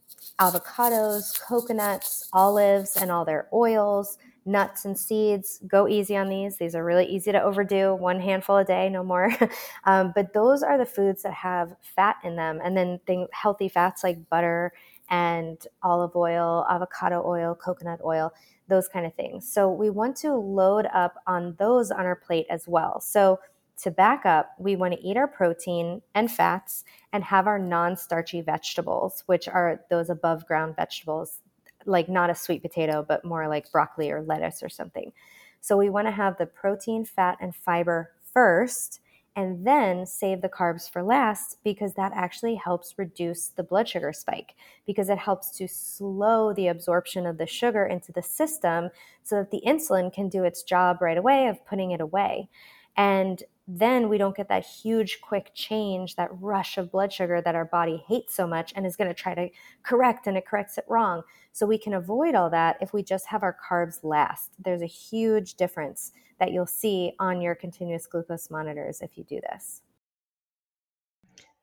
avocados, 0.40 1.38
coconuts, 1.40 2.28
olives, 2.32 2.96
and 2.96 3.10
all 3.10 3.24
their 3.24 3.48
oils, 3.52 4.18
nuts 4.44 4.84
and 4.84 4.98
seeds. 4.98 5.60
Go 5.66 5.88
easy 5.88 6.16
on 6.16 6.28
these. 6.28 6.56
These 6.56 6.74
are 6.74 6.84
really 6.84 7.06
easy 7.06 7.32
to 7.32 7.42
overdo. 7.42 7.94
One 7.94 8.20
handful 8.20 8.56
a 8.56 8.64
day, 8.64 8.88
no 8.88 9.02
more. 9.02 9.32
um, 9.84 10.12
but 10.14 10.32
those 10.32 10.62
are 10.62 10.78
the 10.78 10.86
foods 10.86 11.22
that 11.22 11.34
have 11.34 11.74
fat 11.80 12.16
in 12.24 12.36
them. 12.36 12.60
And 12.62 12.76
then 12.76 13.00
think 13.06 13.32
healthy 13.32 13.68
fats 13.68 14.02
like 14.02 14.28
butter 14.28 14.72
and 15.10 15.64
olive 15.82 16.16
oil, 16.16 16.66
avocado 16.70 17.22
oil, 17.26 17.54
coconut 17.54 18.00
oil, 18.04 18.32
those 18.68 18.88
kind 18.88 19.06
of 19.06 19.14
things. 19.14 19.50
So 19.50 19.70
we 19.70 19.90
want 19.90 20.16
to 20.18 20.34
load 20.34 20.86
up 20.92 21.14
on 21.26 21.54
those 21.58 21.90
on 21.90 22.06
our 22.06 22.16
plate 22.16 22.46
as 22.48 22.66
well. 22.66 23.00
So 23.00 23.38
to 23.82 23.90
back 23.90 24.24
up, 24.24 24.54
we 24.58 24.76
want 24.76 24.94
to 24.94 25.00
eat 25.00 25.16
our 25.16 25.26
protein 25.26 26.02
and 26.14 26.30
fats 26.30 26.84
and 27.12 27.24
have 27.24 27.46
our 27.46 27.58
non 27.58 27.96
starchy 27.96 28.40
vegetables, 28.40 29.24
which 29.26 29.48
are 29.48 29.80
those 29.90 30.08
above 30.08 30.46
ground 30.46 30.76
vegetables 30.76 31.40
like 31.86 32.08
not 32.08 32.30
a 32.30 32.34
sweet 32.34 32.62
potato, 32.62 33.04
but 33.06 33.24
more 33.24 33.48
like 33.48 33.70
broccoli 33.72 34.10
or 34.10 34.22
lettuce 34.22 34.62
or 34.62 34.68
something. 34.68 35.12
So 35.60 35.76
we 35.76 35.90
want 35.90 36.08
to 36.08 36.12
have 36.12 36.38
the 36.38 36.46
protein, 36.46 37.04
fat, 37.04 37.38
and 37.40 37.54
fiber 37.54 38.10
first, 38.32 39.00
and 39.34 39.66
then 39.66 40.04
save 40.04 40.42
the 40.42 40.48
carbs 40.48 40.90
for 40.90 41.02
last 41.02 41.58
because 41.64 41.94
that 41.94 42.12
actually 42.14 42.54
helps 42.56 42.98
reduce 42.98 43.48
the 43.48 43.62
blood 43.62 43.88
sugar 43.88 44.12
spike 44.12 44.54
because 44.86 45.08
it 45.08 45.18
helps 45.18 45.50
to 45.52 45.66
slow 45.66 46.52
the 46.52 46.68
absorption 46.68 47.26
of 47.26 47.38
the 47.38 47.46
sugar 47.46 47.86
into 47.86 48.12
the 48.12 48.22
system 48.22 48.90
so 49.22 49.36
that 49.36 49.50
the 49.50 49.62
insulin 49.66 50.12
can 50.12 50.28
do 50.28 50.44
its 50.44 50.62
job 50.62 51.00
right 51.00 51.16
away 51.16 51.46
of 51.46 51.64
putting 51.64 51.92
it 51.92 52.00
away. 52.00 52.48
And 52.96 53.42
then 53.68 54.08
we 54.08 54.18
don't 54.18 54.36
get 54.36 54.48
that 54.48 54.64
huge 54.64 55.20
quick 55.20 55.52
change 55.54 56.16
that 56.16 56.30
rush 56.40 56.78
of 56.78 56.90
blood 56.90 57.12
sugar 57.12 57.40
that 57.40 57.54
our 57.54 57.64
body 57.64 58.02
hates 58.08 58.34
so 58.34 58.46
much 58.46 58.72
and 58.74 58.84
is 58.84 58.96
going 58.96 59.08
to 59.08 59.14
try 59.14 59.34
to 59.34 59.48
correct 59.82 60.26
and 60.26 60.36
it 60.36 60.46
corrects 60.46 60.78
it 60.78 60.84
wrong. 60.88 61.22
So 61.52 61.66
we 61.66 61.78
can 61.78 61.94
avoid 61.94 62.34
all 62.34 62.50
that 62.50 62.76
if 62.80 62.92
we 62.92 63.02
just 63.02 63.26
have 63.26 63.42
our 63.42 63.56
carbs 63.56 64.02
last. 64.02 64.50
There's 64.58 64.82
a 64.82 64.86
huge 64.86 65.54
difference 65.54 66.12
that 66.40 66.52
you'll 66.52 66.66
see 66.66 67.12
on 67.20 67.40
your 67.40 67.54
continuous 67.54 68.06
glucose 68.06 68.50
monitors 68.50 69.00
if 69.00 69.16
you 69.16 69.24
do 69.24 69.40
this. 69.52 69.82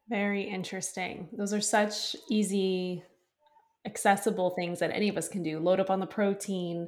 Very 0.08 0.44
interesting. 0.44 1.28
Those 1.34 1.54
are 1.54 1.62
such 1.62 2.16
easy 2.30 3.04
accessible 3.86 4.52
things 4.52 4.80
that 4.80 4.92
any 4.92 5.10
of 5.10 5.18
us 5.18 5.28
can 5.28 5.44
do. 5.44 5.60
Load 5.60 5.80
up 5.80 5.90
on 5.90 6.00
the 6.00 6.08
protein 6.08 6.88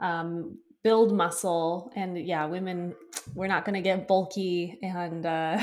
um, 0.00 0.58
build 0.82 1.12
muscle 1.12 1.92
and 1.96 2.16
yeah 2.18 2.46
women 2.46 2.94
we're 3.34 3.48
not 3.48 3.64
going 3.64 3.74
to 3.74 3.80
get 3.80 4.08
bulky 4.08 4.78
and 4.82 5.26
uh, 5.26 5.58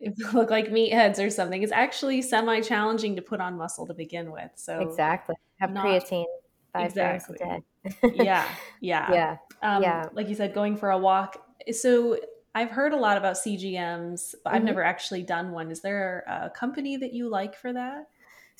look 0.32 0.50
like 0.50 0.68
meatheads 0.68 1.24
or 1.24 1.30
something. 1.30 1.62
It's 1.62 1.72
actually 1.72 2.22
semi 2.22 2.60
challenging 2.60 3.16
to 3.16 3.22
put 3.22 3.40
on 3.40 3.56
muscle 3.56 3.86
to 3.86 3.94
begin 3.94 4.30
with 4.32 4.50
so 4.54 4.80
exactly. 4.80 5.34
Have 5.60 5.72
not, 5.72 5.84
creatine 5.84 6.24
five 6.72 6.86
exactly. 6.86 7.36
grams 7.38 7.64
a 8.02 8.08
day. 8.08 8.24
Yeah 8.24 8.48
yeah. 8.80 9.12
Yeah. 9.12 9.36
Um, 9.62 9.82
yeah. 9.82 10.08
like 10.12 10.28
you 10.28 10.34
said 10.34 10.54
going 10.54 10.76
for 10.76 10.90
a 10.90 10.98
walk. 10.98 11.44
So 11.72 12.18
i've 12.52 12.70
heard 12.70 12.92
a 12.92 12.96
lot 12.96 13.16
about 13.16 13.36
cgms 13.36 14.34
but 14.42 14.50
mm-hmm. 14.50 14.56
i've 14.56 14.64
never 14.64 14.82
actually 14.82 15.22
done 15.22 15.52
one. 15.52 15.70
Is 15.70 15.80
there 15.82 16.24
a 16.26 16.50
company 16.50 16.96
that 16.96 17.12
you 17.12 17.28
like 17.28 17.54
for 17.54 17.72
that 17.72 18.08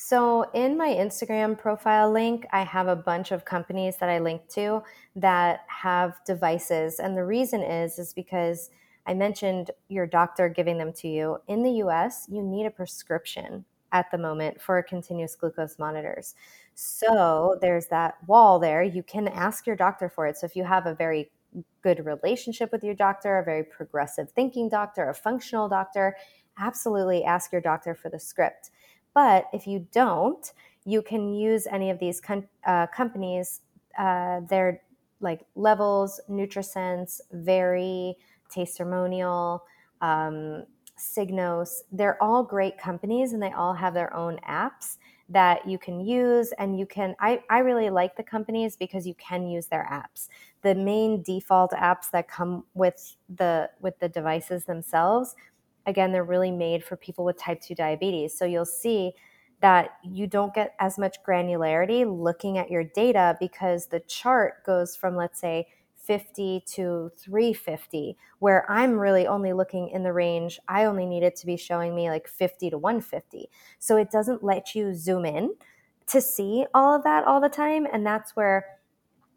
so, 0.02 0.50
in 0.54 0.78
my 0.78 0.88
Instagram 0.88 1.58
profile 1.58 2.10
link, 2.10 2.46
I 2.52 2.62
have 2.62 2.88
a 2.88 2.96
bunch 2.96 3.32
of 3.32 3.44
companies 3.44 3.98
that 3.98 4.08
I 4.08 4.18
link 4.18 4.48
to 4.54 4.82
that 5.16 5.60
have 5.68 6.24
devices. 6.24 7.00
And 7.00 7.14
the 7.14 7.26
reason 7.26 7.60
is 7.60 7.98
is 7.98 8.14
because 8.14 8.70
I 9.06 9.12
mentioned 9.12 9.72
your 9.88 10.06
doctor 10.06 10.48
giving 10.48 10.78
them 10.78 10.94
to 10.94 11.08
you. 11.08 11.36
In 11.48 11.62
the 11.62 11.82
US, 11.84 12.24
you 12.30 12.42
need 12.42 12.64
a 12.64 12.70
prescription 12.70 13.66
at 13.92 14.10
the 14.10 14.16
moment 14.16 14.58
for 14.58 14.82
continuous 14.82 15.34
glucose 15.34 15.78
monitors. 15.78 16.34
So, 16.74 17.58
there's 17.60 17.88
that 17.88 18.14
wall 18.26 18.58
there. 18.58 18.82
You 18.82 19.02
can 19.02 19.28
ask 19.28 19.66
your 19.66 19.76
doctor 19.76 20.08
for 20.08 20.26
it. 20.26 20.38
So, 20.38 20.46
if 20.46 20.56
you 20.56 20.64
have 20.64 20.86
a 20.86 20.94
very 20.94 21.30
good 21.82 22.06
relationship 22.06 22.72
with 22.72 22.82
your 22.82 22.94
doctor, 22.94 23.38
a 23.38 23.44
very 23.44 23.64
progressive 23.64 24.30
thinking 24.30 24.70
doctor, 24.70 25.10
a 25.10 25.14
functional 25.14 25.68
doctor, 25.68 26.16
absolutely 26.58 27.22
ask 27.22 27.52
your 27.52 27.60
doctor 27.60 27.94
for 27.94 28.08
the 28.08 28.18
script 28.18 28.70
but 29.14 29.46
if 29.52 29.66
you 29.66 29.86
don't, 29.92 30.52
you 30.84 31.02
can 31.02 31.34
use 31.34 31.66
any 31.70 31.90
of 31.90 31.98
these 31.98 32.20
com- 32.20 32.48
uh, 32.66 32.86
companies. 32.88 33.60
Uh, 33.98 34.40
they're 34.48 34.80
like 35.20 35.40
Levels, 35.54 36.20
NutriSense, 36.30 37.20
Veri, 37.32 38.16
Tastermonial, 38.54 39.60
um, 40.00 40.64
Signos. 40.98 41.82
They're 41.92 42.22
all 42.22 42.42
great 42.42 42.78
companies 42.78 43.32
and 43.32 43.42
they 43.42 43.52
all 43.52 43.74
have 43.74 43.94
their 43.94 44.14
own 44.14 44.38
apps 44.48 44.96
that 45.30 45.66
you 45.66 45.78
can 45.78 46.00
use 46.00 46.52
and 46.58 46.78
you 46.78 46.84
can 46.84 47.14
I, 47.20 47.40
I 47.48 47.60
really 47.60 47.88
like 47.88 48.16
the 48.16 48.22
companies 48.22 48.76
because 48.76 49.06
you 49.06 49.14
can 49.14 49.46
use 49.46 49.66
their 49.66 49.88
apps 49.90 50.28
the 50.62 50.74
main 50.74 51.22
default 51.22 51.70
apps 51.70 52.10
that 52.10 52.28
come 52.28 52.64
with 52.74 53.16
the 53.36 53.70
with 53.80 53.96
the 54.00 54.08
devices 54.08 54.64
themselves 54.64 55.36
again, 55.86 56.12
they're 56.12 56.24
really 56.24 56.50
made 56.50 56.84
for 56.84 56.96
people 56.96 57.24
with 57.24 57.38
type 57.38 57.60
2 57.60 57.74
diabetes. 57.74 58.36
So 58.36 58.44
you'll 58.44 58.64
see 58.64 59.12
that 59.60 59.96
you 60.02 60.26
don't 60.26 60.54
get 60.54 60.74
as 60.80 60.98
much 60.98 61.22
granularity 61.22 62.04
looking 62.06 62.58
at 62.58 62.70
your 62.70 62.84
data 62.84 63.36
because 63.38 63.86
the 63.86 64.00
chart 64.00 64.64
goes 64.64 64.96
from, 64.96 65.16
let's 65.16 65.38
say, 65.38 65.66
50 65.96 66.64
to 66.66 67.12
350, 67.18 68.16
where 68.38 68.68
I'm 68.70 68.98
really 68.98 69.26
only 69.26 69.52
looking 69.52 69.90
in 69.90 70.02
the 70.02 70.12
range, 70.12 70.58
I 70.66 70.86
only 70.86 71.04
need 71.06 71.22
it 71.22 71.36
to 71.36 71.46
be 71.46 71.56
showing 71.56 71.94
me 71.94 72.08
like 72.08 72.26
50 72.26 72.70
to 72.70 72.78
150. 72.78 73.50
So 73.78 73.96
it 73.96 74.10
doesn't 74.10 74.42
let 74.42 74.74
you 74.74 74.94
zoom 74.94 75.26
in 75.26 75.54
to 76.06 76.20
see 76.20 76.66
all 76.74 76.96
of 76.96 77.04
that 77.04 77.24
all 77.24 77.40
the 77.40 77.50
time. 77.50 77.86
And 77.92 78.04
that's 78.04 78.34
where 78.34 78.79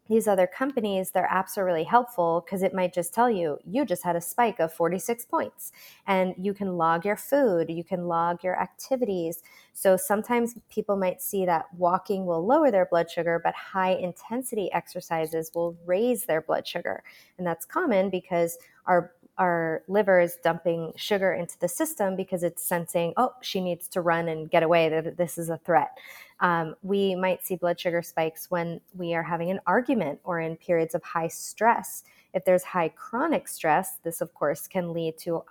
these 0.08 0.28
other 0.28 0.46
companies, 0.46 1.10
their 1.10 1.28
apps 1.32 1.56
are 1.56 1.64
really 1.64 1.84
helpful 1.84 2.44
because 2.44 2.62
it 2.62 2.74
might 2.74 2.92
just 2.92 3.14
tell 3.14 3.30
you, 3.30 3.58
you 3.64 3.84
just 3.86 4.04
had 4.04 4.16
a 4.16 4.20
spike 4.20 4.60
of 4.60 4.72
46 4.72 5.24
points. 5.24 5.72
And 6.06 6.34
you 6.36 6.52
can 6.52 6.76
log 6.76 7.04
your 7.04 7.16
food, 7.16 7.70
you 7.70 7.84
can 7.84 8.06
log 8.06 8.44
your 8.44 8.60
activities. 8.60 9.42
So 9.72 9.96
sometimes 9.96 10.54
people 10.68 10.96
might 10.96 11.22
see 11.22 11.46
that 11.46 11.66
walking 11.74 12.26
will 12.26 12.46
lower 12.46 12.70
their 12.70 12.86
blood 12.86 13.10
sugar, 13.10 13.40
but 13.42 13.54
high 13.54 13.92
intensity 13.92 14.70
exercises 14.72 15.50
will 15.54 15.76
raise 15.86 16.26
their 16.26 16.42
blood 16.42 16.66
sugar. 16.66 17.02
And 17.38 17.46
that's 17.46 17.64
common 17.64 18.10
because 18.10 18.58
our 18.86 19.12
our 19.38 19.82
liver 19.88 20.20
is 20.20 20.38
dumping 20.42 20.92
sugar 20.96 21.32
into 21.32 21.58
the 21.58 21.68
system 21.68 22.16
because 22.16 22.42
it's 22.42 22.62
sensing, 22.62 23.12
oh, 23.16 23.32
she 23.40 23.60
needs 23.60 23.88
to 23.88 24.00
run 24.00 24.28
and 24.28 24.50
get 24.50 24.62
away, 24.62 24.88
that 24.88 25.16
this 25.16 25.38
is 25.38 25.50
a 25.50 25.58
threat. 25.58 25.98
Um, 26.40 26.74
we 26.82 27.14
might 27.14 27.44
see 27.44 27.56
blood 27.56 27.78
sugar 27.78 28.02
spikes 28.02 28.50
when 28.50 28.80
we 28.94 29.14
are 29.14 29.22
having 29.22 29.50
an 29.50 29.60
argument 29.66 30.20
or 30.24 30.40
in 30.40 30.56
periods 30.56 30.94
of 30.94 31.02
high 31.02 31.28
stress. 31.28 32.04
If 32.32 32.44
there's 32.44 32.64
high 32.64 32.88
chronic 32.88 33.48
stress, 33.48 33.98
this 34.02 34.20
of 34.20 34.32
course 34.34 34.68
can 34.68 34.92
lead 34.92 35.18
to 35.18 35.42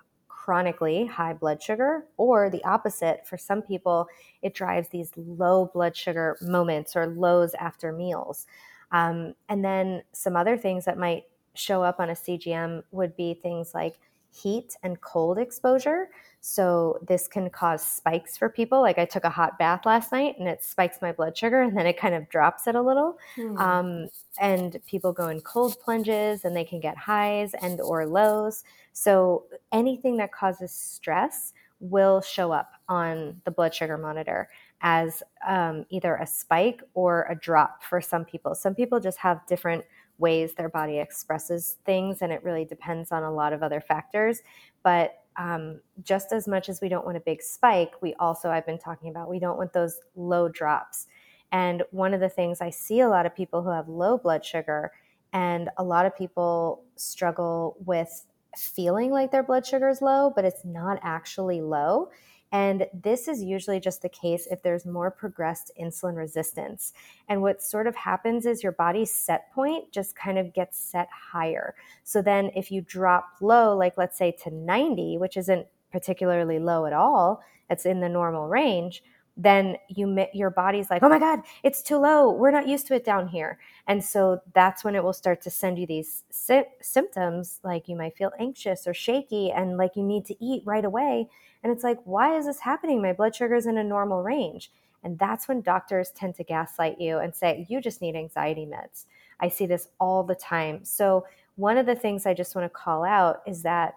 chronically 0.44 1.06
high 1.06 1.32
blood 1.32 1.62
sugar, 1.62 2.04
or 2.18 2.50
the 2.50 2.62
opposite. 2.64 3.26
For 3.26 3.38
some 3.38 3.62
people, 3.62 4.06
it 4.42 4.52
drives 4.52 4.88
these 4.88 5.10
low 5.16 5.70
blood 5.72 5.96
sugar 5.96 6.36
moments 6.42 6.94
or 6.94 7.06
lows 7.06 7.54
after 7.54 7.92
meals. 7.92 8.46
Um, 8.92 9.34
and 9.48 9.64
then 9.64 10.02
some 10.12 10.36
other 10.36 10.58
things 10.58 10.84
that 10.84 10.98
might 10.98 11.24
show 11.54 11.82
up 11.82 12.00
on 12.00 12.10
a 12.10 12.14
CGM 12.14 12.82
would 12.90 13.16
be 13.16 13.34
things 13.34 13.74
like 13.74 13.98
heat 14.34 14.76
and 14.82 15.00
cold 15.00 15.38
exposure. 15.38 16.08
So 16.40 16.98
this 17.06 17.28
can 17.28 17.48
cause 17.50 17.82
spikes 17.82 18.36
for 18.36 18.48
people. 18.48 18.82
Like 18.82 18.98
I 18.98 19.04
took 19.04 19.24
a 19.24 19.30
hot 19.30 19.58
bath 19.58 19.86
last 19.86 20.12
night 20.12 20.34
and 20.38 20.48
it 20.48 20.62
spikes 20.62 21.00
my 21.00 21.12
blood 21.12 21.36
sugar 21.36 21.62
and 21.62 21.76
then 21.76 21.86
it 21.86 21.96
kind 21.96 22.14
of 22.14 22.28
drops 22.28 22.66
it 22.66 22.74
a 22.74 22.82
little. 22.82 23.16
Mm. 23.36 23.58
Um, 23.58 24.08
and 24.40 24.78
people 24.86 25.12
go 25.12 25.28
in 25.28 25.40
cold 25.40 25.76
plunges 25.80 26.44
and 26.44 26.54
they 26.54 26.64
can 26.64 26.80
get 26.80 26.96
highs 26.98 27.54
and 27.62 27.80
or 27.80 28.06
lows. 28.06 28.64
So 28.92 29.44
anything 29.72 30.16
that 30.18 30.32
causes 30.32 30.72
stress 30.72 31.54
will 31.80 32.20
show 32.20 32.52
up 32.52 32.72
on 32.88 33.40
the 33.44 33.50
blood 33.50 33.74
sugar 33.74 33.96
monitor 33.96 34.48
as 34.80 35.22
um, 35.46 35.86
either 35.90 36.16
a 36.16 36.26
spike 36.26 36.82
or 36.94 37.26
a 37.30 37.34
drop 37.34 37.82
for 37.82 38.00
some 38.00 38.24
people. 38.24 38.54
Some 38.54 38.74
people 38.74 39.00
just 39.00 39.18
have 39.18 39.46
different 39.46 39.84
ways 40.18 40.54
their 40.54 40.68
body 40.68 40.98
expresses 40.98 41.76
things 41.84 42.22
and 42.22 42.32
it 42.32 42.42
really 42.44 42.64
depends 42.64 43.10
on 43.12 43.22
a 43.22 43.32
lot 43.32 43.52
of 43.52 43.62
other 43.62 43.80
factors. 43.80 44.40
But 44.82 45.18
um, 45.36 45.80
just 46.02 46.32
as 46.32 46.46
much 46.46 46.68
as 46.68 46.80
we 46.80 46.88
don't 46.88 47.04
want 47.04 47.16
a 47.16 47.20
big 47.20 47.42
spike, 47.42 47.94
we 48.00 48.14
also, 48.14 48.50
I've 48.50 48.66
been 48.66 48.78
talking 48.78 49.10
about, 49.10 49.28
we 49.28 49.38
don't 49.38 49.56
want 49.56 49.72
those 49.72 49.98
low 50.14 50.48
drops. 50.48 51.06
And 51.50 51.82
one 51.90 52.14
of 52.14 52.20
the 52.20 52.28
things 52.28 52.60
I 52.60 52.70
see 52.70 53.00
a 53.00 53.08
lot 53.08 53.26
of 53.26 53.34
people 53.34 53.62
who 53.62 53.70
have 53.70 53.88
low 53.88 54.18
blood 54.18 54.44
sugar, 54.44 54.92
and 55.32 55.68
a 55.78 55.84
lot 55.84 56.06
of 56.06 56.16
people 56.16 56.84
struggle 56.96 57.76
with 57.84 58.26
feeling 58.56 59.10
like 59.10 59.32
their 59.32 59.42
blood 59.42 59.66
sugar 59.66 59.88
is 59.88 60.00
low, 60.00 60.32
but 60.34 60.44
it's 60.44 60.64
not 60.64 60.98
actually 61.02 61.60
low. 61.60 62.10
And 62.54 62.86
this 62.94 63.26
is 63.26 63.42
usually 63.42 63.80
just 63.80 64.00
the 64.00 64.08
case 64.08 64.46
if 64.48 64.62
there's 64.62 64.86
more 64.86 65.10
progressed 65.10 65.72
insulin 65.78 66.16
resistance. 66.16 66.92
And 67.28 67.42
what 67.42 67.60
sort 67.60 67.88
of 67.88 67.96
happens 67.96 68.46
is 68.46 68.62
your 68.62 68.70
body's 68.70 69.10
set 69.10 69.52
point 69.52 69.90
just 69.90 70.14
kind 70.14 70.38
of 70.38 70.54
gets 70.54 70.78
set 70.78 71.08
higher. 71.10 71.74
So 72.04 72.22
then 72.22 72.52
if 72.54 72.70
you 72.70 72.80
drop 72.80 73.26
low, 73.40 73.76
like 73.76 73.98
let's 73.98 74.16
say 74.16 74.30
to 74.44 74.54
90, 74.54 75.18
which 75.18 75.36
isn't 75.36 75.66
particularly 75.90 76.60
low 76.60 76.86
at 76.86 76.92
all, 76.92 77.42
it's 77.70 77.86
in 77.86 77.98
the 77.98 78.08
normal 78.08 78.46
range, 78.46 79.02
then 79.36 79.76
you 79.88 80.26
your 80.32 80.50
body's 80.50 80.90
like, 80.90 81.02
"Oh 81.02 81.08
my 81.08 81.18
god, 81.18 81.40
it's 81.62 81.82
too 81.82 81.96
low. 81.96 82.30
We're 82.30 82.50
not 82.52 82.68
used 82.68 82.86
to 82.88 82.94
it 82.94 83.04
down 83.04 83.28
here." 83.28 83.58
And 83.86 84.02
so 84.04 84.40
that's 84.54 84.84
when 84.84 84.94
it 84.94 85.02
will 85.02 85.12
start 85.12 85.40
to 85.42 85.50
send 85.50 85.78
you 85.78 85.86
these 85.86 86.24
sy- 86.30 86.66
symptoms 86.80 87.60
like 87.64 87.88
you 87.88 87.96
might 87.96 88.16
feel 88.16 88.32
anxious 88.38 88.86
or 88.86 88.94
shaky 88.94 89.50
and 89.50 89.76
like 89.76 89.96
you 89.96 90.02
need 90.02 90.24
to 90.26 90.44
eat 90.44 90.62
right 90.64 90.84
away 90.84 91.28
and 91.64 91.72
it's 91.72 91.82
like, 91.82 91.98
why 92.04 92.36
is 92.36 92.44
this 92.44 92.60
happening? 92.60 93.00
My 93.00 93.14
blood 93.14 93.34
sugar 93.34 93.54
is 93.54 93.66
in 93.66 93.78
a 93.78 93.84
normal 93.84 94.22
range. 94.22 94.70
And 95.02 95.18
that's 95.18 95.48
when 95.48 95.62
doctors 95.62 96.10
tend 96.10 96.34
to 96.36 96.44
gaslight 96.44 97.00
you 97.00 97.18
and 97.18 97.34
say, 97.34 97.66
you 97.68 97.80
just 97.80 98.02
need 98.02 98.14
anxiety 98.14 98.66
meds. 98.66 99.06
I 99.40 99.48
see 99.48 99.66
this 99.66 99.88
all 99.98 100.22
the 100.22 100.34
time. 100.34 100.84
So, 100.84 101.26
one 101.56 101.78
of 101.78 101.86
the 101.86 101.94
things 101.94 102.26
I 102.26 102.34
just 102.34 102.54
want 102.56 102.64
to 102.64 102.68
call 102.68 103.04
out 103.04 103.40
is 103.46 103.62
that 103.62 103.94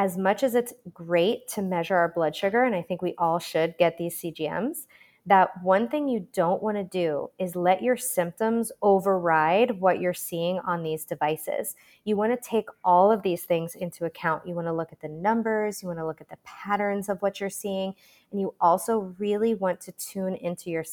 as 0.00 0.16
much 0.16 0.42
as 0.42 0.54
it's 0.54 0.72
great 0.94 1.46
to 1.46 1.60
measure 1.60 1.94
our 1.94 2.08
blood 2.08 2.34
sugar, 2.34 2.64
and 2.64 2.74
I 2.74 2.80
think 2.80 3.02
we 3.02 3.14
all 3.18 3.38
should 3.38 3.74
get 3.78 3.98
these 3.98 4.16
CGMs, 4.16 4.86
that 5.26 5.50
one 5.62 5.88
thing 5.88 6.08
you 6.08 6.26
don't 6.32 6.62
want 6.62 6.78
to 6.78 6.84
do 6.84 7.28
is 7.38 7.54
let 7.54 7.82
your 7.82 7.98
symptoms 7.98 8.72
override 8.80 9.78
what 9.78 10.00
you're 10.00 10.14
seeing 10.14 10.58
on 10.60 10.82
these 10.82 11.04
devices. 11.04 11.76
You 12.04 12.16
want 12.16 12.32
to 12.32 12.48
take 12.48 12.64
all 12.82 13.12
of 13.12 13.22
these 13.22 13.42
things 13.42 13.74
into 13.74 14.06
account. 14.06 14.46
You 14.46 14.54
want 14.54 14.68
to 14.68 14.72
look 14.72 14.90
at 14.90 15.02
the 15.02 15.08
numbers, 15.08 15.82
you 15.82 15.88
want 15.88 15.98
to 15.98 16.06
look 16.06 16.22
at 16.22 16.30
the 16.30 16.38
patterns 16.44 17.10
of 17.10 17.20
what 17.20 17.38
you're 17.38 17.50
seeing, 17.50 17.92
and 18.32 18.40
you 18.40 18.54
also 18.58 19.14
really 19.18 19.54
want 19.54 19.82
to 19.82 19.92
tune 19.92 20.34
into 20.34 20.70
your 20.70 20.84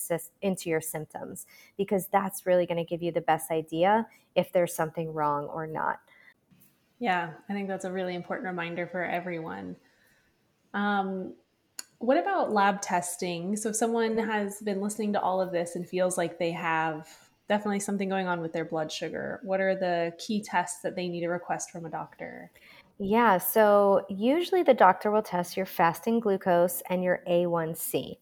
into 0.42 0.70
your 0.70 0.82
symptoms 0.82 1.46
because 1.78 2.08
that's 2.08 2.46
really 2.46 2.66
going 2.66 2.76
to 2.76 2.84
give 2.84 3.02
you 3.02 3.14
the 3.14 3.22
best 3.22 3.52
idea 3.52 4.06
if 4.36 4.52
there's 4.52 4.76
something 4.76 5.14
wrong 5.14 5.46
or 5.46 5.66
not. 5.66 6.00
Yeah, 7.00 7.32
I 7.48 7.54
think 7.54 7.68
that's 7.68 7.86
a 7.86 7.92
really 7.92 8.16
important 8.16 8.48
reminder 8.48 8.88
for 8.88 9.04
everyone. 9.04 9.76
Um, 10.74 11.34
what 12.00 12.18
about 12.18 12.52
lab 12.52 12.82
testing? 12.82 13.56
So, 13.56 13.70
if 13.70 13.76
someone 13.76 14.18
has 14.18 14.62
been 14.62 14.82
listening 14.82 15.14
to 15.14 15.22
all 15.22 15.42
of 15.42 15.52
this 15.52 15.76
and 15.76 15.88
feels 15.88 16.18
like 16.18 16.38
they 16.38 16.52
have 16.52 17.08
definitely 17.48 17.80
something 17.80 18.10
going 18.10 18.28
on 18.28 18.42
with 18.42 18.54
their 18.54 18.66
blood 18.66 18.92
sugar, 18.92 19.40
what 19.44 19.62
are 19.62 19.76
the 19.76 20.14
key 20.18 20.42
tests 20.42 20.82
that 20.82 20.96
they 20.96 21.08
need 21.08 21.22
to 21.22 21.30
request 21.30 21.72
from 21.72 21.86
a 21.86 21.90
doctor? 21.90 22.52
Yeah, 23.00 23.38
so 23.38 24.06
usually 24.10 24.64
the 24.64 24.74
doctor 24.74 25.12
will 25.12 25.22
test 25.22 25.56
your 25.56 25.68
fasting 25.68 26.20
glucose 26.20 26.82
and 26.90 27.04
your 27.04 27.22
A1C. 27.30 28.18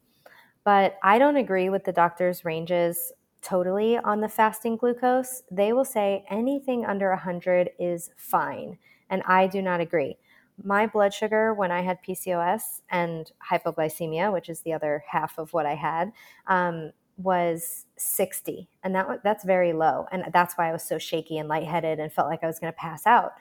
But 0.66 0.98
I 1.04 1.18
don't 1.18 1.38
agree 1.38 1.70
with 1.70 1.86
the 1.86 1.94
doctor's 1.94 2.44
ranges 2.44 3.14
totally 3.46 3.98
on 3.98 4.22
the 4.22 4.28
fasting 4.28 4.76
glucose. 4.76 5.43
They 5.52 5.72
will 5.72 5.86
say 5.86 6.26
anything 6.30 6.86
under 6.86 7.10
100 7.10 7.70
is 7.80 8.12
fine, 8.18 8.78
and 9.10 9.22
I 9.26 9.48
do 9.48 9.62
not 9.62 9.80
agree. 9.80 10.18
My 10.64 10.88
blood 10.88 11.14
sugar 11.14 11.54
when 11.54 11.72
I 11.72 11.82
had 11.82 12.02
PCOS 12.04 12.82
and 12.89 13.32
hypoglycemia, 13.52 14.34
which 14.34 14.50
is 14.50 14.62
the 14.62 14.74
other 14.74 15.04
half 15.08 15.38
of 15.38 15.54
what 15.54 15.66
I 15.66 15.76
had, 15.76 16.12
um, 16.48 16.91
was 17.18 17.86
60, 17.98 18.68
and 18.84 18.96
that 18.96 19.24
that's 19.24 19.43
very 19.43 19.74
low, 19.74 20.08
and 20.12 20.26
that's 20.34 20.56
why 20.56 20.70
I 20.70 20.72
was 20.72 20.84
so 20.84 20.98
shaky 20.98 21.38
and 21.38 21.48
lightheaded 21.48 22.00
and 22.00 22.12
felt 22.12 22.30
like 22.30 22.43
I 22.43 22.48
was 22.48 22.60
going 22.60 22.74
to 22.74 22.78
pass 22.78 23.06
out. 23.06 23.34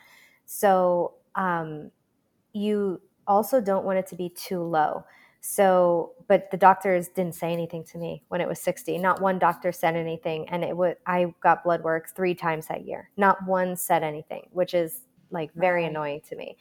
So 0.45 1.15
um, 1.35 1.91
you 2.53 3.01
also 3.27 3.61
don't 3.61 3.85
want 3.85 3.99
it 3.99 4.07
to 4.09 4.17
be 4.17 4.29
too 4.29 4.63
low. 4.63 5.05
So, 5.47 6.13
but 6.27 6.51
the 6.51 6.57
doctors 6.57 7.09
didn't 7.09 7.35
say 7.35 7.53
anything 7.53 7.85
to 7.93 7.99
me 7.99 8.23
when 8.29 8.41
it 8.41 8.49
was 8.49 8.59
60. 8.61 8.97
Not 8.97 9.21
one 9.21 9.39
doctor 9.39 9.73
said 9.73 9.95
anything. 9.95 10.49
And 10.49 10.65
it 10.65 10.75
would, 10.75 10.97
I 11.07 11.35
got 11.43 11.65
blood 11.65 11.85
work 11.85 12.17
three 12.17 12.35
times 12.35 12.67
that 12.69 12.87
year. 12.87 13.11
Not 13.19 13.47
one 13.47 13.77
said 13.77 14.03
anything, 14.03 14.49
which 14.53 14.73
is 14.73 15.03
like 15.31 15.53
very 15.55 15.85
annoying 15.85 16.23
to 16.31 16.37
me. 16.37 16.57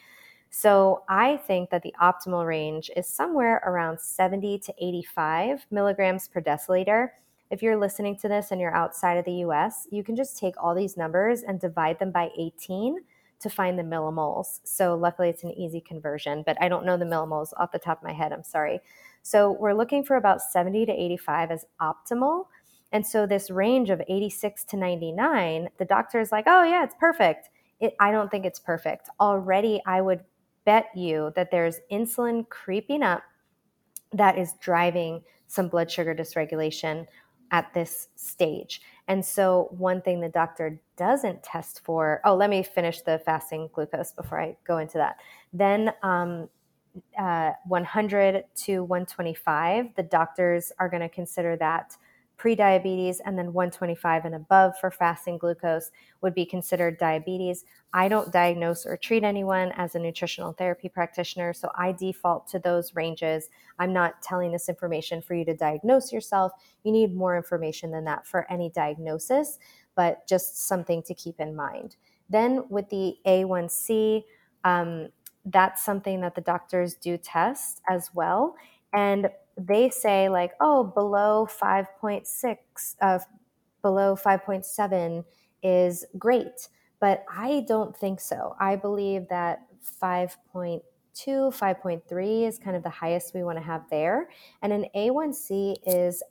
So 0.50 1.06
I 1.08 1.38
think 1.38 1.70
that 1.70 1.82
the 1.82 1.96
optimal 2.02 2.46
range 2.46 2.92
is 2.98 3.08
somewhere 3.08 3.64
around 3.66 4.02
70 4.02 4.60
to 4.60 4.74
85 4.78 5.66
milligrams 5.72 6.28
per 6.28 6.42
deciliter. 6.42 7.08
If 7.52 7.64
you're 7.64 7.78
listening 7.78 8.18
to 8.18 8.28
this 8.28 8.52
and 8.52 8.60
you're 8.60 8.76
outside 8.76 9.16
of 9.18 9.24
the 9.24 9.46
US, 9.46 9.88
you 9.92 10.04
can 10.04 10.18
just 10.18 10.38
take 10.38 10.62
all 10.62 10.76
these 10.76 10.98
numbers 10.98 11.44
and 11.44 11.58
divide 11.58 12.00
them 12.00 12.12
by 12.12 12.32
18 12.38 12.98
to 13.44 13.50
find 13.50 13.78
the 13.78 13.84
millimoles. 13.84 14.60
So 14.64 14.96
luckily 14.96 15.30
it's 15.30 15.44
an 15.44 15.52
easy 15.52 15.80
conversion, 15.82 16.44
but 16.46 16.58
I 16.62 16.68
don't 16.68 16.86
know 16.86 16.98
the 16.98 17.06
millimoles 17.06 17.54
off 17.58 17.72
the 17.72 17.80
top 17.80 18.00
of 18.00 18.04
my 18.04 18.14
head. 18.14 18.34
I'm 18.34 18.44
sorry. 18.44 18.80
So 19.22 19.52
we're 19.52 19.74
looking 19.74 20.04
for 20.04 20.18
about 20.18 20.41
70 20.41 20.86
to 20.88 20.91
85 20.91 21.52
as 21.52 21.66
optimal. 21.82 22.46
And 22.91 23.06
so 23.06 23.26
this 23.26 23.50
range 23.50 23.89
of 23.89 24.02
86 24.08 24.64
to 24.66 24.78
99, 24.78 25.70
the 25.78 25.86
doctor 25.86 26.20
is 26.20 26.32
like, 26.32 26.46
oh 26.48 26.64
yeah, 26.64 26.84
it's 26.84 26.96
perfect. 27.00 27.50
It, 27.80 27.96
I 28.00 28.12
don't 28.12 28.30
think 28.30 28.46
it's 28.46 28.60
perfect. 28.60 29.10
Already, 29.20 29.82
I 29.86 30.02
would 30.02 30.22
bet 30.66 30.88
you 30.96 31.32
that 31.36 31.52
there's 31.52 31.80
insulin 31.91 32.48
creeping 32.50 33.04
up 33.04 33.24
that 34.12 34.38
is 34.38 34.54
driving 34.62 35.24
some 35.48 35.68
blood 35.68 35.91
sugar 35.91 36.16
dysregulation 36.16 37.08
at 37.52 37.74
this 37.74 38.10
stage. 38.16 38.82
And 39.08 39.26
so, 39.26 39.68
one 39.78 40.01
thing 40.01 40.22
the 40.22 40.30
doctor 40.30 40.80
doesn't 40.95 41.43
test 41.43 41.82
for, 41.84 42.22
oh, 42.24 42.36
let 42.36 42.49
me 42.49 42.64
finish 42.64 43.01
the 43.01 43.20
fasting 43.20 43.70
glucose 43.74 44.12
before 44.14 44.39
I 44.39 44.56
go 44.66 44.78
into 44.78 44.97
that. 44.97 45.18
Then, 45.51 45.93
um, 46.04 46.49
uh, 47.18 47.51
100 47.68 48.45
to 48.56 48.84
125, 48.84 49.95
the 49.95 50.04
doctors 50.04 50.72
are 50.80 50.89
going 50.89 51.01
to 51.01 51.10
consider 51.10 51.56
that 51.58 51.97
prediabetes, 52.44 53.18
and 53.26 53.38
then 53.38 53.54
125 53.54 54.26
and 54.26 54.36
above 54.36 54.78
for 54.80 54.91
fasting 54.91 55.38
glucose 55.38 55.91
would 56.22 56.34
be 56.34 56.46
considered 56.46 56.98
diabetes. 56.98 57.64
I 57.94 58.08
don't 58.08 58.34
diagnose 58.34 58.86
or 58.86 58.98
treat 58.98 59.24
anyone 59.24 59.72
as 59.74 59.96
a 59.96 60.00
nutritional 60.00 60.54
therapy 60.54 60.89
practitioner, 60.89 61.54
so 61.54 61.70
I 61.78 61.91
default 61.94 62.48
to 62.48 62.60
those 62.60 62.96
ranges. 62.96 63.50
I'm 63.80 63.94
not 63.94 64.22
telling 64.22 64.52
this 64.52 64.68
information 64.68 65.22
for 65.22 65.36
you 65.36 65.46
to 65.46 65.56
diagnose 65.56 66.12
yourself. 66.12 66.52
You 66.84 66.91
need 66.91 67.16
more 67.16 67.38
information 67.38 67.91
than 67.91 68.04
that 68.06 68.28
for 68.28 68.52
any 68.52 68.70
diagnosis, 68.72 69.60
but 69.96 70.28
just 70.28 70.68
something 70.68 71.02
to 71.04 71.14
keep 71.14 71.39
in 71.39 71.56
mind. 71.56 71.96
Then 72.30 72.66
with 72.70 72.89
the 72.89 73.16
A1C, 73.26 74.24
um, 74.64 75.10
that's 75.46 75.84
something 75.84 76.22
that 76.22 76.36
the 76.36 76.41
doctors 76.41 76.96
do 76.96 77.18
test 77.18 77.82
as 77.89 78.10
well. 78.14 78.56
And 78.94 79.30
they 79.58 79.89
say 79.89 80.30
like, 80.30 80.54
oh, 80.60 80.84
below 80.84 81.47
5.6, 81.49 82.58
uh, 83.01 83.20
below 83.82 84.16
5.7 84.16 85.24
is 85.62 86.06
great. 86.18 86.68
But 86.99 87.26
I 87.30 87.66
don't 87.68 87.95
think 87.95 88.20
so. 88.20 88.56
I 88.60 88.76
believe 88.76 89.28
that 89.30 89.66
5.2, 90.01 90.82
5.3 91.16 92.47
is 92.47 92.58
kind 92.58 92.76
of 92.76 92.84
the 92.84 92.89
highest 92.89 93.34
we 93.34 93.43
want 93.43 93.58
to 93.58 93.64
have 93.64 93.84
there. 93.89 94.30
And 94.62 94.72
an 94.72 94.86
A1C 94.95 95.76
is 95.86 96.24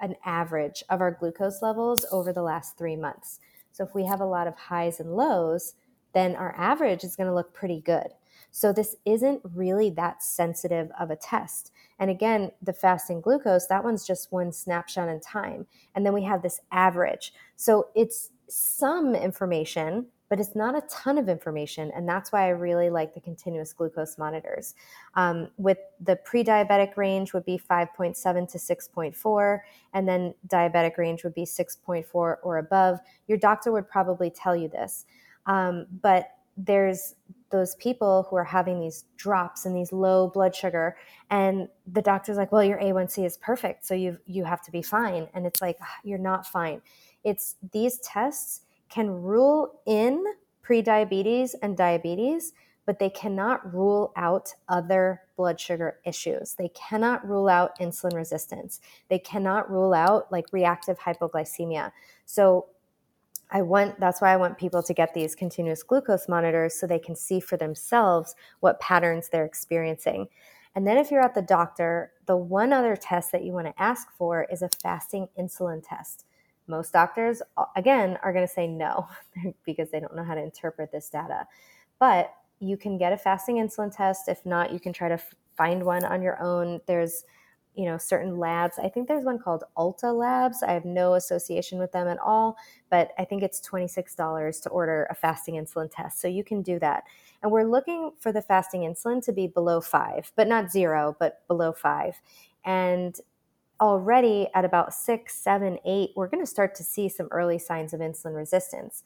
an 0.00 0.16
average 0.24 0.82
of 0.90 1.00
our 1.00 1.12
glucose 1.12 1.62
levels 1.62 2.04
over 2.10 2.32
the 2.32 2.42
last 2.42 2.76
three 2.76 2.96
months. 2.96 3.40
So 3.72 3.84
if 3.84 3.94
we 3.94 4.04
have 4.06 4.20
a 4.20 4.26
lot 4.26 4.46
of 4.46 4.56
highs 4.56 5.00
and 5.00 5.14
lows, 5.14 5.74
then 6.12 6.34
our 6.34 6.54
average 6.56 7.04
is 7.04 7.14
going 7.14 7.28
to 7.28 7.34
look 7.34 7.52
pretty 7.52 7.80
good. 7.80 8.08
So 8.50 8.72
this 8.72 8.96
isn't 9.04 9.40
really 9.54 9.90
that 9.90 10.22
sensitive 10.22 10.90
of 10.98 11.10
a 11.10 11.16
test. 11.16 11.72
And 11.98 12.10
again, 12.10 12.50
the 12.62 12.72
fasting 12.72 13.20
glucose, 13.20 13.66
that 13.66 13.84
one's 13.84 14.06
just 14.06 14.32
one 14.32 14.52
snapshot 14.52 15.08
in 15.08 15.20
time. 15.20 15.66
And 15.94 16.04
then 16.04 16.12
we 16.12 16.24
have 16.24 16.42
this 16.42 16.60
average. 16.72 17.32
So 17.56 17.88
it's 17.94 18.30
some 18.48 19.14
information, 19.14 20.06
but 20.28 20.40
it's 20.40 20.56
not 20.56 20.76
a 20.76 20.82
ton 20.88 21.18
of 21.18 21.28
information. 21.28 21.90
And 21.94 22.08
that's 22.08 22.32
why 22.32 22.46
I 22.46 22.48
really 22.48 22.90
like 22.90 23.14
the 23.14 23.20
continuous 23.20 23.72
glucose 23.72 24.18
monitors. 24.18 24.74
Um, 25.14 25.48
with 25.56 25.78
the 26.00 26.16
pre 26.16 26.42
diabetic 26.42 26.96
range 26.96 27.32
would 27.32 27.44
be 27.44 27.58
5.7 27.58 28.14
to 28.50 28.58
6.4, 28.58 29.60
and 29.94 30.08
then 30.08 30.34
diabetic 30.48 30.98
range 30.98 31.24
would 31.24 31.34
be 31.34 31.44
6.4 31.44 32.04
or 32.14 32.58
above. 32.58 32.98
Your 33.28 33.38
doctor 33.38 33.72
would 33.72 33.88
probably 33.88 34.30
tell 34.30 34.56
you 34.56 34.68
this. 34.68 35.06
Um, 35.46 35.86
but 36.02 36.30
there's 36.56 37.14
those 37.50 37.74
people 37.76 38.26
who 38.28 38.36
are 38.36 38.44
having 38.44 38.80
these 38.80 39.04
drops 39.16 39.66
and 39.66 39.76
these 39.76 39.92
low 39.92 40.28
blood 40.28 40.54
sugar 40.54 40.96
and 41.30 41.68
the 41.92 42.02
doctor's 42.02 42.36
like 42.36 42.50
well 42.50 42.64
your 42.64 42.78
a1c 42.78 43.24
is 43.24 43.36
perfect 43.38 43.86
so 43.86 43.94
you 43.94 44.18
you 44.26 44.44
have 44.44 44.62
to 44.62 44.70
be 44.70 44.82
fine 44.82 45.28
and 45.34 45.46
it's 45.46 45.60
like 45.60 45.76
ah, 45.80 45.96
you're 46.02 46.18
not 46.18 46.46
fine 46.46 46.80
it's 47.24 47.56
these 47.72 47.98
tests 47.98 48.62
can 48.88 49.10
rule 49.10 49.80
in 49.86 50.24
prediabetes 50.64 51.54
and 51.62 51.76
diabetes 51.76 52.52
but 52.86 53.00
they 53.00 53.10
cannot 53.10 53.74
rule 53.74 54.12
out 54.16 54.54
other 54.68 55.22
blood 55.36 55.60
sugar 55.60 55.98
issues. 56.06 56.54
They 56.54 56.68
cannot 56.68 57.28
rule 57.28 57.48
out 57.48 57.78
insulin 57.80 58.14
resistance. 58.14 58.80
They 59.08 59.18
cannot 59.18 59.70
rule 59.70 59.92
out 59.92 60.30
like 60.30 60.46
reactive 60.52 60.98
hypoglycemia. 61.00 61.90
So 62.24 62.66
I 63.50 63.62
want 63.62 63.98
that's 64.00 64.20
why 64.20 64.32
I 64.32 64.36
want 64.36 64.58
people 64.58 64.82
to 64.82 64.94
get 64.94 65.14
these 65.14 65.34
continuous 65.34 65.82
glucose 65.82 66.28
monitors 66.28 66.74
so 66.74 66.86
they 66.86 66.98
can 66.98 67.14
see 67.14 67.40
for 67.40 67.56
themselves 67.56 68.34
what 68.60 68.80
patterns 68.80 69.28
they're 69.28 69.44
experiencing. 69.44 70.28
And 70.74 70.86
then 70.86 70.98
if 70.98 71.10
you're 71.10 71.22
at 71.22 71.34
the 71.34 71.42
doctor, 71.42 72.12
the 72.26 72.36
one 72.36 72.72
other 72.72 72.96
test 72.96 73.32
that 73.32 73.44
you 73.44 73.52
want 73.52 73.66
to 73.66 73.82
ask 73.82 74.12
for 74.12 74.46
is 74.50 74.62
a 74.62 74.68
fasting 74.68 75.28
insulin 75.38 75.82
test. 75.86 76.26
Most 76.66 76.92
doctors 76.92 77.40
again 77.76 78.18
are 78.22 78.32
going 78.32 78.46
to 78.46 78.52
say 78.52 78.66
no 78.66 79.08
because 79.64 79.90
they 79.90 80.00
don't 80.00 80.16
know 80.16 80.24
how 80.24 80.34
to 80.34 80.42
interpret 80.42 80.92
this 80.92 81.08
data. 81.08 81.46
But 81.98 82.34
you 82.58 82.76
can 82.76 82.98
get 82.98 83.12
a 83.12 83.16
fasting 83.16 83.56
insulin 83.56 83.94
test. 83.94 84.28
If 84.28 84.44
not, 84.44 84.72
you 84.72 84.80
can 84.80 84.92
try 84.92 85.08
to 85.08 85.18
find 85.56 85.84
one 85.84 86.04
on 86.04 86.22
your 86.22 86.42
own. 86.42 86.80
There's 86.86 87.24
you 87.76 87.84
know 87.84 87.98
certain 87.98 88.38
labs. 88.38 88.78
I 88.78 88.88
think 88.88 89.06
there's 89.06 89.24
one 89.24 89.38
called 89.38 89.64
alta 89.76 90.12
labs. 90.12 90.62
I 90.62 90.72
have 90.72 90.84
no 90.84 91.14
association 91.14 91.78
with 91.78 91.92
them 91.92 92.08
at 92.08 92.18
all 92.18 92.56
but 92.90 93.10
i 93.18 93.24
think 93.24 93.42
it's 93.42 93.60
$26 93.60 94.62
to 94.62 94.68
order 94.70 95.06
a 95.10 95.14
fasting 95.14 95.54
insulin 95.54 95.90
test 95.90 96.20
so 96.20 96.28
you 96.28 96.44
can 96.44 96.62
do 96.62 96.78
that. 96.78 97.04
And 97.42 97.52
we're 97.52 97.64
looking 97.64 98.12
for 98.18 98.32
the 98.32 98.42
fasting 98.42 98.82
insulin 98.82 99.24
to 99.24 99.32
be 99.32 99.46
below 99.46 99.80
five 99.80 100.32
but 100.36 100.48
not 100.48 100.70
zero 100.70 101.16
but 101.18 101.46
below 101.48 101.72
five. 101.72 102.14
And 102.64 103.18
already 103.80 104.48
at 104.54 104.64
about 104.64 104.94
six 104.94 105.34
seven 105.34 105.78
eight 105.84 106.10
we're 106.16 106.28
going 106.28 106.42
to 106.42 106.50
start 106.50 106.74
to 106.76 106.82
see 106.82 107.08
some 107.08 107.28
early 107.30 107.58
signs 107.58 107.92
of 107.92 108.00
insulin 108.00 108.34
resistance. 108.34 109.02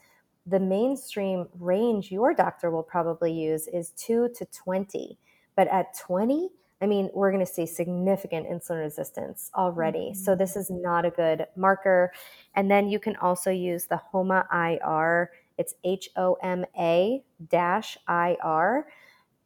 The 0.47 0.61
mainstream 0.61 1.49
range 1.59 2.11
your 2.13 2.35
doctor 2.35 2.71
will 2.71 2.83
probably 2.83 3.33
use 3.33 3.67
is 3.69 3.91
2 3.91 4.31
to 4.37 4.45
20 4.47 5.19
but 5.57 5.69
at 5.69 5.99
20 5.99 6.51
I 6.83 6.87
mean, 6.87 7.11
we're 7.13 7.31
going 7.31 7.45
to 7.45 7.53
see 7.53 7.67
significant 7.67 8.49
insulin 8.49 8.81
resistance 8.81 9.51
already. 9.55 10.11
Mm-hmm. 10.13 10.25
So 10.25 10.35
this 10.35 10.57
is 10.57 10.71
not 10.71 11.05
a 11.05 11.11
good 11.11 11.47
marker. 11.57 12.13
And 12.55 12.71
then 12.71 12.89
you 12.89 12.99
can 12.99 13.17
also 13.17 13.51
use 13.51 13.85
the 13.85 13.99
HOMA 13.99 14.47
IR. 14.53 15.31
It's 15.59 15.75
H 15.85 16.09
O 16.17 16.35
M 16.43 16.65
A 16.79 17.23
dash 17.49 17.99
I 18.09 18.39
R. 18.43 18.87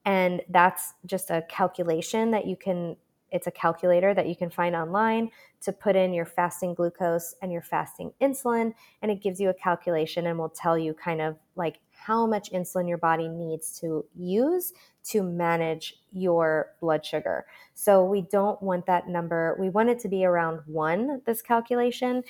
And 0.04 0.42
that's 0.48 0.94
just 1.06 1.30
a 1.30 1.42
calculation 1.48 2.30
that 2.30 2.46
you 2.46 2.56
can, 2.56 2.96
it's 3.32 3.48
a 3.48 3.50
calculator 3.50 4.14
that 4.14 4.28
you 4.28 4.36
can 4.36 4.50
find 4.50 4.76
online 4.76 5.30
to 5.62 5.72
put 5.72 5.96
in 5.96 6.12
your 6.12 6.26
fasting 6.26 6.74
glucose 6.74 7.34
and 7.42 7.50
your 7.50 7.62
fasting 7.62 8.12
insulin. 8.20 8.74
And 9.02 9.10
it 9.10 9.22
gives 9.22 9.40
you 9.40 9.48
a 9.48 9.54
calculation 9.54 10.26
and 10.26 10.38
will 10.38 10.50
tell 10.50 10.78
you 10.78 10.94
kind 10.94 11.20
of 11.20 11.36
like 11.56 11.80
how 12.06 12.26
much 12.26 12.50
insulin 12.52 12.88
your 12.88 12.98
body 12.98 13.28
needs 13.28 13.78
to 13.80 14.04
use 14.14 14.72
to 15.04 15.22
manage 15.22 15.96
your 16.12 16.72
blood 16.80 17.04
sugar. 17.04 17.46
So 17.74 18.04
we 18.04 18.22
don't 18.22 18.60
want 18.62 18.84
that 18.86 19.08
number, 19.08 19.56
we 19.58 19.70
want 19.70 19.88
it 19.88 19.98
to 20.00 20.08
be 20.08 20.24
around 20.24 20.60
one, 20.66 21.22
this 21.24 21.40
calculation. 21.40 22.22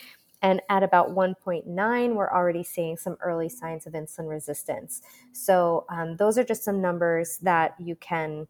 And 0.42 0.60
at 0.68 0.82
about 0.82 1.10
1.9, 1.10 2.14
we're 2.14 2.30
already 2.30 2.62
seeing 2.62 2.96
some 2.98 3.16
early 3.22 3.48
signs 3.48 3.86
of 3.86 3.94
insulin 3.94 4.28
resistance. 4.28 5.00
So 5.32 5.86
um, 5.88 6.16
those 6.16 6.36
are 6.36 6.44
just 6.44 6.62
some 6.64 6.82
numbers 6.82 7.38
that 7.38 7.74
you 7.80 7.96
can 7.96 8.46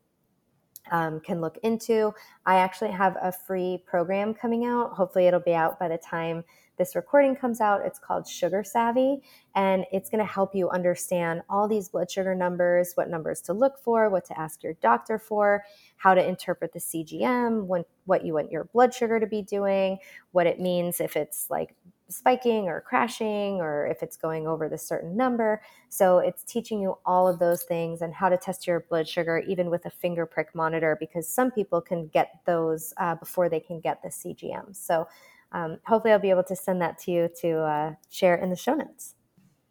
um, 0.90 1.20
can 1.20 1.40
look 1.40 1.56
into. 1.62 2.12
I 2.44 2.56
actually 2.56 2.90
have 2.90 3.16
a 3.22 3.32
free 3.32 3.82
program 3.86 4.34
coming 4.34 4.66
out. 4.66 4.92
Hopefully, 4.92 5.26
it'll 5.26 5.40
be 5.40 5.54
out 5.54 5.78
by 5.78 5.88
the 5.88 5.96
time 5.96 6.44
this 6.76 6.96
recording 6.96 7.36
comes 7.36 7.60
out. 7.60 7.82
It's 7.84 7.98
called 7.98 8.26
Sugar 8.26 8.64
Savvy, 8.64 9.22
and 9.54 9.84
it's 9.92 10.10
going 10.10 10.24
to 10.24 10.30
help 10.30 10.54
you 10.54 10.68
understand 10.70 11.42
all 11.48 11.68
these 11.68 11.88
blood 11.88 12.10
sugar 12.10 12.34
numbers, 12.34 12.92
what 12.94 13.08
numbers 13.08 13.40
to 13.42 13.52
look 13.52 13.78
for, 13.78 14.10
what 14.10 14.24
to 14.26 14.38
ask 14.38 14.62
your 14.62 14.74
doctor 14.74 15.18
for, 15.18 15.64
how 15.96 16.14
to 16.14 16.26
interpret 16.26 16.72
the 16.72 16.80
CGM, 16.80 17.66
when, 17.66 17.84
what 18.06 18.24
you 18.24 18.34
want 18.34 18.50
your 18.50 18.64
blood 18.64 18.92
sugar 18.92 19.20
to 19.20 19.26
be 19.26 19.42
doing, 19.42 19.98
what 20.32 20.46
it 20.46 20.60
means 20.60 21.00
if 21.00 21.16
it's 21.16 21.48
like 21.48 21.74
spiking 22.08 22.68
or 22.68 22.80
crashing 22.80 23.60
or 23.60 23.86
if 23.86 24.02
it's 24.02 24.16
going 24.16 24.46
over 24.46 24.68
the 24.68 24.76
certain 24.76 25.16
number. 25.16 25.62
So 25.88 26.18
it's 26.18 26.44
teaching 26.44 26.80
you 26.80 26.98
all 27.06 27.26
of 27.26 27.38
those 27.38 27.62
things 27.62 28.02
and 28.02 28.12
how 28.12 28.28
to 28.28 28.36
test 28.36 28.66
your 28.66 28.80
blood 28.80 29.08
sugar 29.08 29.38
even 29.46 29.70
with 29.70 29.86
a 29.86 29.90
finger 29.90 30.26
prick 30.26 30.54
monitor 30.54 30.96
because 30.98 31.26
some 31.26 31.50
people 31.50 31.80
can 31.80 32.08
get 32.08 32.40
those 32.44 32.92
uh, 32.98 33.14
before 33.14 33.48
they 33.48 33.60
can 33.60 33.80
get 33.80 34.02
the 34.02 34.08
CGM. 34.08 34.76
So 34.76 35.08
um, 35.54 35.78
hopefully 35.86 36.12
I'll 36.12 36.18
be 36.18 36.30
able 36.30 36.44
to 36.44 36.56
send 36.56 36.82
that 36.82 36.98
to 37.00 37.10
you 37.10 37.30
to 37.40 37.58
uh, 37.60 37.94
share 38.10 38.34
in 38.34 38.50
the 38.50 38.56
show 38.56 38.74
notes. 38.74 39.14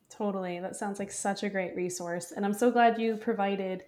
Totally. 0.10 0.60
That 0.60 0.76
sounds 0.76 0.98
like 0.98 1.12
such 1.12 1.44
a 1.44 1.50
great 1.50 1.76
resource. 1.76 2.32
And 2.32 2.46
I'm 2.46 2.54
so 2.54 2.72
glad 2.72 3.00
you 3.00 3.18
provided 3.18 3.84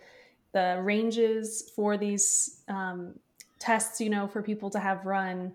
the 0.51 0.79
ranges 0.83 1.71
for 1.75 1.97
these 1.97 2.61
um, 2.67 3.13
tests, 3.59 4.01
you 4.01 4.09
know, 4.09 4.27
for 4.27 4.41
people 4.41 4.69
to 4.71 4.79
have 4.79 5.05
run. 5.05 5.53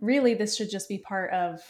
Really, 0.00 0.34
this 0.34 0.56
should 0.56 0.70
just 0.70 0.88
be 0.88 0.98
part 0.98 1.32
of 1.32 1.60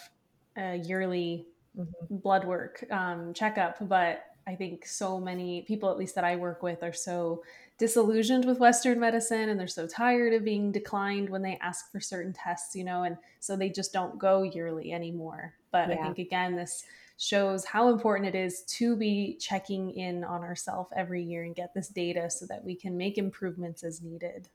a 0.57 0.77
yearly 0.77 1.47
mm-hmm. 1.79 2.17
blood 2.17 2.45
work 2.45 2.85
um, 2.91 3.33
checkup, 3.33 3.77
but 3.89 4.25
I 4.47 4.55
think 4.57 4.87
so 4.87 5.21
many 5.21 5.63
people, 5.63 5.91
at 5.91 5.97
least 5.97 6.15
that 6.17 6.25
I 6.25 6.37
work 6.37 6.63
with, 6.63 6.83
are 6.83 6.93
so 6.93 7.43
disillusioned 7.79 8.45
with 8.45 8.61
Western 8.61 9.01
medicine 9.01 9.49
and 9.49 9.59
they're 9.59 9.67
so 9.67 9.87
tired 9.87 10.33
of 10.33 10.45
being 10.45 10.71
declined 10.71 11.29
when 11.29 11.43
they 11.43 11.59
ask 11.61 11.91
for 11.91 12.01
certain 12.01 12.33
tests, 12.33 12.77
you 12.77 12.85
know, 12.85 13.03
and 13.03 13.17
so 13.41 13.57
they 13.57 13.69
just 13.69 13.93
don't 13.93 14.19
go 14.19 14.43
yearly 14.43 14.93
anymore. 14.93 15.55
But 15.73 15.89
yeah. 15.89 15.97
I 15.97 16.03
think, 16.03 16.19
again, 16.19 16.55
this 16.55 16.85
shows 17.17 17.65
how 17.65 17.89
important 17.89 18.35
it 18.35 18.39
is 18.39 18.63
to 18.63 18.97
be 18.97 19.37
checking 19.41 19.91
in 19.93 20.25
on 20.25 20.43
ourselves 20.43 20.93
every 20.97 21.23
year 21.23 21.45
and 21.45 21.55
get 21.55 21.75
this 21.75 21.89
data 21.89 22.31
so 22.31 22.47
that 22.47 22.65
we 22.65 22.75
can 22.75 22.97
make 22.97 23.19
improvements 23.19 23.83
as 23.83 24.03
needed. 24.03 24.49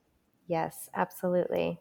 Yes, 0.46 0.88
absolutely. 0.94 1.78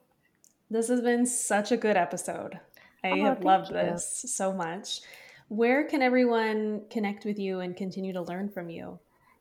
This 0.70 0.88
has 0.90 1.02
been 1.02 1.26
such 1.26 1.72
a 1.72 1.78
good 1.78 1.98
episode. 1.98 2.60
I 3.04 3.12
oh, 3.12 3.24
have 3.26 3.44
loved 3.44 3.70
you. 3.70 3.76
this 3.76 4.26
so 4.28 4.54
much. 4.54 5.02
Where 5.48 5.86
can 5.86 6.02
everyone 6.02 6.84
connect 6.90 7.26
with 7.26 7.40
you 7.40 7.62
and 7.62 7.76
continue 7.76 8.14
to 8.14 8.22
learn 8.22 8.50
from 8.50 8.70
you? 8.70 9.00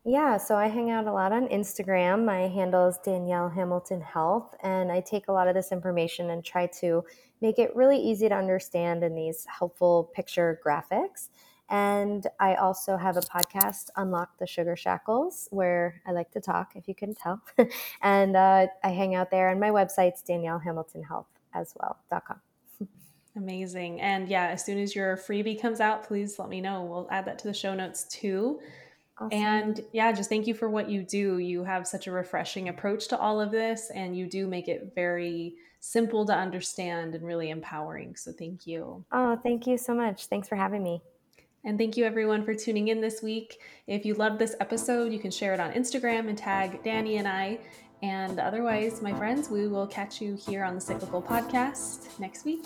Yeah, 0.09 0.39
so 0.39 0.57
I 0.57 0.69
hang 0.69 0.91
out 0.91 1.07
a 1.07 1.13
lot 1.13 1.33
on 1.33 1.49
Instagram. 1.49 2.25
My 2.25 2.49
handle 2.49 2.89
is 2.89 2.97
Danielle 3.05 3.51
Hamilton 3.51 4.01
Health, 4.01 4.55
and 4.63 4.91
I 4.91 5.03
take 5.03 5.29
a 5.29 5.33
lot 5.33 5.49
of 5.49 5.55
this 5.55 5.71
information 5.71 6.31
and 6.31 6.43
try 6.43 6.67
to 6.81 7.05
make 7.43 7.59
it 7.59 7.77
really 7.77 7.99
easy 7.99 8.27
to 8.27 8.35
understand 8.35 9.05
in 9.05 9.15
these 9.15 9.45
helpful 9.47 10.11
picture 10.15 10.59
graphics. 10.65 11.29
And 11.69 12.27
I 12.41 12.55
also 12.55 12.97
have 12.97 13.19
a 13.19 13.21
podcast, 13.21 13.91
Unlock 13.97 14.39
the 14.39 14.47
Sugar 14.47 14.77
Shackles, 14.77 15.47
where 15.51 16.01
I 16.07 16.13
like 16.13 16.31
to 16.31 16.41
talk, 16.41 16.73
if 16.75 16.89
you 16.89 16.95
can 16.95 17.15
tell. 17.15 17.43
and 18.03 18.35
uh, 18.35 18.69
I 18.83 18.89
hang 18.89 19.15
out 19.15 19.31
there, 19.31 19.51
and 19.51 19.61
my 19.61 19.69
website's 19.69 20.23
Danielle 20.23 20.61
Hamilton 20.61 21.03
Health 21.03 21.29
as. 21.53 21.75
Amazing. 23.37 24.01
And 24.01 24.27
yeah, 24.27 24.47
as 24.47 24.65
soon 24.65 24.79
as 24.79 24.97
your 24.97 25.19
freebie 25.19 25.61
comes 25.61 25.81
out, 25.81 26.03
please 26.03 26.39
let 26.39 26.49
me 26.49 26.63
know. 26.63 26.83
We'll 26.83 27.09
add 27.11 27.27
that 27.27 27.39
to 27.41 27.47
the 27.47 27.53
show 27.53 27.75
notes 27.75 28.05
too. 28.05 28.59
Awesome. 29.21 29.33
And 29.33 29.85
yeah, 29.93 30.13
just 30.13 30.29
thank 30.29 30.47
you 30.47 30.55
for 30.55 30.71
what 30.71 30.89
you 30.89 31.03
do. 31.03 31.39
You 31.39 31.65
have 31.65 31.87
such 31.87 32.07
a 32.07 32.13
refreshing 32.13 32.69
approach 32.69 33.09
to 33.09 33.19
all 33.19 33.41
of 33.41 33.51
this, 33.51 33.91
and 33.95 34.17
you 34.17 34.27
do 34.27 34.47
make 34.47 34.69
it 34.69 34.93
very 34.95 35.55
simple 35.81 36.25
to 36.27 36.35
understand 36.35 37.15
and 37.15 37.27
really 37.27 37.51
empowering. 37.51 38.15
So 38.17 38.33
thank 38.33 38.67
you. 38.67 39.05
Oh, 39.13 39.39
thank 39.43 39.67
you 39.67 39.77
so 39.79 39.95
much. 39.95 40.27
Thanks 40.27 40.49
for 40.49 40.57
having 40.57 40.83
me. 40.83 41.03
And 41.65 41.77
thank 41.77 41.97
you 41.97 42.05
everyone 42.05 42.45
for 42.45 42.55
tuning 42.55 42.89
in 42.89 43.01
this 43.01 43.21
week. 43.21 43.61
If 43.87 44.05
you 44.05 44.15
loved 44.15 44.39
this 44.39 44.55
episode, 44.61 45.13
you 45.13 45.19
can 45.19 45.31
share 45.31 45.53
it 45.55 45.61
on 45.61 45.73
Instagram 45.73 46.29
and 46.29 46.39
tag 46.39 46.83
Dani 46.85 47.19
and 47.19 47.27
I. 47.27 47.59
And 48.01 48.39
otherwise, 48.39 49.03
my 49.03 49.13
friends, 49.13 49.51
we 49.51 49.67
will 49.67 49.87
catch 49.87 50.21
you 50.21 50.37
here 50.37 50.63
on 50.63 50.77
the 50.77 50.81
Cyclical 50.81 51.21
Podcast 51.21 52.19
next 52.21 52.45
week. 52.45 52.65